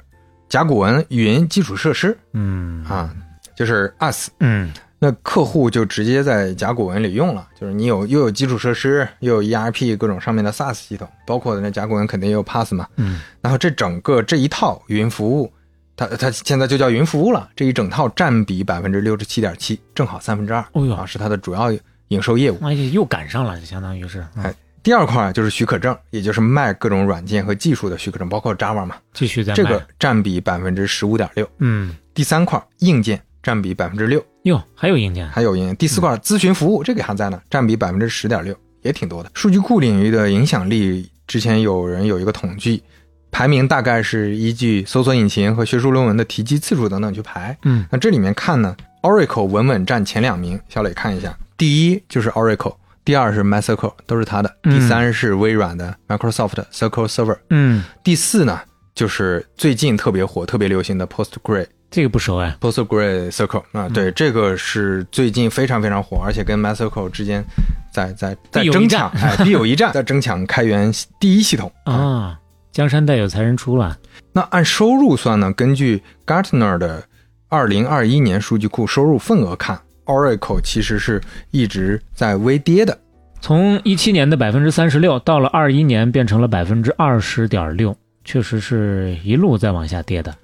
[0.48, 2.16] 甲骨文云基础设施。
[2.32, 2.82] 嗯。
[2.86, 3.14] 啊，
[3.54, 4.30] 就是 US。
[4.40, 12.86] 嗯那客户就直接在甲骨文里用了，就是你有又有基础设施，又有 ERP 各种上面的 SaaS 系统，包括那甲骨文肯定也有 Pass 嘛。
[12.96, 15.52] 嗯然后这整个这一套云服务，
[15.96, 21.70] 它它现在就叫云服务了，这一整套占比百分之六十七点七，正好三分之二哦哟啊，是它的主要
[22.08, 22.58] 营收业务。
[22.62, 24.20] 哎，又赶上了，就相当于是。
[24.36, 31.46] 嗯哎第二块就是许可证，也就是卖各种软件和技术的许可证，包括 Java 嘛，继续在卖这个占比百分之十五点六。
[31.58, 35.26] 嗯第三块硬件占比百分之六，哟，还有硬件。
[35.30, 35.76] 还有硬件。
[35.76, 39.30] 第四块咨询服务这个还在呢，占比百分之十点六，也挺多的。
[39.32, 42.82] 数据库领域的影响力，之前有人有一个统计，
[43.30, 47.56] 排名大概是依据搜索引擎和学术论文的提及次数等等去排。
[47.62, 50.60] 嗯那这里面看呢，Oracle 稳稳占前两名。
[50.68, 54.54] 小磊看一下，第一就是 Oracle，第二是 MySQL，都是它的。
[54.64, 58.60] 嗯第三是微软的 Microsoft SQL Server，嗯，第四呢
[58.94, 61.68] 就是最近特别火、特别流行的 PostgreSQL。
[61.90, 62.54] 这个不熟哎。
[62.60, 67.44] p o s t g r e Circle 啊，嗯对，这个是最近非常非常火，而且跟 MySQL 之间
[67.92, 71.72] 在在在争抢，战 哎，必有一战，在争抢开源第一系统。
[71.84, 72.38] 啊，
[72.70, 73.96] 江山代有才人出了。
[74.32, 77.02] 那按收入算呢，根据 Gartner 的
[77.48, 81.20] 二零二一年数据库收入份额看，Oracle 其实是
[81.50, 82.96] 一直在微跌的。
[83.40, 90.34] 从一七年的百分之三十六，到了二一年变成了百分之二十点六，确实是一路在往下跌的。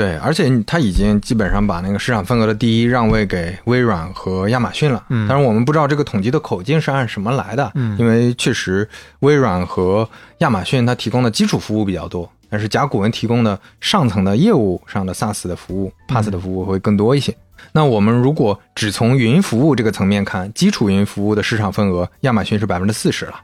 [0.00, 5.04] 对，而且它已经基本上把那个市场份额的第一让位给微软和亚马逊了。
[5.10, 10.08] 嗯但是我们不知道这个统计的口径是按什么来的，嗯因为确实微软和
[10.38, 17.36] 亚马逊它提供的基础服务比较多，但是甲骨文提供的上层的业务上的 SaaS 的服务、PaaS 的服务会更多一些。
[17.72, 23.40] 那我们如果只从云服务这个层面看，基础云服务的市场份额，亚马逊是百分之四十了，啊，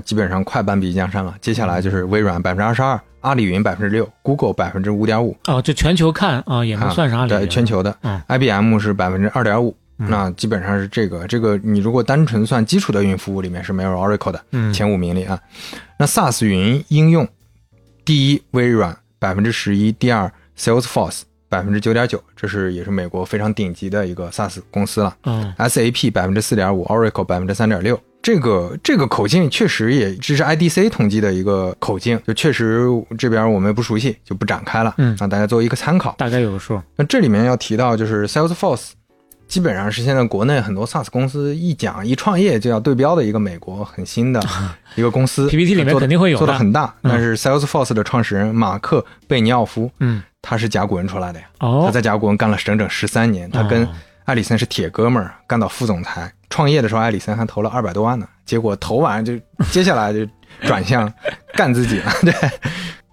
[0.00, 1.34] 基本上快半壁江山了。
[1.40, 5.36] 接下来就是微软百分之二十二，阿里云百分之六，Google 百分之五点五。
[5.46, 11.26] 哦，就全球看啊，也能算上阿里云、对，全球的，嗯，IBM 是百分之二点五，那基本上是这个。
[11.26, 15.38] 这个你如果单纯算基础的云服务里面是没有 Oracle 的，嗯前五名里啊。
[15.98, 17.26] 那 SaaS 云应用，
[18.04, 25.16] 第一微软百分之十一，第二 Salesforce 百分之九点九，这是也是美国非常顶级的一个 SaaS 公司了。
[25.24, 28.00] 嗯 SAP 百分之四点五，Oracle 百分之三点六。
[28.20, 32.86] 这个这个口径确实也，这是 IDC 统计的一个口径，就确实
[33.16, 36.14] 这边我们不熟悉，就不展开了，嗯让大家做一个参考。
[36.18, 36.80] 大概有个数。
[36.96, 38.90] 那这里面要提到就是 Salesforce，
[39.46, 44.42] 基本上是现在国内很多 SaaS 公司一讲一创业就要对标的一个美国很新的
[44.96, 46.92] 一个公司 PPT 里面肯定会有的做的很大。
[47.02, 53.88] 嗯但是 Salesforce 的创始人马克贝尼奥夫，嗯，他是甲骨文出来的呀，哦，他在甲骨文干了整整十三年，他跟哦
[54.28, 56.30] 艾里森是铁哥们儿，干到副总裁。
[56.50, 59.32] 创业的时候，艾里森还投了二百多万呢，结果投完就
[59.70, 60.18] 接下来就
[60.60, 61.10] 转向
[61.54, 62.12] 干自己了。
[62.20, 62.34] 对，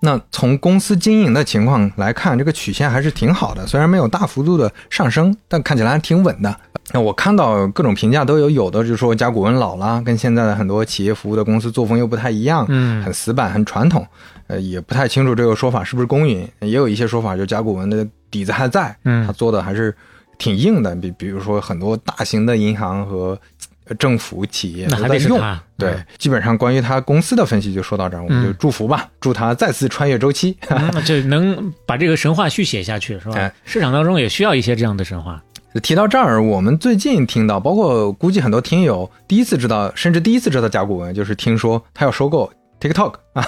[0.01, 6.53] 那从公司经营的情况来看，这个曲线还是挺好的，虽然没有大幅度的上升，但看起来还挺稳的。
[6.91, 14.05] 那我看到各种评价都有，有的就说甲骨文老了，跟现在的很多企业服务的公司作风又不太一样，嗯很死板、很传统。
[14.47, 19.95] 呃，也不太清楚这个说法是不是公允，也有一些说法，就甲骨文的底子还在，嗯他做的还是
[20.37, 20.95] 挺硬的。
[20.95, 23.39] 比比如说很多大型的银行和
[23.87, 25.39] 呃政府企业那都在用。
[25.77, 30.57] 对嗯，，基本上关于他公司的分析就说到这儿，我们就祝福吧，祝他再次穿越周期。
[30.69, 33.53] 嗯这能把这个神话续写下去是吧哎？
[33.65, 35.43] 市场当中也需要一些这样的神话。
[35.83, 42.49] 提到这儿，我们最近听到，包括估计很多听友第一次知道，甚至第一次知道甲骨文，就是听说他要收购
[42.79, 43.43] TikTok 啊，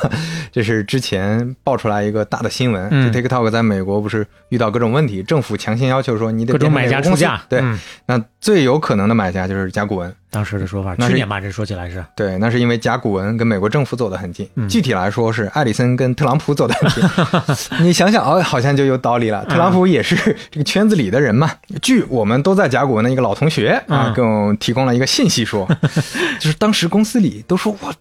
[0.51, 2.89] 这是之前爆出来一个大的新闻。
[3.11, 10.13] TikTok 在美国不是遇到各种问题，政府强行要求说你得各种买家出价，对，嗯那最有可能的买家就是甲骨文。
[10.29, 14.47] 当时的说法，去年吧，这说起来是，对，那是因为甲骨文跟美国政府走得很近。
[14.55, 17.79] 嗯具体来说是艾里森跟特朗普走得很近。
[17.81, 19.45] 你想想哦，好像就有道理了。
[19.45, 20.15] 特朗普也是
[20.51, 21.49] 这个圈子里的人嘛。
[21.81, 25.67] 据我们都在甲骨文的一个老同学啊嗯，给我们提供了一个信息说，
[26.39, 27.91] 就是当时公司里都说哇，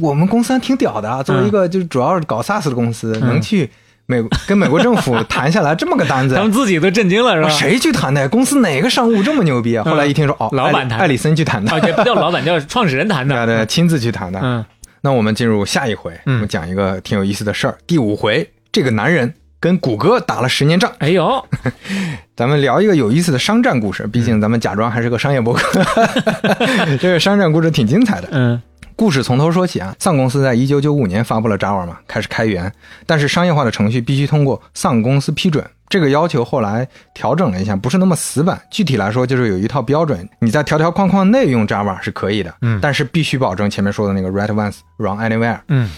[0.00, 3.68] 我们公司还挺屌的啊，作为一个就是主要是搞 SaaS 的公司，嗯能去
[4.06, 6.42] 美跟美国政府谈下来这么个单子他。
[6.42, 7.48] 们自己都震惊了，是吧？
[7.48, 8.28] 谁去谈的？
[8.28, 9.84] 公司哪个商务这么牛逼啊？
[9.84, 13.34] 后来一听说，哦，老板谈艾里森去谈的啊，，不叫老板，叫创始人谈的。
[13.46, 14.40] 对对，亲自去谈的。
[14.42, 14.64] 嗯，
[15.02, 17.76] 那我们进入下一回，我嗯们讲一个挺有意思的事儿。
[17.86, 20.90] 第五回，这个男人跟谷歌打了十年仗。
[20.98, 21.44] 哎呦，
[22.36, 25.82] 咱们聊一个有意思的商战故事，毕竟咱们假装还是个商业博客，
[27.00, 28.28] 这个商战故事挺精彩的。
[28.32, 28.60] 嗯
[28.96, 32.72] 故事从头说起啊，丧公司在一九九五年发布了 Java 嘛，开始开源，
[33.06, 35.64] 但是商业化的程序必须通过丧公司批准。
[35.88, 38.60] 这个要求后来调整了一下，不是那么死板。
[38.70, 45.58] 具体来说，就是有一套标准，你在条条框框内用 Java 是可以的，嗯但是必须保证前面说的那个 write once, run anywhere。
[45.68, 45.90] 嗯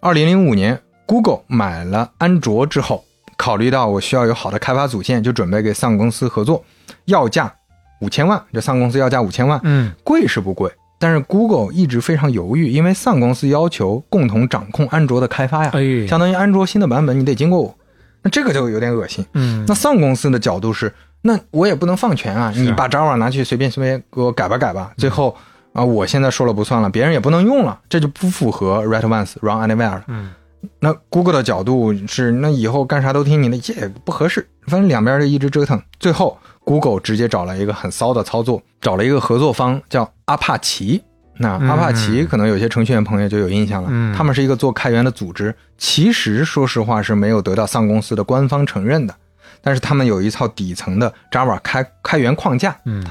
[0.00, 3.04] 二零零五年，Google 买了安卓之后，
[3.36, 6.64] 考虑到我需要有好的开发组件，就准备给丧公司合作，
[7.06, 7.52] 要价
[8.00, 8.40] 五千万。
[8.52, 10.70] 这丧公司要价五千万，嗯贵是不贵，
[11.00, 17.74] 但是 Google 一直非常犹豫，因为丧公司要求共同掌控安卓的开发呀，哎相当于安卓新的版本你得经过我，
[18.22, 19.24] 那这个就有点恶心。
[19.32, 25.34] 嗯那丧公司的角度是，那我也不能放权啊，你把 Java 拿去随便随便给我改吧改吧，最后
[25.72, 30.04] 啊、我现在说了不算了，别人也不能用了，这就不符合 write once run anywhere 了。
[30.08, 30.30] 嗯
[30.78, 34.46] 那 Google 的角度是，那以后干啥都听你的，也不合适。
[34.66, 41.02] 反正两边就一直折腾，最后 Google 直接找了一个很骚的操作，找了一个合作方叫阿帕奇。
[41.36, 49.14] 那嗯阿帕奇可能有些程序员朋友就有印象了，嗯他们是一个做开源的组织，其实说实话是没有得到丧公司的官方承认的，
[49.62, 53.02] 但是他们有一套底层的 Java 开开源框架，嗯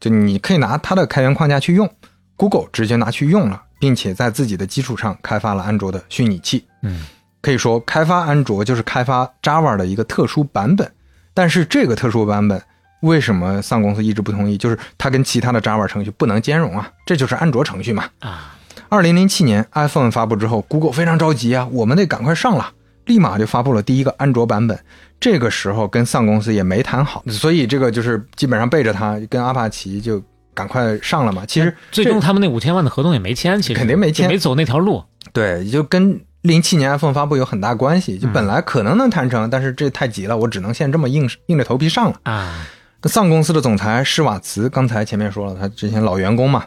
[0.00, 1.88] 就你可以拿它的开源框架去用
[2.36, 6.66] ，Google 直接拿去用了，并且在自己的基础上开发了安卓的虚拟器。
[6.82, 7.06] 嗯
[7.40, 10.90] 可以说，开发安卓就是开发 Java 的一个特殊版本。
[11.32, 12.60] 但是这个特殊版本，
[13.00, 14.56] 为什么上公司一直不同意？
[14.56, 18.04] 就是它跟其他的 Java 程序不能兼容啊，这就是安卓程序嘛。
[18.20, 18.56] 啊，
[18.88, 22.72] 二零零七年 iPhone 发布之后，Google 非常着急啊，我们得赶快上了，
[23.06, 24.78] 立马就发布了第一个安卓版本。
[25.20, 30.22] 这个时候跟上公司也没谈好，所以这个就是基本上背着他跟阿帕奇就
[30.54, 31.44] 赶快上了嘛。
[31.44, 35.02] 其实最终他们那五千万的合同也没签，其实肯定没签没走那条路。
[35.32, 38.16] 对，就跟零七年 iPhone 发布有很大关系。
[38.16, 42.20] 就本来可能能谈成，但是这太急了，我只能现这么硬硬着头皮上了。
[42.22, 42.64] 啊，
[43.02, 46.64] 那丧公司的总裁施瓦茨，刚才前面说了，他之前老员工嘛，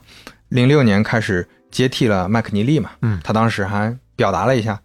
[0.50, 4.80] 零六年开始接替了麦克尼利嘛，嗯他当时还表达了一下，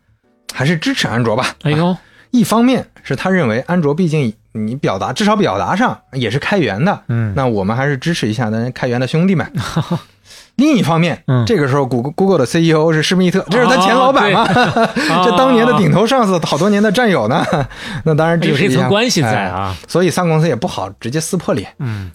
[0.52, 1.54] 还是支持安卓吧。
[1.62, 1.96] 哎呦，
[2.30, 9.50] 一方面是他认为安卓毕竟你表达至少表达上也是开源的，嗯那我们还是支持一下咱开源的兄弟们。
[10.56, 17.44] 另一方面，嗯这个时候谷歌 Google 的 CEO 是施密特，这是他前老板嘛，哦 这当年的顶头上司，好多年的战友呢。
[18.04, 19.76] 那当然这是一层关系在哎啊。
[19.86, 21.70] 所以三公司也不好直接撕破脸。
[21.78, 22.10] 嗯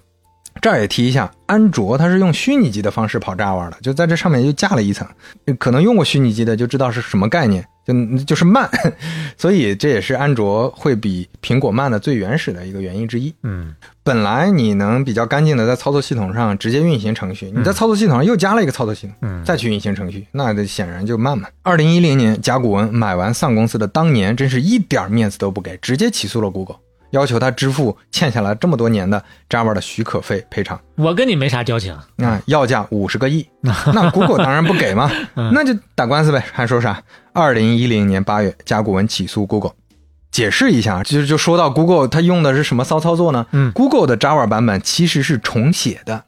[0.62, 5.08] 这儿也提一下，安卓它是用虚拟机的方式跑 Java 的，就在这上面又加了一层。
[5.58, 8.70] 可能用过虚拟机的就知道是什么概念，就就是慢，
[9.38, 13.34] 所以这也是安卓会比苹果慢的最原始的一个原因之一。
[13.44, 13.74] 嗯
[14.04, 21.48] 本来你能比较干净的在操作系统上直接运行程序，你在操作系统上又加了一个操作系统，嗯再去运行程序，那这显然就慢嘛。
[21.64, 26.78] 二零一零年，甲骨文买完丧公司的当年，真是一点面子都不给，直接起诉了 Google，
[27.12, 30.80] 要求他支付欠下来这么多年的 Java 的许可费赔偿。
[30.96, 31.94] 我跟你没啥交情。
[32.18, 37.02] 啊，要价五十个亿， 那 Google 当然不给嘛，那就打官司呗，还说啥？
[37.34, 39.74] 二零一零年八月，甲骨文起诉 Google，
[40.32, 43.46] 解释一下，就就说到 Google 它用的是什么骚操作呢？
[43.52, 46.24] 嗯，Google 的 Java 版本其实是重写的，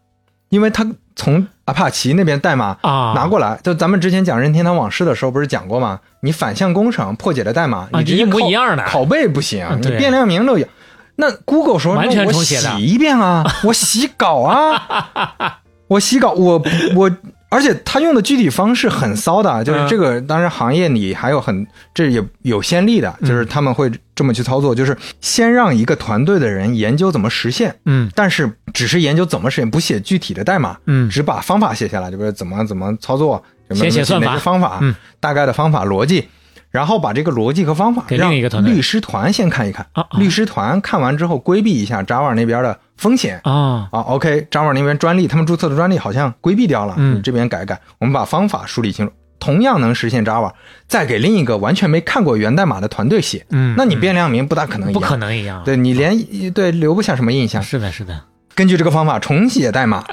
[0.53, 0.85] 因为它
[1.15, 3.13] 从阿帕奇那边代码啊。
[3.15, 5.99] 拿过来，就咱们之前讲任天堂往事的时候不是讲过吗？
[6.21, 8.83] 你反向工程破解的代码，啊你直接一模拷一样的。
[8.83, 10.67] 拷贝不行，你变量名都有。
[11.15, 12.69] 那 Google 说完全那我重写的。
[12.77, 15.57] 洗一遍啊，我洗稿啊，
[15.89, 16.61] 我洗稿，我
[16.95, 17.09] 我，
[17.53, 28.09] 而且他用的具体方式很骚的，就是嗯这个，当然行业里还有很这也有先例的，就是他们会这么去操作，就是先让一个团队的人研究怎么实现，嗯。
[28.15, 31.09] 但是只是研究怎么实现，不写具体的代码，嗯。
[31.09, 34.27] 只把方法写下来，就比如怎么怎么操作，什么先写算法。
[34.27, 34.95] 哪些方法，嗯。
[35.19, 36.27] 大概的方法逻辑。
[36.71, 38.73] 然后把这个逻辑和方法给让另一个团队。
[38.73, 39.85] 律师团先看一看，
[40.17, 50.51] 律师团看完之后规避一下 Java 那边的风险，啊啊，OK，Java 那边专利，他们注册的专利好像规避掉了，嗯你这边改改，我们把方法梳理清楚，同样能实现 Java，
[50.87, 55.61] 再给另一个完全没看过源代码的团队写，嗯那你变量名不大可能一不，可能一样。
[55.65, 56.17] 对你连
[56.51, 57.61] 对留不下什么印象。
[57.61, 58.21] 是的，是的。
[58.55, 60.03] 根据这个方法重写代码，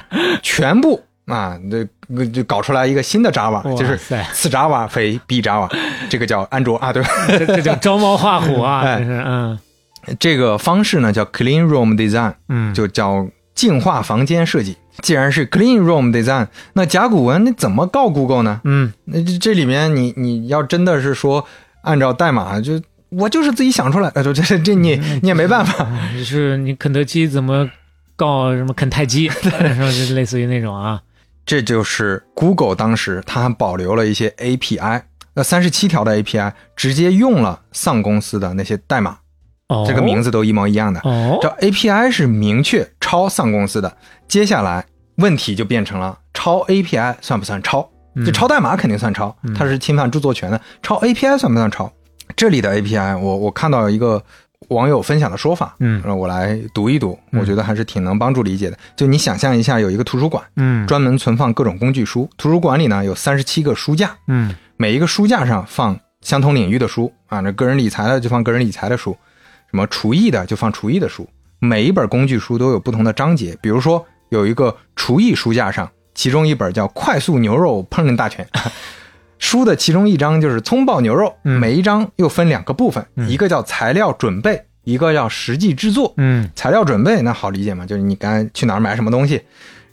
[0.42, 5.70] 全部啊，这就搞出来一个新的 Java，就是塞此 Java 非彼 Java，
[6.08, 7.08] 这个叫安卓啊，对吧？
[7.28, 8.80] 这这叫招猫画虎啊！
[8.86, 9.58] 哎这是嗯
[10.18, 14.76] 这个方式呢叫 Clean Room Design，嗯，就叫净化房间设计。
[15.02, 18.60] 既然是 Clean Room Design，那甲骨文你怎么告 Google 呢？
[18.64, 21.46] 嗯那这这里面你你要真的是说
[21.82, 22.80] 按照代码就。
[23.12, 25.84] 我就是自己想出来，呃，这这这你你也没办法，
[26.16, 27.68] 就是你肯德基怎么
[28.14, 29.58] 告什么肯泰基， 是吧？
[29.58, 31.02] 就类似于那种啊。
[31.44, 35.02] 这就是 Google 当时它还保留了一些 API，
[35.34, 39.18] 那三十七条的 API 直接用了丧公司的那些代码，
[39.70, 41.00] 哦，这个名字都一模一样的。
[41.04, 43.96] 哦这 API 是明确抄丧公司的，
[44.28, 44.84] 接下来
[45.16, 47.88] 问题就变成了抄 API 算不算抄？
[48.16, 50.60] 嗯就抄代码肯定算抄，它是侵犯著作权的。
[50.82, 51.90] 抄 API 算不算抄？
[52.36, 54.20] 这里的 API，我我看到一个
[54.68, 58.76] 网友分享的说法，嗯让我来读一读，嗯我觉得还是挺能帮助理解的。
[58.96, 69.16] 就你想象一下，有一个图书馆，嗯专门存放各种工具书，图书馆里呢有三十七个书架，嗯每一个书架上放相同领域的书啊，那个人理财的就放个人理财的书，
[69.70, 71.28] 什么厨艺的就放厨艺的书。
[71.60, 78.44] 每一本工具书都有不同的章节，比如说有一个厨艺书架上，其中一本叫《快速牛肉烹饪大全》，
[79.38, 86.12] 书的其中一章就是葱爆牛肉，嗯每一章又分两个部分，一个叫材料准备，一个叫实际制作。
[86.16, 89.42] 嗯材料准备那好理解嘛，就是你刚才去哪儿买什么东西，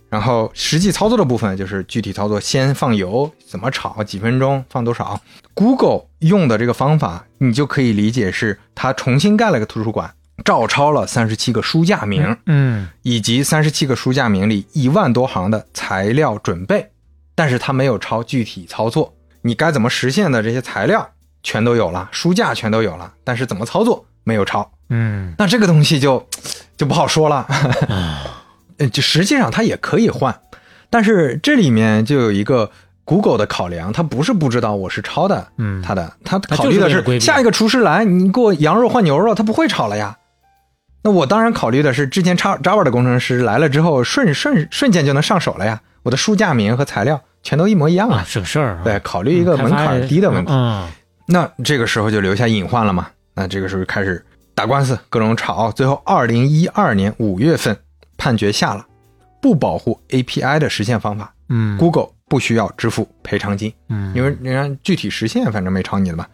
[0.10, 5.20] 然后实际操作的部分就是具体操作，先放油，怎么炒，几分钟，放多少。
[5.54, 10.14] Google 用的这个方法，你就可以理解是它重新盖了个图书馆，
[10.46, 16.92] 照抄了三十七个书架名，嗯以及三十七个书架名里一万多行的材料准备，
[17.36, 21.10] 但是它没有抄具体操作，你该怎么实现的这些材料
[21.44, 24.72] 全都有了，书架全都有了，但是怎么操作没有抄。
[24.90, 26.26] 嗯那这个东西就
[26.78, 27.46] 就不好说了。
[28.78, 30.40] 呃就实际上它也可以换，
[30.90, 32.70] 但是这里面就有一个
[33.06, 40.18] Google 的考量，它不是不知道我是抄的，嗯它的它它考虑的是下一个厨师来，你给我羊肉换牛肉，他不会炒了呀。
[41.04, 45.82] 那我当然考虑的是之前插 Java 的工程师来了之后，瞬瞬瞬间就能上手了呀。
[46.04, 48.24] 我的书架名和材料全都一模一样啊，啊。
[48.26, 48.82] 省事儿啊。
[48.84, 50.52] 对，考虑一个门槛低的问题。
[50.54, 50.88] 嗯
[51.30, 53.08] 那这个时候就留下隐患了嘛？
[53.34, 54.26] 那这个时候开始
[54.56, 57.78] 打官司，各种吵，最后二零一二年五月份
[58.18, 58.86] 判决下了，
[59.42, 66.26] 不保护 API 的实现方法嗯，Google 不需要支付赔偿金，嗯，因为人家具体实现反正没抄你的嘛。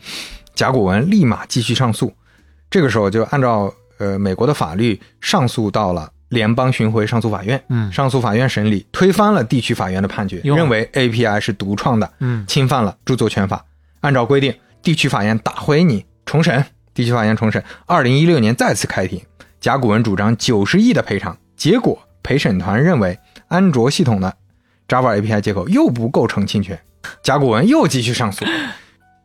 [0.56, 2.12] 甲骨文立马继续上诉，
[2.70, 7.92] 这个时候就按照呃美国的法律上诉到了联邦巡回上诉法院，嗯。
[7.92, 12.46] 上诉法院审理推翻了地区法院的判决，认为 API 是独创的，嗯。
[12.48, 13.64] 侵犯了著作权法。
[14.02, 17.64] 按照规定，地区法院打回你重审，地区法院重审。
[17.86, 19.22] 二零一六年再次开庭，
[19.60, 23.18] 甲骨文主张九十亿的赔偿，结果陪审团认为
[23.48, 24.36] 安卓系统的
[24.88, 26.80] Java API 接口又不构成侵权，
[27.22, 28.46] 甲骨文又继续上诉。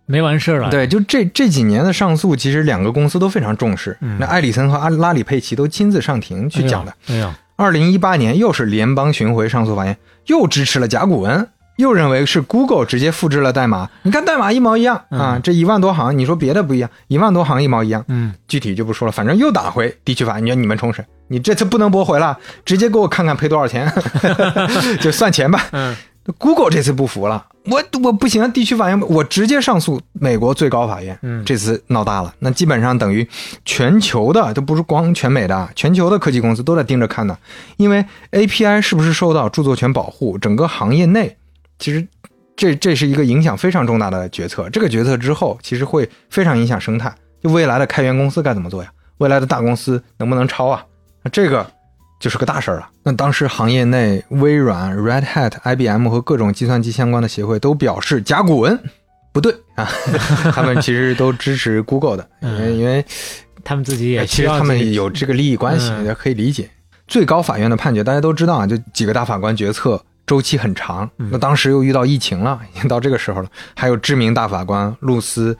[0.07, 3.97] 没完事儿了。，对，就这这几年的上诉，其实两个公司都非常重视。
[4.01, 6.95] 嗯那艾里森和阿拉里佩奇都亲自上庭去讲的。
[7.09, 9.97] 哎呀，二零一八年又是联邦巡回上诉法院
[10.27, 11.47] 又支持了甲骨文，
[11.79, 13.89] 又认为是 Google 直接复制了代码。
[14.03, 23.91] 你看代码一毛一样啊，嗯这一万多行，你说别的不一样，一万多行一毛一样，嗯具体就不说了，反正又打回地区法院，你让你们重审，你这次不能驳回了，直接给我看看赔多少钱，
[25.01, 25.67] 就算钱吧。
[25.73, 25.97] 嗯
[26.37, 31.19] Google 这次不服了，我我不行，地区法院我直接上诉美国最高法院。
[31.23, 33.27] 嗯这次闹大了，那基本上等于
[33.65, 37.39] 全球的，都不是光全美的，全球的科技公司都在盯着看呢。
[37.79, 41.35] 因为 API 是不是受到著作权保护，整个行业内
[41.79, 42.07] 其实
[42.57, 44.69] 这这是一个影响非常重大的决策。
[44.71, 47.15] 这个决策之后，其实会非常影响生态。
[47.41, 48.91] 就未来的开源公司该怎么做呀？
[49.19, 50.85] 未来的大公司能不能超啊？
[51.23, 51.65] 那这个
[52.21, 52.89] 就是个大事儿了。
[53.05, 58.79] 那当时行业内微软、Red Hat、IBM 和各种计算机相关的协会都表示甲骨文
[59.33, 59.89] 不对啊，
[60.53, 63.05] 他们其实都支持 Google 的，因为因为
[63.63, 66.69] 他们自己也哎其实他们有这个利益关系，嗯也可以理解。
[67.07, 71.29] 最高法院的判决大家都知道啊，就几个大法官决策周期很长，嗯。
[71.33, 75.57] 那当时又遇到疫情了， 已经到这个时候了，还有知名大法官露丝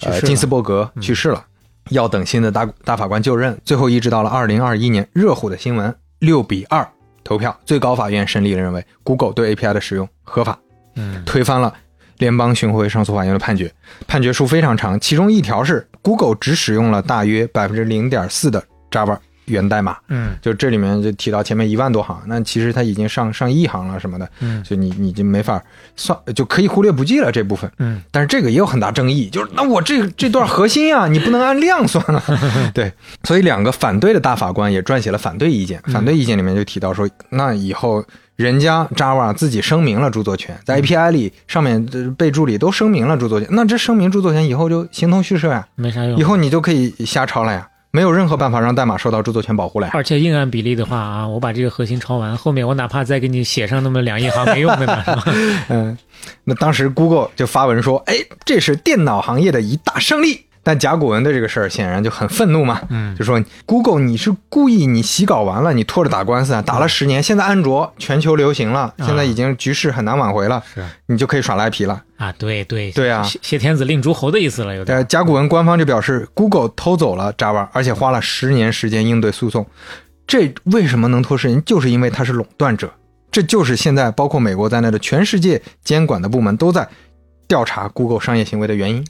[0.00, 1.44] 呃金斯伯格去世了，
[1.90, 6.88] 要等新的大大法官就任，最后一直到了二零二一年，热乎的新闻六比二
[7.24, 10.58] 投票，最高法院审理认为 Google 对 API 的使用合法，
[10.94, 11.24] 嗯。
[11.26, 11.74] 推翻了
[12.18, 13.70] 联邦巡回上诉法院的判决。
[14.06, 19.96] 判决书非常长，其中一条是 Google 只使用了大约百分之零点四的 Java，源代码。
[20.08, 25.60] 嗯就这里面就提到前面一万多行，那其实它已经上上亿行了什么的，嗯就你你就没法
[25.96, 27.70] 算，就可以忽略不计了这部分。
[27.78, 32.22] 嗯但是这个也有很大争议，就是那我这这段核心啊， 你不能按量算啊。
[32.74, 32.92] 对，
[33.24, 38.04] 所以两个反对的大法官也撰写了反对意见，反对意见里面就提到说，那以后
[38.36, 46.22] 人家 Java 自己声明了著作权，在 API 里上面呃备注里都声明了著作权，那这声明著作权以后就形同虚设呀，没啥用以。
[46.22, 47.66] 后你就可以瞎抄了呀，
[47.96, 49.92] 没有任何办法让代码受到著作权保护了呀。
[49.94, 55.24] 而且硬按比例的话啊，我把这个核心抄完，后面我哪怕再给你写上那么两亿行没用的嘛，是吧？
[55.70, 55.96] 嗯，
[56.44, 60.44] 那当时 Google 就发文说，哎，这是电脑行业的一大胜利。
[60.66, 72.02] 但甲骨文的这个事儿显然就很愤怒嘛，嗯就说 Google 你是故意你洗稿完了，你拖着打官司啊，打了十年，现在安卓全球流行了，现在已经局势很难挽回了，是你就可以耍赖皮了。
[72.16, 74.98] 啊，对对对啊谢谢天子令诸侯的意思了，有点。
[74.98, 79.64] 呃，甲骨文官方就表示，Google 偷走了 Java，而且花了十年时间应对诉讼。
[80.26, 81.62] 这为什么能拖十年？
[81.64, 82.90] 就是因为它是垄断者。
[83.30, 86.88] 这就是现在包括美国在内的全世界监管的部门都在
[87.48, 89.04] 调查 Google 商业行为的原因。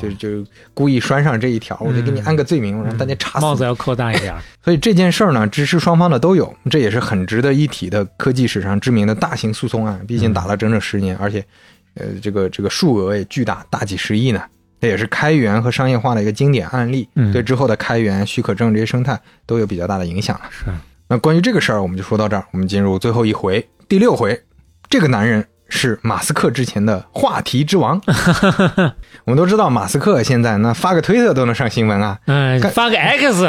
[0.00, 0.44] 就就
[0.74, 3.44] 故意拴上这一条，我就给你安个罪名，让大家查死。
[3.44, 4.34] 帽子要扩大一点。
[4.64, 10.04] 所以这件事儿呢，支持双方的都有，这也是很值得一提的科技史上知名的大型诉讼案。
[10.06, 11.44] 毕竟打了整整十年，而且，
[11.94, 14.42] 呃，这个这个数额也巨大，大几十亿呢。
[14.80, 20.46] 这也是开源和商业化的一个经典案例，嗯对之后的开源、许可证这些生态都有比较大的影响了。
[20.50, 20.64] 是，
[21.06, 22.44] 那关于这个事儿，我们就说到这儿。
[22.52, 24.36] 我们进入最后一回，第六回。
[24.90, 27.98] 这个男人是马斯克之前的话题之王。
[29.24, 33.48] 我们都知道，马斯克现在那发个推特都能上新闻啊，嗯，发个 X，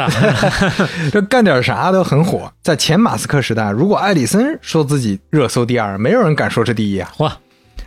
[1.12, 2.50] 这干点啥都很火。
[2.62, 7.12] 在前马斯克时代，如果艾里森说自己热搜第二，没有人敢说是第一啊。
[7.18, 7.36] 哇，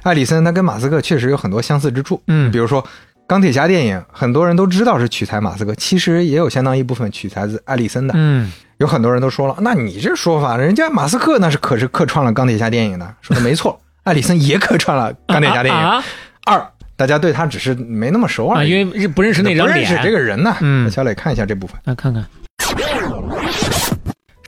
[0.03, 2.85] 艾里森他跟马斯克确实有很多相似之处，嗯比如说
[3.25, 8.13] 钢铁侠电影，很多人都知道是取材马斯克，其实也有相当一部分取材自艾里森的。
[8.15, 15.81] 嗯，有很多人都说了，那你这说法，人家马斯克那是可是客串了钢铁侠电影的，说的没错，艾里森也客串了钢铁侠电影。
[15.81, 16.03] 啊
[16.45, 16.65] 二，
[16.95, 20.55] 大家对他只是没那么熟啊，而已，因为不认识那张脸，不认识这个人呢。
[20.61, 20.89] 嗯。
[20.89, 21.77] 小磊看一下这部分。
[21.83, 22.25] 啊，看看，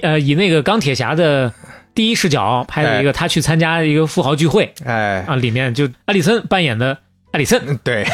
[0.02, 1.52] 呃，以那个钢铁侠的
[1.94, 4.74] 第一视角拍了一个他去参加一个富豪聚会。
[4.86, 6.98] 哎，啊，里面就艾里森扮演的
[7.34, 8.08] 艾里森， 对，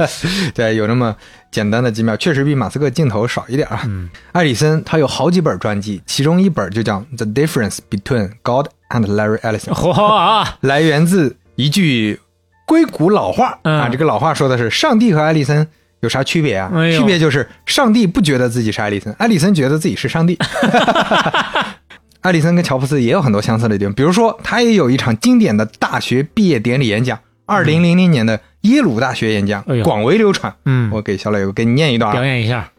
[0.54, 1.16] 对，有那么
[1.50, 3.80] 简单的几秒，确实比马斯克镜头少一点啊。
[3.86, 4.10] 嗯。
[4.32, 12.20] 艾里森他有好几本传记，其中一本就叫《The Difference Between God and Larry Ellison》，嚯啊，来源自一句
[12.66, 13.88] 硅谷老话、嗯啊。
[13.88, 15.66] 这个老话说的是：上帝和艾利森
[16.00, 16.70] 有啥区别啊？
[16.74, 20.38] 哎区别就是上帝不觉得自己是艾利森，艾利森觉得自己是上帝。
[22.22, 30.54] 艾利森跟乔布斯也有很多相似的地方，比如说他也有一场经典的大学毕业典礼演讲，二零零零年的耶鲁大学演讲，哎广为流传。
[30.66, 32.24] 嗯，我给小磊，我给你念一段表啊。
[32.26, 32.70] 演一下，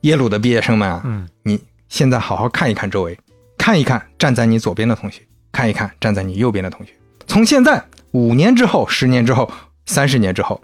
[0.00, 3.16] 耶鲁的毕业生们啊，嗯你现在好好看一看周围，
[3.56, 5.22] 看一看站在你左边的同学，
[5.54, 6.92] 看一看站在你右边的同学。
[7.28, 9.48] 从现在五年之后、十年之后、
[9.86, 10.60] 三十年之后，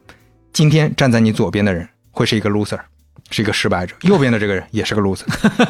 [0.53, 2.81] 今天站在你左边的人会是一个 loser，
[3.31, 5.23] 是一个失败者； 右边的这个人也是个 loser，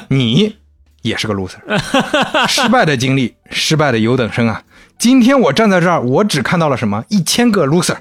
[0.09, 0.57] 你
[1.03, 1.59] 也是个 loser。
[2.49, 4.63] 失败的经历，失败的优等生啊！
[4.99, 7.05] 今天我站在这儿，我只看到了什么？
[7.11, 7.99] 一千个 loser。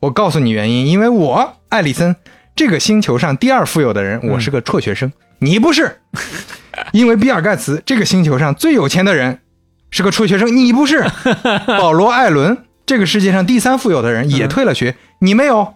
[0.00, 2.14] 我告诉你原因，因为我艾里森
[2.54, 6.00] 这个星球上第二富有的人，我是个辍学生，你不是。
[6.92, 9.40] 因为比尔盖茨这个星球上最有钱的人
[9.90, 11.04] 是个辍学生，你不是。
[11.66, 15.74] 保罗艾伦这个世界上第三富有的人也退了学，你没有。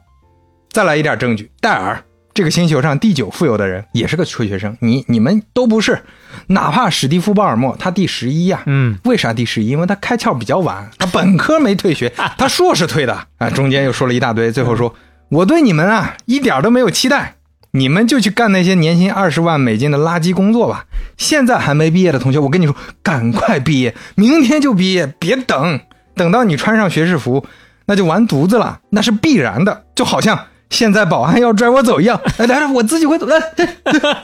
[0.70, 2.02] 再来一点证据，戴尔
[2.32, 6.02] 这个星球上第九富有的人也是个辍学生，你你们都不是。
[6.46, 9.68] 哪怕史蒂夫·鲍尔默他第十一呀，嗯，为啥第十一？
[9.68, 13.50] 因为他开窍比较晚，他本科没退学， 他硕士退的啊。
[13.50, 14.94] 中间又说了一大堆，最后说
[15.28, 17.36] 我对你们啊一点都没有期待，
[17.72, 20.84] 你们就去干那些年薪二十万美金的垃圾工作吧。
[21.16, 25.80] 现在还没毕业的同学，我跟你说，赶快毕业，明天就毕业，别等，
[26.14, 27.46] 等到你穿上学士服，
[27.86, 32.20] 那就完犊子了，那是必然的，就好像现在保安要拽我走一样。
[32.38, 33.36] 哎，来来，我自己会走，来，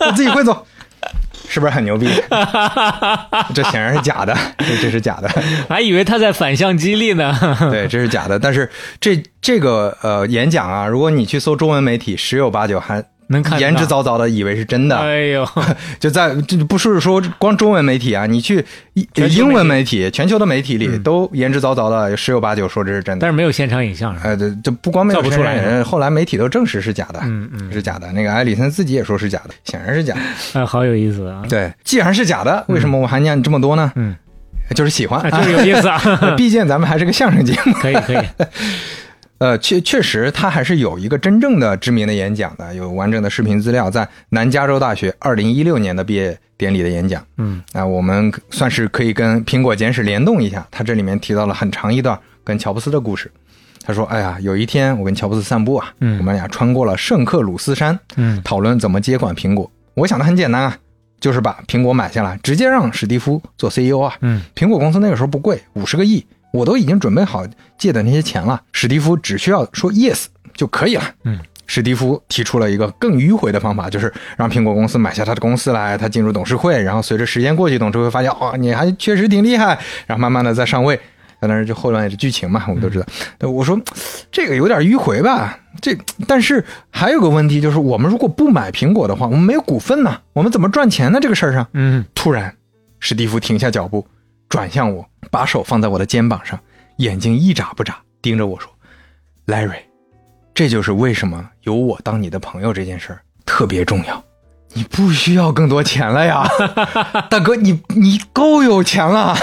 [0.07, 0.67] 我自己会走。
[1.51, 2.07] 是不是很牛逼？
[3.55, 5.31] 这显然是假的，这这是假的，
[5.67, 7.35] 还以为他在反向激励呢。
[7.71, 8.39] 对，这是假的。
[8.39, 8.71] 但是
[9.01, 14.97] 这这个呃演讲啊，如果你去搜中文媒体，十有八九还能看言之凿凿的以为是真的。
[14.97, 15.47] 哎呦，
[16.01, 18.65] 就在这不是说光中文媒体啊，你去
[19.15, 23.21] 英文媒体、全球的媒体里都言之凿凿的，十有八九说这是真的。
[23.21, 24.31] 但是没有现场影像是吧？
[24.31, 28.11] 呃，这这不光没有造不出来承认后来媒体都证实是假的，嗯嗯是假的。
[28.13, 30.61] 那个埃里森自己也说是假的，显然是假的。
[30.61, 31.43] 啊，好有意思啊！
[31.49, 33.93] 对，既然是假的，为什么我还念这么多呢？
[33.97, 34.17] 嗯，
[34.75, 36.01] 就是喜欢，啊，就是有意思啊！
[36.37, 37.73] 毕竟咱们还是个相声节目。
[37.75, 38.19] 可以可以，
[39.39, 47.25] 呃，确确实，他还是有一个真正的知名的演讲的，有完整的视频资料，在南加州大学二零一六年的毕业典礼的演讲。
[47.37, 50.67] 嗯，啊，我们算是可以跟苹果简史联动一下。
[50.71, 53.31] 他这里面提到了很长一段跟乔布斯的故事。
[53.85, 59.71] 他说：“哎呀，有一天我跟乔布斯散步啊，嗯我们俩穿过了圣克鲁斯山，嗯讨论怎么接管苹果。
[59.95, 60.77] 我想的很简单啊，
[61.21, 64.15] 就是把苹果买下来，直接让史蒂夫做 CEO 啊。
[64.21, 67.45] 嗯苹果公司那个时候不贵，五十个亿，我都已经准备好
[67.77, 68.61] 借的那些钱了。
[68.73, 71.03] 史蒂夫只需要说 yes 就可以了。
[71.25, 80.99] 嗯，史蒂夫提出了一个更迂回的方法，就是让苹果公司买下他的公司来，他进入董事会，然后随着时间过去，董事会发现哦，你还确实挺厉害，然后慢慢的再上位。
[81.41, 83.07] 当然，就后面也是剧情嘛，我们都知道。
[83.39, 83.81] 呃我说
[84.33, 85.97] 这个有点迂回吧，这
[86.27, 91.21] 但是还有个问题就是，我们如果不买苹果的话，我们没有股份呢，我们怎么赚钱呢？
[91.23, 92.53] 这个事儿上，嗯突然，
[92.99, 94.05] 史蒂夫停下脚步，
[94.49, 96.59] 转向我，把手放在我的肩膀上，
[96.97, 98.71] 眼睛一眨不眨盯着我说
[99.47, 99.81] ：“Larry，
[100.55, 104.23] 这就是为什么有我当你的朋友这件事儿特别重要。
[104.75, 106.47] 你不需要更多钱了呀，
[107.31, 109.35] 大哥，你你够有钱了。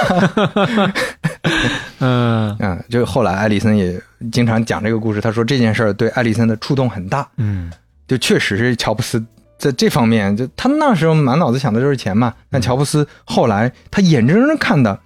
[2.00, 4.00] 嗯嗯，就后来艾利森也
[4.32, 7.72] 经常讲这个故事，他说这件事儿对艾利森的触动很大，嗯
[8.08, 9.24] 就确实是乔布斯
[9.58, 12.34] 在这方面，就他那时候满脑子想的就是钱嘛。
[12.50, 15.00] 但乔布斯后来他眼睁睁看的，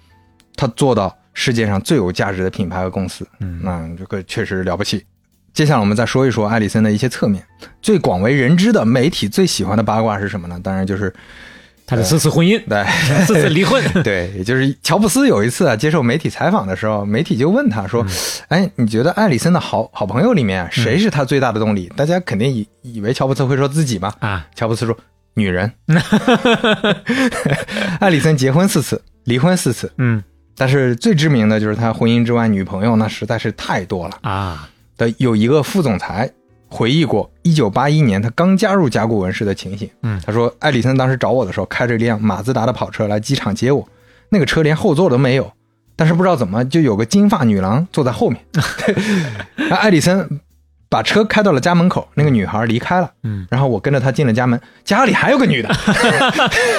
[0.56, 5.04] 他做到世界上最有价值的品牌和公司，嗯那这个确实了不起。
[5.52, 7.44] 接下来我们再说一说艾里森的一些侧面，
[7.82, 10.60] 最广为人知的媒体最喜欢的八卦是什么呢？
[10.62, 11.12] 当然就是
[11.90, 12.84] 他的四次婚姻，对
[13.26, 13.82] 四 次离婚。
[14.04, 18.06] 对，也就是乔布斯有一次啊接受媒体采访的时候，媒体就问他说
[18.46, 24.96] ：“哎，你觉得艾里森的好好朋友里面谁是他最大的动力？”大家肯定以以为乔布斯会说自己嘛，啊，乔布斯说
[25.34, 25.72] ：“女人。
[27.98, 30.22] ”艾里森结婚四次，离婚四次，嗯
[30.56, 34.18] 但是最知名的就是他婚姻之外女朋友那实在是太多了。
[34.22, 36.30] 啊，的有一个副总裁
[36.70, 39.90] 回忆过一九八一年他刚加入甲骨文时的情形。
[40.02, 43.86] 嗯他说艾里森当时找我的时候开着一辆马自达的跑车来机场接我，
[44.30, 45.52] 那个车连后座都没有，
[45.96, 48.40] 但是不知道怎么就有个金发女郎坐在后面。
[49.56, 50.40] 那 艾里森
[50.88, 53.10] 把车开到了家门口，那个女孩离开了。
[53.22, 55.68] 嗯，然后我跟着她进了家门，家里还有个女的，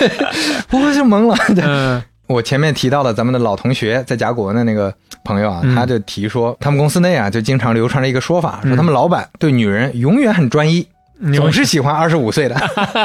[0.71, 1.35] 我就懵了。
[1.57, 4.93] 嗯我前面提到了咱们的老同学在甲骨文的那个
[5.23, 10.87] 朋友啊，嗯他就提说，他们公司内啊就经常流传着一个说法，说他们老板对女人永远很专一，
[11.19, 12.55] 嗯总是喜欢二十五岁的。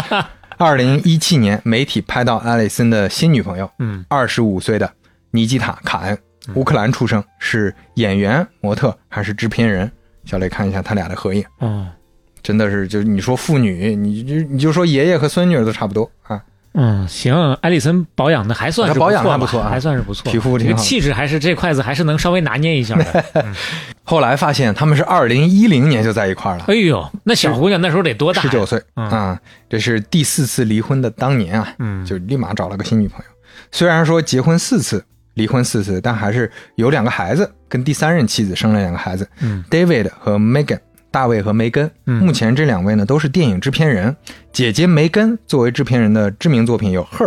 [0.58, 4.90] 二零一七年，媒体拍到艾里森的新女朋友，嗯二十五岁的
[5.30, 6.18] 尼基塔·卡恩，
[6.54, 9.90] 乌克兰出生，是演员、模特还是制片人？
[10.24, 11.86] 小磊看一下他俩的合影，哦
[12.42, 16.40] 真的是就你说父女，你就你就说爷爷和孙女都差不多啊。
[16.76, 23.24] 嗯，行，艾丽森保养的还算是保养得还不错啊还算是不错，皮肤这个气质还是这筷子还是能稍微拿捏一下的。
[24.04, 26.64] 后来发现他们是二零一零年就在一块了。
[26.68, 28.48] 哎呦，那小姑娘那时候得多大呀？
[28.48, 33.24] 十九岁嗯啊、这是第四次离婚的当年啊，嗯就立马找了个新女朋友。
[33.72, 35.04] 虽然说结婚四次，
[35.34, 40.78] 离婚四次，但还是有两个孩子，跟第三任妻子生了两个孩子、嗯 d a v i d 和 Megan，
[41.16, 41.90] 大卫和梅根。
[42.04, 44.14] 嗯目前这两位呢都是电影制片人。
[44.52, 47.24] 姐姐梅根作为制片人的知名作品有《Her》，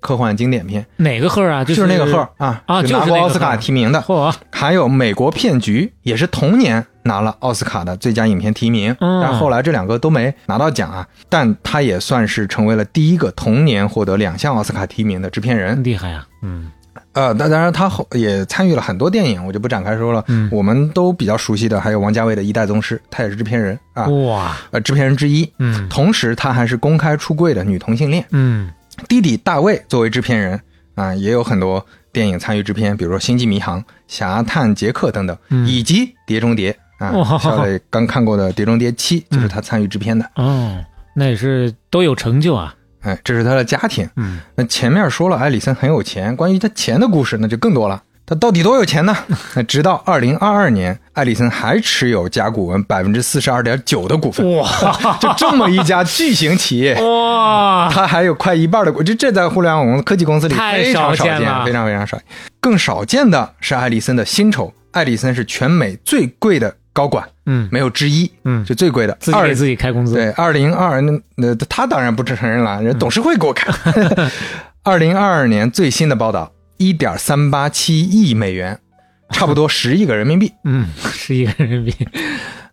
[0.00, 1.64] 科幻经典片，哪个赫啊？
[1.64, 4.00] 就是那个《Her》啊，啊就就是拿过奥斯卡提名的。
[4.02, 11.04] 嚯，还有《美国骗局》，也是同年拿了奥斯卡的最佳影片提名，嗯但后来这两个都没拿到奖啊。
[11.28, 15.82] 但他也算是成为了第一个同年获得两项奥斯卡提名的制片人。
[15.82, 16.24] 厉害啊！
[16.42, 16.70] 嗯
[17.14, 20.22] 呃，当当然他后也参与了很多电影，我就不展开说了。
[20.28, 25.50] 嗯我们都比较熟悉的还有王家卫的《一代宗师》，他也是制片人啊，哇，呃，制片人之一。
[25.58, 28.24] 嗯同时，他还是公开出柜的女同性恋。
[28.30, 28.70] 嗯
[29.08, 30.60] 弟弟大卫作为制片人
[30.94, 36.76] 啊，也有很多电影参与制片，比如说《星际迷航》《侠探杰克》等等，嗯以及《碟中谍》
[37.12, 40.28] 哇啊，小磊刚看过的《碟中谍七》就是他参与制片的。
[40.36, 40.76] 哦，
[41.14, 42.74] 那也是都有成就啊。
[43.04, 44.08] 哎，这是他的家庭。
[44.16, 48.02] 嗯那前面说了，艾里森很有钱，关于他钱的故事那就更多了。
[48.26, 49.14] 他到底多有钱呢？
[49.54, 56.94] 那直到二零二二年，艾里森还持有甲骨文百分之四十二点九的股份，哇就这么一家巨型企业。
[57.04, 62.24] 哇，他还有快一半的股，这这在互联网科技公司里非常少见，少见非常非常少见。
[62.60, 69.12] 更少见的是艾里森的薪酬，艾里森是全美最贵的高管，嗯没有之一，嗯就最贵的。
[69.12, 70.14] 二自己给自己开工资。
[70.14, 73.74] 对，二零二那那他当然不承认了，嗯人董事会给我看。
[74.82, 78.78] 二零二二年最新的报道，一点三八七亿美元，
[79.30, 80.52] 差不多十亿个人民币。
[80.64, 82.08] 嗯，十亿个人民币。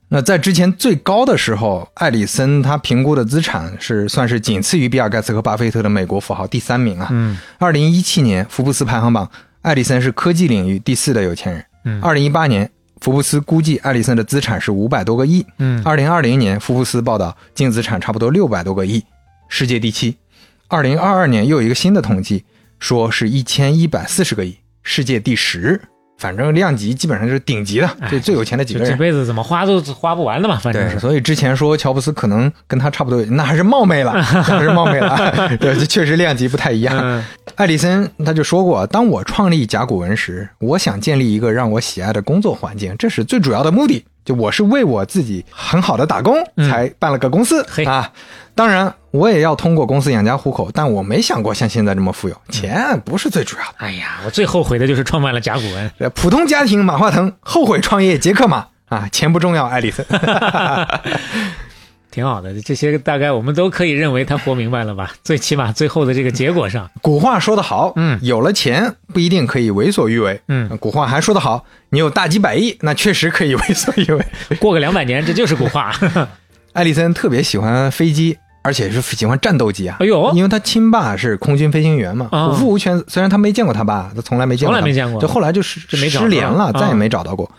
[0.10, 7.08] 那在之前最高的时候，艾里森他评估的资产是算是仅次于比尔盖茨和巴菲特的美国富豪第三名啊。
[7.12, 9.32] 嗯二零一七年福布斯排行榜，
[9.62, 11.66] 艾里森是科技领域第四的有钱人。
[11.86, 12.70] 嗯二零一八年
[13.02, 15.46] 福布斯估计艾利森的资产是五百多个亿。
[15.58, 19.04] 嗯二零二零年，福布斯报道净资产差不多六百多个亿，
[19.50, 20.16] 世界第七。
[20.68, 22.46] 二零二二年又有一个新的统计，
[22.78, 25.82] 说是一千一百四十个亿，世界第十。
[26.22, 28.88] 反正量级基本上就是顶级的，这最有钱的几个人。
[28.88, 31.00] 这辈子怎么花都花不完的嘛，反正。
[31.00, 35.34] 所以之前说乔布斯可能跟他差不多，那还是冒昧了， 还是冒昧了。
[35.60, 36.96] 对，确实量级不太一样。
[37.02, 37.24] 嗯
[37.56, 44.06] 艾利森他就说过，当我创立甲骨文时，我想建立一个让我喜爱的工作环境，这是最主要的目的。
[44.24, 48.08] 就我是为我自己很好的打工嗯才办了个公司、嘿啊。
[48.62, 52.36] 当然，我也要通过公司养家糊口，但我没想过像现在这么富有。
[52.50, 53.74] 钱不是最主要的。
[53.78, 55.92] 哎呀，我最后悔的就是创办了甲骨文。
[55.98, 60.06] 呃 普通家庭马化腾，后悔创业杰克马啊，钱不重要，艾利森。
[62.12, 65.12] 挺好的，这些大概我们都可以认为他活明白了吧？
[65.26, 70.40] 最起码最后的这个结果上，古话说得好，嗯有了钱不一定可以为所欲为。
[70.50, 74.24] 嗯，古话还说得好，你有大几百亿，那确实可以为所欲为。
[74.60, 75.92] 过个两百年，这就是古话。
[76.74, 79.98] 艾利森特别喜欢飞机，而且是喜欢战斗机啊。
[80.00, 83.04] 哎呦因为他亲爸是空军飞行员嘛，啊无父无权。
[83.08, 87.50] 虽然他没见过他爸，他从来没见过他，从来没见过就后来就是失联了，啊再也没找到过。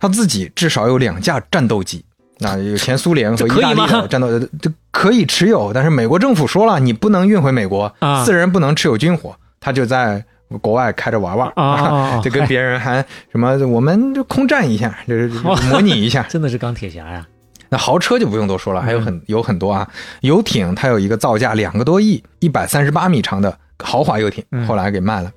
[0.00, 2.04] 他自己至少有两架战斗机。
[2.40, 10.24] 那有前苏联和意大利的战斗，呃这可以持有，但是美国政府说了，你不能运回美国，啊私人不能持有军火，他就在
[10.62, 11.52] 国外开着玩玩
[12.22, 15.28] 就跟别人还什么，我们就空战一下，就是
[15.68, 16.22] 模拟一下。
[16.30, 17.26] 真的是钢铁侠呀！
[17.68, 19.88] 那豪车就不用多说了，还有嗯很有很多啊。
[20.22, 25.30] 游艇它有一个造价两个多亿、一百三十八米长的豪华游艇，嗯后来给卖了。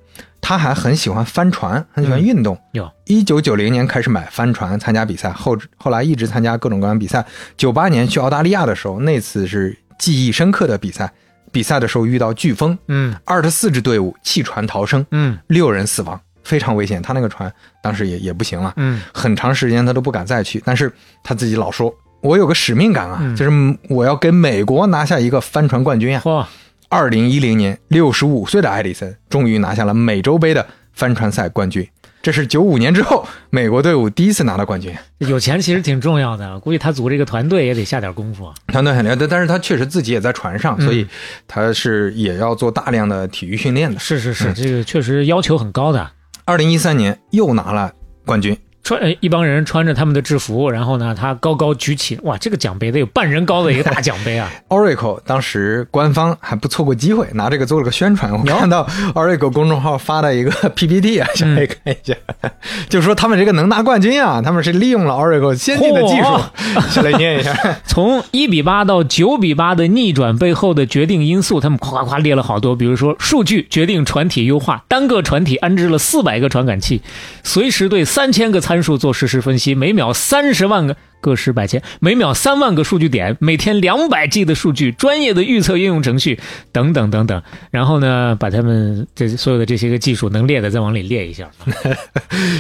[0.44, 2.60] 他还很喜欢帆船，很喜欢运动。
[2.72, 7.24] 有一九九零年开始买帆船参加比赛，后后来一直参加各种各样的比赛。
[7.56, 11.12] 九八年去澳大利亚的时候，那次是记忆深刻的比赛。
[11.52, 17.02] 比赛的时候遇到飓风，嗯二十四支队伍弃船逃生，嗯六人死亡，非常危险。
[17.02, 17.54] 他那个船
[17.84, 20.92] 当时也也不行了，嗯很长时间他都不敢再去，但是
[21.24, 26.22] 他自己老说，我有个使命感啊，嗯就是我要给美国拿下一个帆船冠军啊。
[26.26, 26.48] 哇，
[26.90, 31.88] 二零一零年，六十五岁的艾里森终于拿下了美洲杯的帆船赛冠军，
[32.22, 34.94] 这是九五年之后美国队伍第一次拿到冠军。
[35.20, 38.52] 有钱其实挺重要的，估计他组这个团队也得下点功夫。
[38.68, 41.08] 团队很厉害，但但是他确实自己也在船上，嗯所以
[41.48, 44.00] 他是也要做大量的体育训练的。
[44.00, 46.12] 是是是，嗯这个确实要求很高的。
[46.44, 47.94] 二零一三年又拿了
[48.26, 54.50] 冠军，穿呃一帮人穿着他们的制服，然后呢，他高高举起，哇，这个奖杯得有半人高的一个大奖杯啊！
[54.70, 58.32] Oracle 当时官方还不错过机会，拿这个做了个宣传。
[58.32, 62.50] 我有看到 Oracle 公众号发的一个 PPT 啊，想来看一下，嗯
[62.90, 66.82] 就说他们这个能拿冠军啊，他们是利用了 Oracle 先进的技术。
[66.90, 67.54] 先来念一下，
[67.86, 77.02] 从一比八到九比八的逆转背后的决定因素，他们夸夸列了好多，比如说数据决定船体优化，单个船体安置了四百个传感器，
[77.44, 80.96] 随时对三千个参数做实时分析，每秒三十万个。
[81.20, 86.40] 个十百千，每秒三万个数据点，每天两百 G 的数据，专业的预测应用程序，
[86.72, 87.44] 等等等等。
[87.70, 91.48] 然后呢，把他们这所有的这些个技术能列的再往里列一下，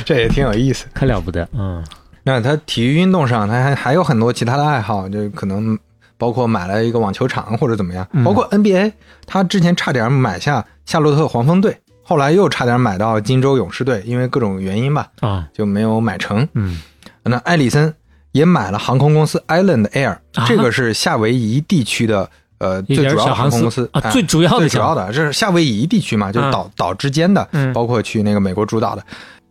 [0.06, 0.86] 这也挺有意思。
[0.94, 1.50] 可了不得。
[1.54, 1.84] 嗯
[2.24, 5.76] 那他体育运动上，他还还有很多其他的爱好，就可能
[6.20, 8.92] 包括买了一个网球场或者怎么样，嗯包括 NBA，
[9.26, 16.48] 他之前差点买下夏洛特黄蜂队，后来又差点买到金州勇士队，因为各种原因吧，啊就没有买成。
[16.53, 16.82] 嗯
[17.23, 17.94] 那艾里森
[18.32, 29.03] 也买了航空公司 Island Air，、啊这个是夏威夷地区的呃最主要的航空公司啊哎最主要的小最主要的，这是夏威夷地区嘛，就是啊岛、岛之间的，嗯包括去那个美国主岛的。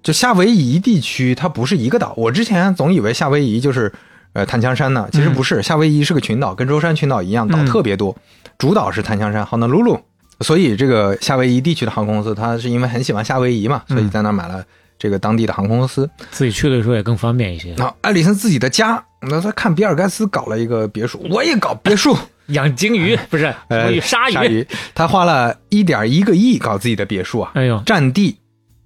[0.02, 2.14] 就夏威夷地区，它不是一个岛。
[2.16, 3.92] 我之前总以为夏威夷就是
[4.32, 8.16] 呃檀香山呢，其实不是，夏威夷是个群岛，跟舟山群岛一样，岛嗯特别多。
[8.56, 10.00] 主岛是檀香山 Honolulu，
[10.40, 14.64] 所以这个夏威夷地区的航空公司，他是因为很喜欢夏威夷嘛，所以在那买了
[14.98, 16.08] 这个当地的航空公司。
[16.30, 17.74] 自己去的时候也更方便一些。
[17.76, 22.16] 那艾里森自己的家，那他看比尔盖茨搞了一个别墅，我也搞别墅。
[22.48, 24.32] 养鲸鱼 不是呃，鲨鱼？
[24.32, 28.36] 鲨鱼，他花了一点一个亿搞自己的别墅啊，哎呦，占地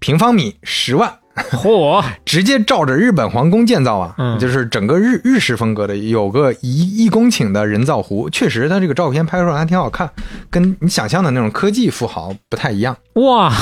[0.00, 1.10] 平方米十万，
[1.52, 2.04] 嚯！
[2.24, 4.38] 直接照着日本皇宫建造啊，嗯。
[4.38, 10.08] 就是整个日日式风格的，有个一一公顷的人造湖，确实它这个照片拍出来还挺好看，
[10.50, 12.96] 跟你想象的那种科技富豪不太一样。
[13.14, 13.52] 哇！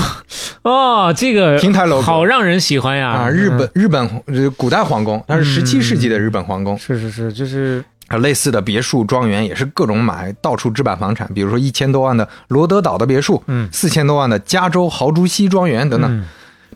[0.62, 3.08] 哦，这个平台 logo 好让人喜欢呀！
[3.08, 3.28] 啊。
[3.30, 13.68] 日本嗯日本呃古代皇宫，它是十七世纪的日本皇宫，是是是，就是啊，类似的别墅庄园也是各种买，到处置办房产，比如说一千多万的罗德岛的别墅，嗯。
[13.72, 16.24] 四千多万的加州豪猪溪庄园等等，嗯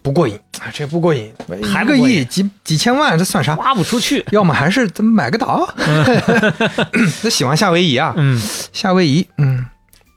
[0.03, 1.33] 不过瘾，啊这不过瘾，
[1.73, 3.55] 还个亿几几千万，这算啥？
[3.57, 4.25] 花不出去。
[4.31, 5.69] 要么还是咱们买个岛，
[7.23, 8.41] 他喜欢夏威夷啊，嗯，
[8.73, 9.65] 夏威夷，嗯，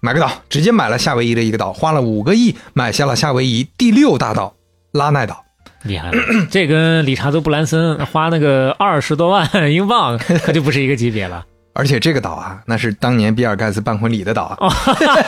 [0.01, 4.53] 买个岛，直接买了夏威夷的一个岛，花了五个亿买下了夏威夷第六大岛
[4.91, 5.43] 拉奈岛。
[5.83, 6.17] 厉害了，
[6.51, 11.45] 这跟理查德布兰森花那个二十多万英镑 可就不是一个级别了。
[11.79, 14.67] 而且这个岛啊，那是当年比尔盖茨办婚礼的岛啊。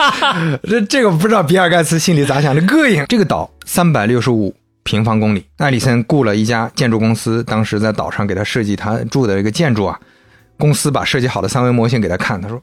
[0.67, 3.05] 这这个不知道比尔盖茨心里咋想的，膈应。
[3.05, 4.53] 这个岛三百六十五
[4.83, 9.97] 平方公里，艾里森雇了一家建筑公司，当时在岛上给他设计他住的这个建筑啊。
[10.57, 12.61] 公司把设计好的三维模型给他看，他说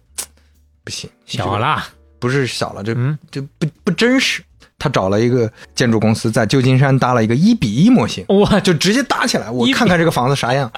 [0.85, 1.83] 不行，小了，
[2.21, 4.43] 不是小了，这嗯这不不真实。
[4.79, 10.71] 他找了一个建筑公司，在旧金山搭了一个一比一模型，哇，就直接搭起来，我看看这个房子啥样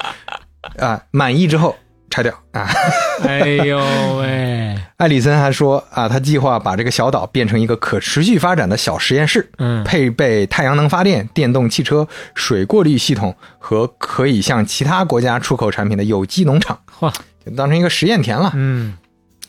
[0.79, 1.77] 啊，满意之后
[2.11, 2.69] 拆掉啊。
[3.25, 3.79] 哎呦
[4.19, 17.13] 喂， 艾里森还说啊，他计划把这个小岛变成一个可持续发展的小实验室，嗯配备太阳能发电、电动汽车、水过滤系统和可以向其他国家出口产品的有机农场，哇，
[17.45, 18.51] 就当成一个实验田了。
[18.55, 18.97] 嗯，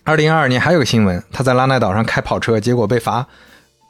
[0.03, 3.25] 二零二二年还有个新闻，他在拉奈岛上开跑车，结果被罚，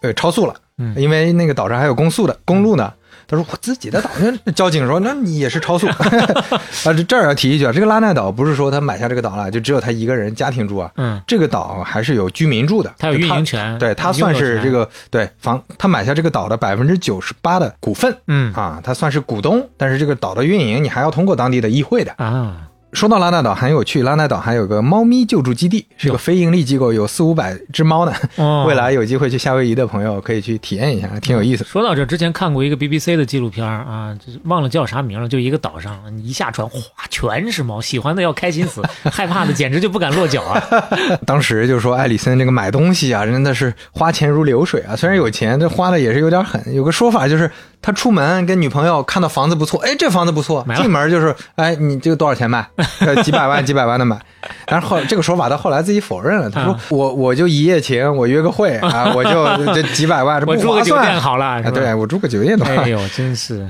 [0.02, 0.56] 呃，超速了。
[0.78, 2.92] 嗯因为那个岛上还有公速的公路呢。
[3.28, 4.10] 他说我自己的岛，
[4.46, 5.88] 那交警说那你也是超速。
[6.84, 22.14] 啊，这这儿要提一句啊，这个拉奈岛不是说他买下这个岛了就只有他一个人家庭住啊，嗯，这个岛还是有居民住的，他有运营权，对他算是这个对房，他买下这个岛的百分之九十八的股份嗯啊，他算是股东，但是这个岛的运营你还要通过当地的议会的。
[22.18, 28.14] 啊，说到拉纳岛很有趣，拉纳岛还有个猫咪救助基地，是个非盈利机构，有四五百只猫呢。
[28.36, 31.70] 哦， 未来有机会去夏威夷的朋友可以去体验一下，挺有意思的。
[31.70, 40.62] 说到这，之前看过一个 BBC 的纪录片啊，就是忘了叫啥名了，就一个岛上，你一下船，哗，全是猫，喜欢的要开心死， 害怕的简直就不敢落脚啊。
[41.26, 44.96] 当时就说艾里森这个买东西啊，真的是花钱如流水啊。
[44.96, 46.62] 虽然有钱，这花的也是有点狠。
[46.74, 47.50] 有个说法就是，
[47.82, 52.66] 他出门跟女朋友看到房子不错，哎，这房子不错进门就是，哎，你这个多少钱买？
[53.02, 54.20] 呃几百万、几百万的买。
[54.66, 61.14] 但是后这个说法他后来自己否认了，他说啊我我就一夜情，我约个会啊， 我就这几百万，这不我住个酒划算。
[61.14, 63.70] 店好了，啊，对我住个酒店的话哎，呦，真是，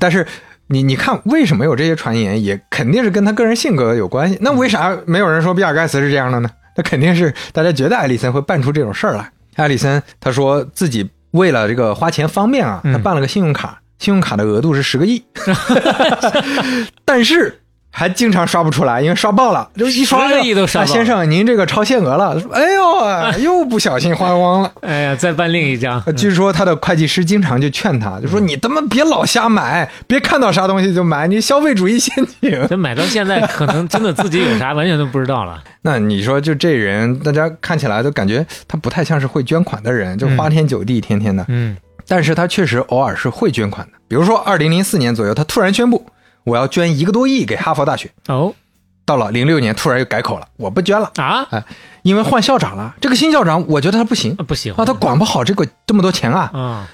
[0.00, 0.26] 但是
[0.68, 4.36] 你你看，为什么有这些传言，也肯定是跟他个人性格有关系。
[4.40, 6.50] 那为啥没有人说比尔盖茨是这样的呢？
[6.76, 9.30] 那肯定是大家觉得艾利森会办出这种事儿来。
[9.54, 15.22] 艾里森他说自己为了这个花钱方便啊，嗯他办了个信用卡，信用卡的额度是十个亿，
[17.04, 17.60] 但是。
[17.98, 22.38] 还经常刷不出来，因为刷爆了，就一刷10个亿都刷爆啊先生，您这个超限额了。
[22.52, 24.70] 哎呦， 又不小心花光了。
[24.82, 32.66] 哎呀，再办另一张，呃据说他的会计师经常就劝他，就说你他妈别老瞎买，别看到啥东西就买，你消费主义陷阱。
[32.68, 35.64] 这买到现在，可能真的自己有啥完全都不知道了。
[35.80, 41.42] 那你说就这人，大家看起来都感觉他不太像是会捐款的人，就花天酒地，天天的。
[41.48, 41.74] 嗯
[42.08, 46.06] 但是他确实偶尔是会捐款的，比如说二零零四年左右，他突然宣布
[46.46, 48.10] 我要捐一个多亿给哈佛大学。
[48.28, 48.54] 哦
[49.04, 51.46] 到了零六年，突然又改口了，我不捐了，啊，
[52.02, 52.92] 因为换校长了。
[53.00, 56.50] 这个新校长，我觉得他不行不行啊，他管不好这个这么多钱啊。
[56.52, 56.88] 啊，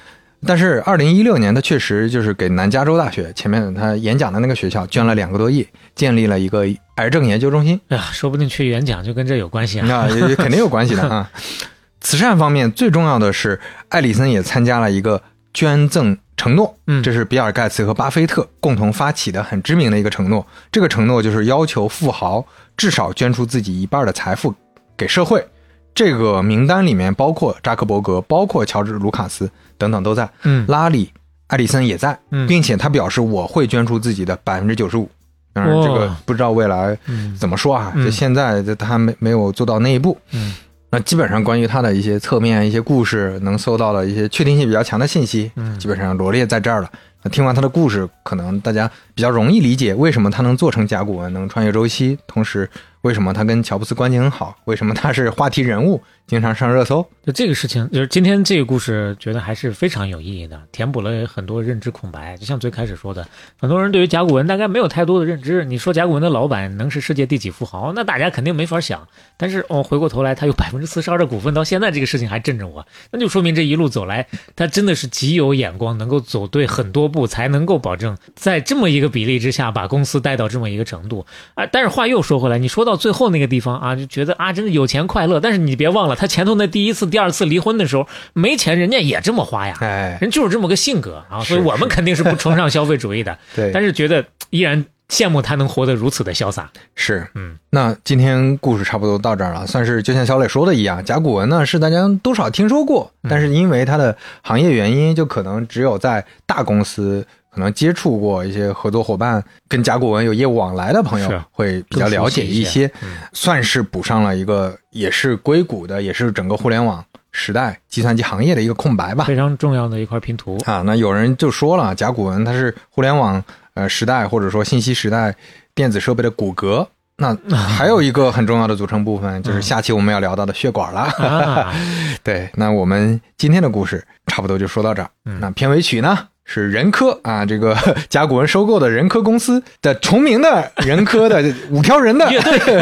[0.46, 6.66] 但是二零一六年，他确实就是给南加州大学前面他演讲的那个学校捐了两个多亿，建立了一个
[6.96, 9.86] 癌症研究中心，哎呀，说不定去演讲就跟这有关系啊。
[9.88, 11.30] 那也也肯定有关系的啊。
[12.02, 13.58] 慈善方面最重要的是，
[13.88, 15.22] 艾里森也参加了一个
[15.54, 20.44] 捐赠承诺，嗯这是比尔盖茨和巴菲特共同发起的很知名的一个承诺。
[20.72, 22.44] 这个承诺就是要求富豪
[22.76, 24.52] 至少捐出自己一半的财富
[24.96, 25.46] 给社会。
[25.94, 29.48] 这个名单里面包括扎克伯格、包括乔治·卢卡斯
[29.78, 30.28] 等等都在。
[30.42, 31.06] 嗯拉里·
[31.46, 35.08] 艾里森也在，嗯并且他表示我会捐出自己的百分之九十五。
[35.52, 37.92] 当然，这个不知道未来嗯怎么说啊？
[37.94, 40.18] 嗯就现在这他没没有做到那一步。
[40.32, 40.54] 嗯
[40.94, 46.90] 那基本上关于他的一些侧面、一些故事，能搜到的一些确定性比较强的信息，嗯基本上罗列在这儿了。
[47.22, 52.68] 那听完他的故事，可能大家比较容易理解为什么他能做成甲骨文，能穿越周期，同时
[53.00, 57.06] 为什么他跟乔布斯关系很好，为什么他是话题人物，经常上热搜。
[57.24, 62.36] 就这个事情，就是今天这个故事，觉得还是非常有意义的，填补了很多认知空白。
[62.36, 63.26] 就像最开始说的，
[63.60, 65.64] 很多人对于甲骨文大概没有太多的认知。
[65.64, 69.06] 你说甲骨文的老板能是世界第几富豪，那大家肯定没法想。
[69.36, 74.26] 但是哦，回过头来，他有百分之四十二的股份，到现在这个事情还震着我，那就说明这一路走来，
[74.56, 81.24] 他真的是极有眼光，能够走对很多步，才能够保证在这么一个比例之下，把公司带到这么一个程度
[81.54, 81.66] 啊。
[81.66, 85.38] 但是话又说回来，你说到最后那个地方啊，就觉得啊，真的有钱快乐。
[85.38, 89.76] 但是你别忘了，他前头那第一次、第二次离婚的时候没钱，人家也这么花呀。
[89.80, 96.70] 哎，人就是这么个性格啊，所以我们肯定是不崇尚消费主义的， 对，但是觉得依然羡慕他能活得如此的潇洒。
[96.94, 119.24] 是，嗯，那今天故事差不多到这儿了，算是就像小磊说的一样，甲骨文呢是大家多少听说过，嗯但是因为它的行业原因，就可能只有在大公司可能接触过一些合作伙伴，跟甲骨文有业务往来的朋友会比较了解一些，嗯算是补上了一个也是硅谷的，也是整个互联网时代计算机行业的一个空白吧。
[119.24, 120.58] 非常重要的一块拼图。
[120.64, 123.42] 啊，那有人就说了，甲骨文它是互联网
[123.74, 125.34] 呃时代或者说信息时代
[125.74, 126.86] 电子设备的骨骼。
[127.16, 131.00] 那还有一个很重要的组成部分，就是下期我们要聊到的血管了。
[131.02, 131.72] 啊，
[132.24, 135.10] 对，那我们今天的故事差不多就说到这儿。
[135.22, 137.76] 那片尾曲呢是人科啊，这个
[138.08, 142.28] 甲骨文收购的人科公司的重名的人科的五条人的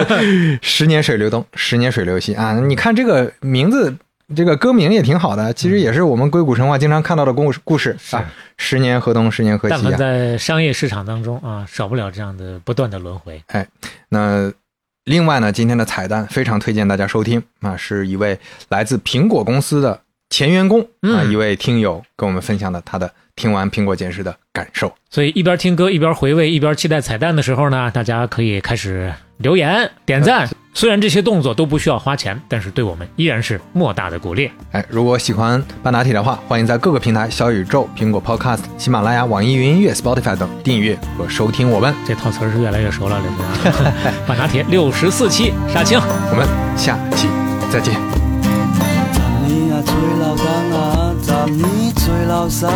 [0.62, 2.58] 十年水流东，十年水流西啊。
[2.60, 3.96] 你看这个名字。
[4.36, 8.24] 这个歌名也挺好的，其实也是我们硅谷神话经常看到的故事故事啊。
[8.58, 9.98] 十年河东，十年河但凡西啊。
[9.98, 13.42] 在商业市场当中啊，少不了这样的不断的轮回。
[13.48, 13.66] 哎
[14.10, 14.52] 那
[15.04, 18.38] 另外呢，今天的彩蛋非常推荐大家收听啊，是一位
[18.68, 24.92] 来自苹果公司的前员工啊，嗯一位听友跟我们分享的他的听完苹果简史的感受。
[25.08, 30.48] 所以一边听歌一边回味，一边期待彩蛋的时候呢，大家可以开始留言、点赞。
[30.72, 34.48] 虽然这些动作都不需要花钱，但是对我们依然是莫大的鼓励。
[34.70, 41.92] 哎，如果喜欢半打铁的话，欢迎在各个平台小宇宙、苹果 Podcast、喜马拉雅、网易云音乐、Spotify 等订阅和收听我们。
[42.06, 43.90] 这套词儿是越来越熟了，刘哥。
[44.28, 45.98] 半打铁六十四期，杀青。
[45.98, 46.46] 我们
[46.78, 47.26] 下期
[47.72, 48.19] 再见。
[52.10, 52.72] 做老西，啊，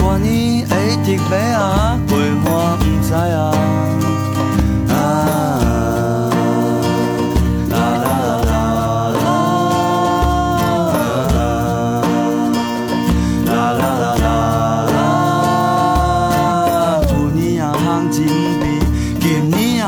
[0.00, 2.10] 过年会特别啊，袂
[2.44, 3.50] 寒不知啊，
[4.88, 4.92] 啊，
[7.68, 8.08] 啦啦啦
[8.46, 8.48] 啦
[9.10, 9.12] 啦
[13.44, 13.82] 啦啦
[14.14, 14.16] 啦
[14.94, 14.96] 啦，
[17.08, 17.74] 旧年啊，
[19.18, 19.86] 今年啊，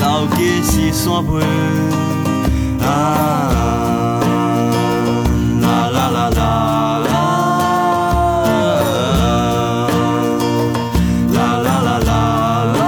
[0.00, 1.30] 老家是山背。
[2.82, 2.88] 啦
[5.62, 6.40] 啦啦啦
[7.06, 7.14] 啦，
[11.34, 12.12] 啦啦啦啦
[12.74, 12.80] 啦。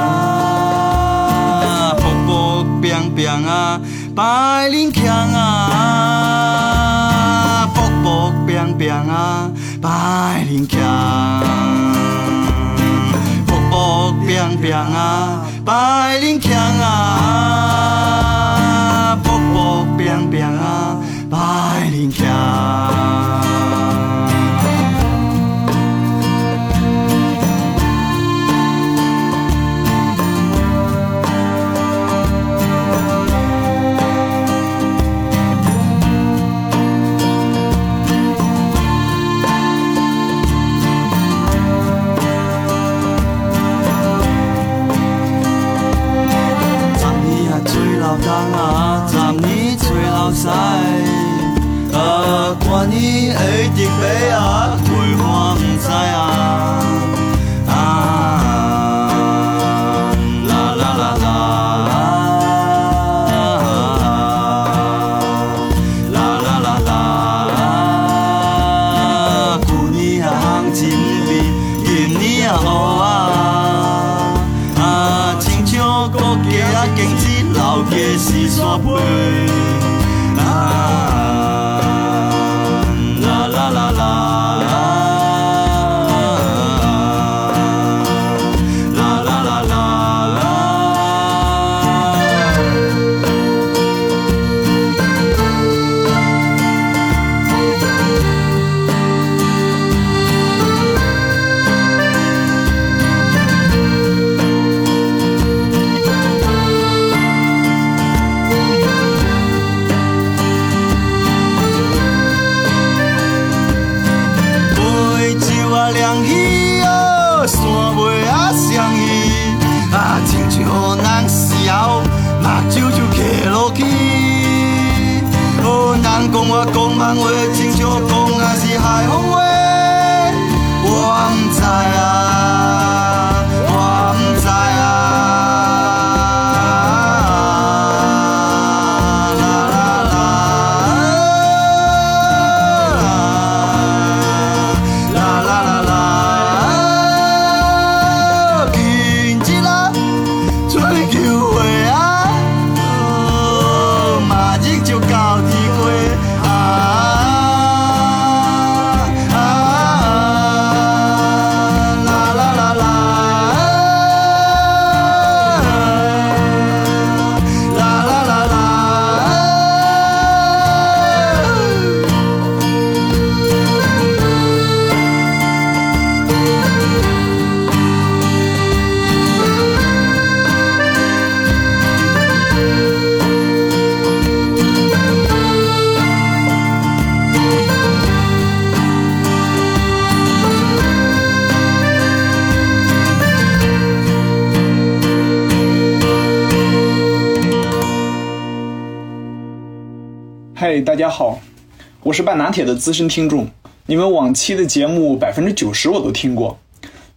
[202.14, 203.48] 是半拿铁的资深听众，
[203.86, 206.56] 你们往期的节目百分之九十我都听过，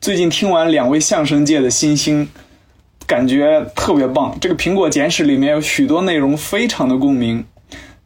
[0.01, 2.27] 最近听完两位相声界的新星，
[3.05, 4.35] 感觉特别棒。
[4.41, 7.45] 这个苹果简史里面有许多内容非常的共鸣，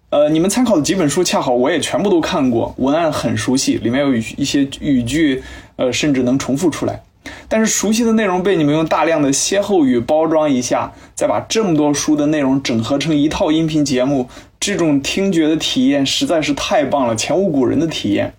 [0.09, 5.41] 呃，你们参考的几本书恰好我也全部都看过，文案很熟悉，里面有一些语句，
[5.77, 7.01] 呃，甚至能重复出来。
[7.47, 14.27] 但是熟悉的内容被你们用大量的歇后语包装一下，再把这么多书的内容整合成一套音频节目，
[14.61, 18.31] 这种听觉的体验实在是太棒了，前无古人的体验。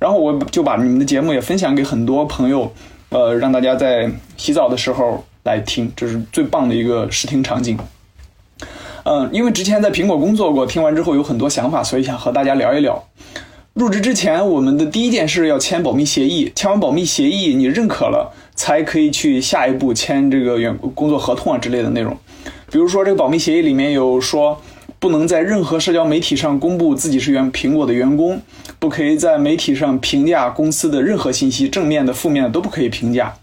[0.00, 2.72] 然后我就把你们的节目也分享给很多朋友，
[3.10, 7.78] 呃，让大家在洗澡的时候来听，这是最棒的一个视听场景。
[9.04, 13.04] 嗯，因为之前在苹果工作过，听完之后有很多想法，所以想和大家聊一聊。
[13.74, 16.50] 入职之前，我们的第一件事要签保密协议。
[16.56, 22.16] 签完保密协议，你认可了，才可以去下一步签这个员工作合同啊之类的内容。
[22.70, 24.60] 比如说，这个保密协议里面有说，
[25.02, 28.40] 不能在任何社交媒体上公布自己是原苹果的员工，
[28.78, 33.34] 不可以在媒体上评价公司的任何信息，正面的、负面的都不可以评价。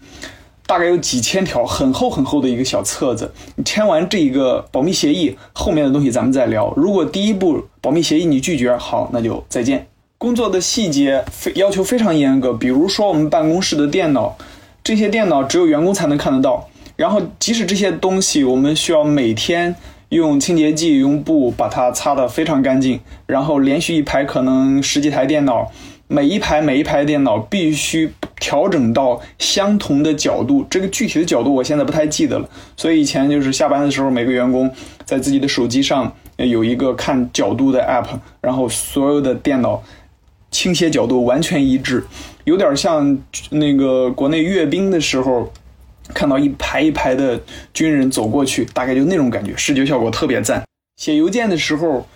[0.66, 3.30] 大概有几千条，很厚很厚的一个小册子。
[3.56, 6.72] 你签完这一个保密协议，后面的东西咱们再聊。
[6.78, 9.86] 如果第一步保密协议你拒绝，好，那就再见。
[10.16, 14.34] 工作的细节非要求非常严格，比如说我们办公室的电脑，
[14.82, 16.70] 这些电脑只有员工才能看得到。
[16.96, 19.76] 然后即使这些东西，我们需要每天
[20.10, 23.00] 用清洁剂、用布把它擦得非常干净。
[23.26, 25.72] 然后连续一排可能十几台电脑，
[26.06, 30.64] 每一排每一排电脑必须调整到相同的角度。
[30.68, 34.70] 这个具体的角度我现在不太记得了，所以以前就是下班的时候，每个员工
[35.04, 38.06] 在自己的手机上有一个看角度的 app，
[38.40, 39.82] 然后所有的电脑。
[40.52, 42.04] 倾斜角度完全一致，
[42.42, 43.16] 有点像
[43.50, 45.48] 那个国内阅兵的时候，
[46.14, 47.40] 看到一排一排的
[47.72, 50.62] 军人走过去，大概就那种感觉，视觉效果特别赞。
[50.96, 52.06] 写邮件的时候，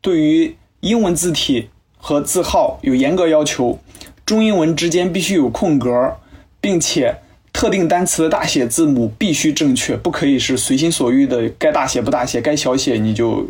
[0.00, 3.78] 对于英文字体和字号有严格要求，
[4.24, 6.16] 中英文之间必须有空格，
[6.60, 7.16] 并且
[7.52, 13.46] 特定单词的大写字母必须正确，不可以是随心所欲的，该大写不大写，该小写你就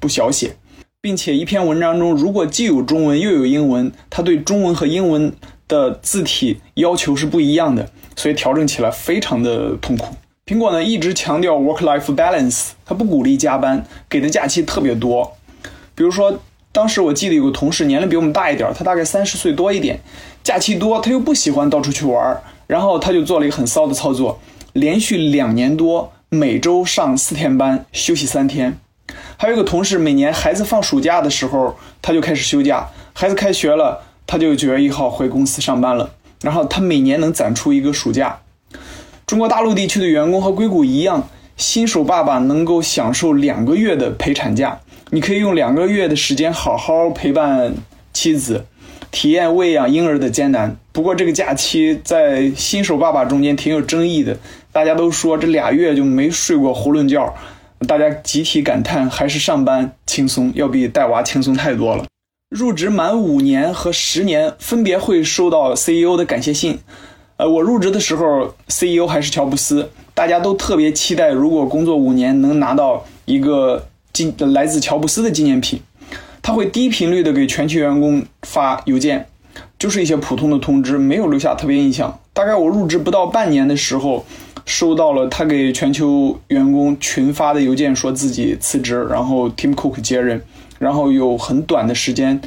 [0.00, 0.54] 不小写。
[1.00, 5.30] 并且一篇文章中，如果既有中文又有英文，它对中文和英文
[5.68, 10.14] 的字体要求是不一样的，所以调整起来非常的痛苦。
[10.46, 15.36] 苹果呢一直强调 work-life balance，它不鼓励加班，给的假期特别多。
[15.94, 16.38] 比如说，
[16.70, 20.00] 当时我记得有个同事年龄比我们大一点，他大概三十岁多一点，
[20.42, 24.40] 假期多，他又不喜欢到处去玩，然后他就做了一个很骚的操作，
[24.72, 28.78] 连续两年多每周上四天班，休息三天。
[29.36, 36.10] 还有一个同事，每年孩子放暑假的时候，他就开始休假；孩子开学了，他就九月一号回公司上班了。
[36.42, 38.38] 然后他每年能攒出一个暑假。
[39.26, 41.26] 中国大陆地区的员工和硅谷一样，
[41.56, 44.78] 新手爸爸能够享受两个月的陪产假，
[45.10, 47.74] 你可以用两个月的时间好好陪伴
[48.12, 48.66] 妻子，
[49.10, 50.76] 体验喂养婴儿的艰难。
[50.92, 54.36] 不过这个假期在新手爸爸中间挺有争议的，
[54.70, 57.34] 大家都说这俩月就没睡过囫囵觉。
[57.88, 62.04] 大家集体感叹，还是上班轻松，要比带娃轻松太多了。
[62.54, 66.78] 入职满五年和十年，分别会收到 CEO 的感谢信。
[67.36, 75.80] 呃，我入职的时候，CEO 还是乔布斯，大家都特别期待，如果工作五年能拿到一个纪来自乔布斯的纪念品。
[76.42, 79.26] 他会低频率的给全球员工发邮件，
[79.76, 82.20] 就是一些普通的通知，没有留下特别印象。
[82.32, 84.24] 大概我入职不到半年的时候。
[84.66, 90.42] 收到了他给全球员工群发的邮件，说自己辞职，然后 Tim Cook 接任，
[90.84, 92.38] 然后有很短的时间，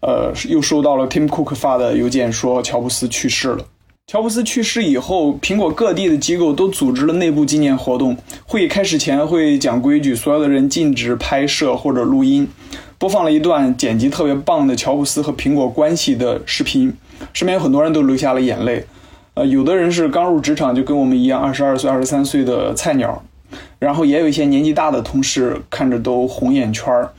[0.00, 3.64] 呃，又收到了 Tim Cook 发的邮件，说乔布斯去世了。
[4.06, 8.14] 乔布斯去世以后，苹果各地的机构都组织了内部纪念活动。
[8.44, 12.46] 会议开始前会讲规矩，所有的人禁止拍摄或者录音。
[12.98, 16.92] 播放了一段剪辑特别棒的乔布斯和苹果关系的视频，
[17.32, 18.84] 身边有很多人都流下了眼泪。
[19.32, 23.22] 呃，有的人是刚入职场，就跟我们一样，二十二岁、二十三岁的菜鸟，
[23.78, 27.10] 然后也有一些年纪大的同事，看着都红眼圈儿。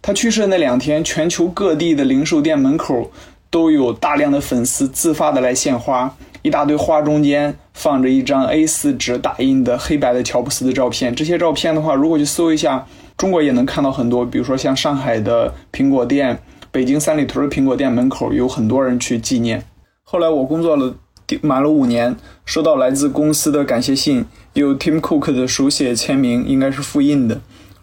[0.00, 3.10] 他去世的那两天，全球各地的零售店门口
[3.50, 11.14] 都有大量的粉丝自发的来献花，一大堆花中间放着一张 A4 纸打印的黑白的乔布斯的照片。
[11.14, 16.38] 这些照片的话，如果去搜一下，中国也能看到很多，比如说像上海的苹果店、
[16.70, 19.62] 北京三里屯的苹果店门口有很多人去纪念。
[20.02, 20.94] 后来我工作了。
[21.42, 22.16] 满了五年，
[22.46, 27.38] 收到来自公司的感谢信，有 Tim Cook 的手写签名，应该是复印的，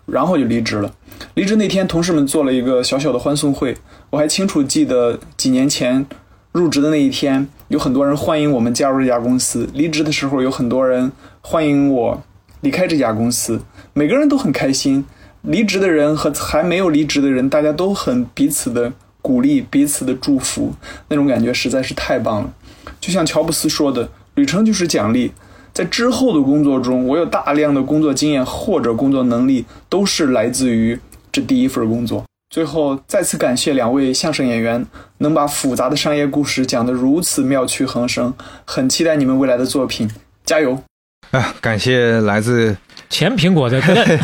[0.08, 0.92] 然后就离职了。
[1.34, 3.78] 离职那天，同事们做了一个小小的欢送会，
[4.10, 6.06] 我还清楚记得几年前
[6.52, 9.68] 入职的那一天，有很多人欢迎我们加入这家公司。
[9.74, 11.12] 离职的时候，有很多人
[11.42, 12.24] 欢迎我
[12.62, 13.62] 离开这家公司，
[13.94, 15.06] 每个人都很开心。
[15.42, 20.74] 离职的人和还没有离职的人，大家都很彼此的鼓励，彼此的祝福，
[21.10, 22.54] 那种感觉实在是太棒了。
[23.00, 25.32] 就像乔布斯说的，旅程就是奖励。
[25.76, 30.98] 在之后的工作中，我有大量的工作经验或者工作能力，都是来自于
[31.34, 32.24] 这第一份工作。
[32.50, 34.86] 最后，再次感谢两位相声演员
[35.18, 38.34] 能把复杂的商业故事讲得如此妙趣横生，
[38.64, 40.10] 很期待你们未来的作品，
[40.46, 40.82] 加油！
[41.32, 42.78] 啊，感谢来自
[43.10, 44.20] 前苹果的格伦，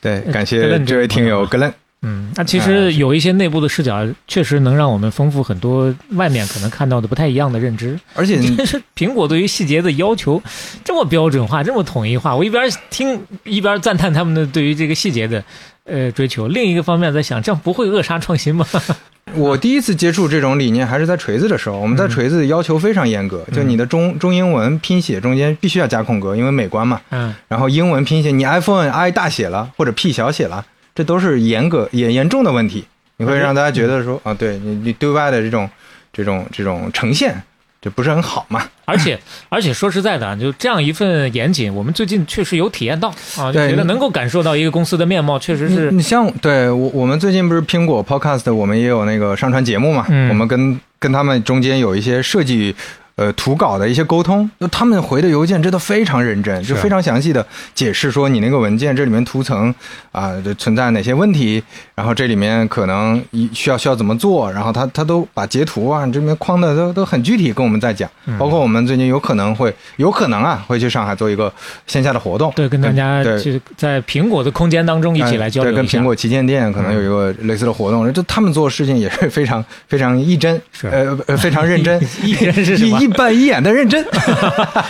[0.00, 1.74] 对，感谢 这位听友格伦。
[2.02, 7.98] 嗯，那其实有一些内部的视角，确实能让我们丰富很多外面可能看到的不太一样的认知。
[8.14, 10.40] 而且但 是苹果对于细节的要求
[10.84, 15.42] 这么标准化，这么统一化，我一边听一边赞叹他们的对于这个细节的
[15.84, 18.64] 呃追求，另一个方面在想，这样不会扼杀创新吗？
[19.34, 26.98] 我第一次接触这种理念还是在锤子的时候，我们在锤子要求非常严格，就你的中中英文拼写中间必须要加空格，因为美观嘛。
[27.10, 30.64] 嗯，然后英文拼写，你 iPhone i 大写了或者 p 小写了，
[30.98, 32.84] 这都是严格严严重的问题，
[33.18, 35.70] 你会让大家觉得说啊，对你你对外的这种
[36.12, 37.40] 这种这种呈现，
[37.80, 38.66] 这不是很好嘛？
[38.84, 39.16] 而且
[39.48, 52.74] 而且说实在的啊，就这样一份严谨，我们最近确实有体验到啊，就觉得能够感受到一个公司的面貌，确实是你你像对我我们最近不是苹果 Podcast，我们也有那个上传节目嘛，嗯我们跟跟他们中间有一些设计。
[53.18, 59.74] 呃，图稿的一些沟通，就他们回的邮件真的非常认真，就非常详细的解释说你那个文件这里面图层
[60.12, 61.60] 啊、这存在哪些问题，
[61.96, 68.08] 然后这里面可能一需要需要怎么做，然后他他都把截图啊这边框的都都很具体跟我们在讲，
[68.38, 71.52] 包括我们最近有可能会有可能啊会去上海做一个
[71.88, 80.86] 线下的活动，对跟大家对去在苹果的空间当中一起来交流哎对，跟苹果旗舰店可能有一个类似的活动，就他们做事情也是非常非常一针，是。
[80.86, 83.00] 呃呃非常认真， 一真是什么？
[83.00, 84.04] 一一板一眼的认真。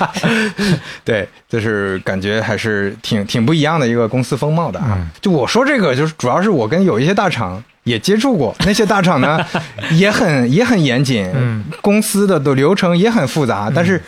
[1.05, 4.97] 对，就是感觉还是挺挺不一样的一个公司风貌的啊。
[4.99, 7.63] 嗯就我说这个，就是主要是我跟有一些大厂。
[7.85, 9.43] 也接触过那些大厂呢，
[9.97, 13.99] 也很也很严谨，嗯公司的的流程也很复杂，但是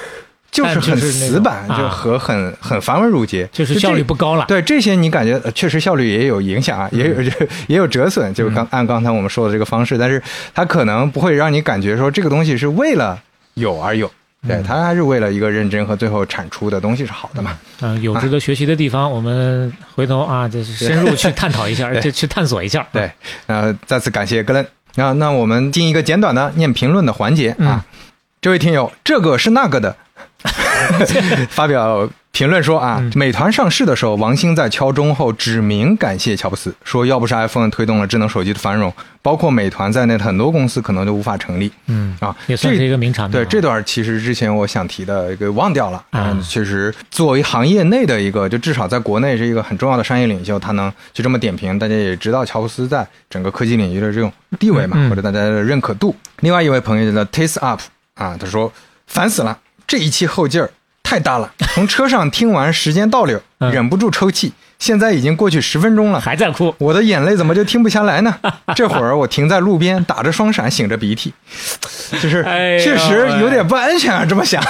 [0.50, 4.44] 就是很死板，啊就和很很繁文缛节，就是效率不高了。
[4.46, 7.22] 对这些，你感觉呃确实效率也有影响啊，也有
[7.68, 10.22] 也有折损，就是刚按刚才我们说的这个方式，但是
[10.52, 13.18] 它可能不会让你感觉说这个东西是为了
[13.60, 14.10] 有而有，
[14.48, 17.56] 对，他还是为了一个认真和最后产出的东西是好的嘛。
[17.80, 22.84] 嗯、有值得学习的地方，我们回头啊，就是深入 去探讨一下，就去去探索一下。
[22.92, 23.10] 对，
[23.46, 24.66] 呃，再次感谢格伦。
[24.96, 27.84] 那那我们进一个简短的念评论的环节啊。
[28.40, 29.94] 这位听友，这个是那个的，
[31.50, 38.90] 发表评论说啊，美团上市的时候，王兴在敲钟后指名感谢乔布斯，说要不是 iPhone 推动了智能手机的繁荣，
[39.20, 41.70] 包括美团在内的很多公司可能就无法成立。
[41.86, 56.14] 嗯啊，也算是一个名场面对啊这段其实之前我想提的给忘掉了啊嗯，确实作为行业内的一个，就至少在国内是一个很重要的商业领袖，他能就这么点评，大家也知道乔布斯在整个科技领域的这种地位嘛，或者大家的认可度。
[56.40, 57.80] 另外一位朋友叫 Taste Up
[58.14, 58.72] 啊，他说
[59.08, 60.70] 烦死了，这一期后劲儿
[61.10, 64.52] 太大了， 从车上听完时间倒流，嗯忍不住抽泣。
[64.78, 66.72] 现在已经过去十分钟了，还在哭。
[66.78, 68.34] 我的眼泪怎么就停不下来呢？
[68.76, 71.34] 这会儿我停在路边，打着双闪，擤着鼻涕，
[72.12, 72.42] 就是
[72.82, 74.24] 确实有点不安全啊。
[74.24, 74.62] 这么想，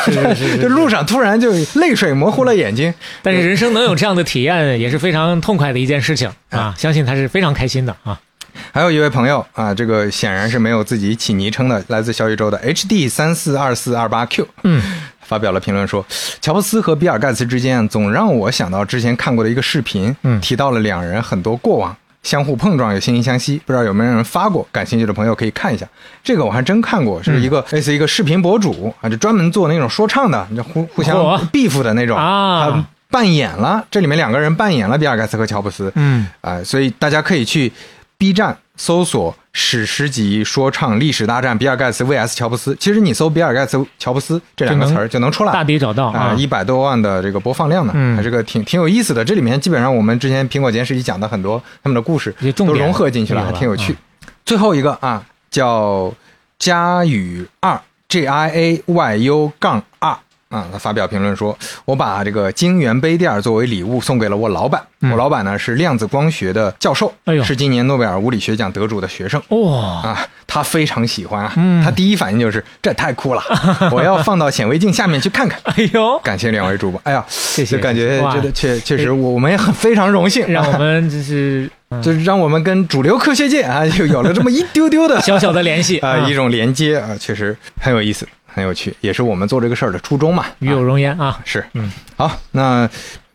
[0.61, 2.93] 这路上突然就泪水模糊了眼睛。
[3.23, 6.75] 但是人生能有这样的体验，也是非常痛快的一件事情啊！
[6.77, 8.19] 相信他是非常开心的啊。
[8.73, 14.83] 还有一位朋友啊，这个显然是没有自己起昵称的，来自小宇宙的 HD 三四二四二八 Q，嗯，
[15.21, 16.05] 发表了评论说，
[16.41, 21.97] 乔布斯和比尔盖茨之间总让我想到之前看过的一个视频，嗯提到了两人很多过往。
[22.23, 24.69] 相互碰撞，有惺惺相惜，不知道有没有人发过？
[24.71, 25.87] 感兴趣的朋友可以看一下。
[26.23, 37.73] 这个我还真看过，是一个类似一个视频博主啊，就专门做那种说唱的，就互互相嚯 beef 的那种啊他扮演了这里面两个人扮演了比尔盖茨和乔布斯，嗯啊、所以大家可以去
[38.21, 42.77] B 站搜索“史诗级说唱历史大战比尔盖茨 VS 乔布斯”。
[42.79, 46.35] 其实你搜比尔盖茨、乔布斯这两个词儿就能出来，大抵找到啊，啊。
[46.35, 49.25] 一百多万的这个播放量呢，嗯还是个挺挺有意思的。
[49.25, 53.95] 这里面基本上我们之前苹果简史里讲的很多他们的故事都融合进去了，还挺有趣。
[53.95, 53.97] 嗯
[54.45, 56.13] 最后一个啊，叫
[56.59, 60.15] 佳宇二 J I A Y U 杠二。
[60.51, 61.57] 啊，他发表评论说
[61.87, 64.83] ：“我把这个晶圆杯垫作为礼物送给了我老板。
[65.03, 69.41] 嗯我老板呢是量子光学的教授，哎呦是今年诺贝尔物理学奖得主的学生。
[69.49, 73.43] 哇，啊，他非常喜欢啊，嗯他第一反应就是这太酷了，
[73.93, 75.59] 我要放到显微镜下面去看看。
[75.77, 90.47] 哎呦，感谢两位主播，哎呀，谢谢就感觉哇觉得确确实我我们也很非常荣幸， 让我啊们就是嗯就是让我们跟主流科学界啊又有了这么一丢丢的小小的联系啊一种连接啊，确实很有意思，很有趣，也是我们做这个事儿的初衷嘛。
[90.59, 91.41] 与有啊荣焉啊。
[91.45, 92.89] 是，嗯，好，那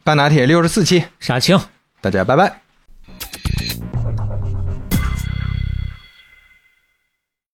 [0.04, 1.60] 半拿铁六十四期，傻青。
[2.02, 2.65] 大家拜拜。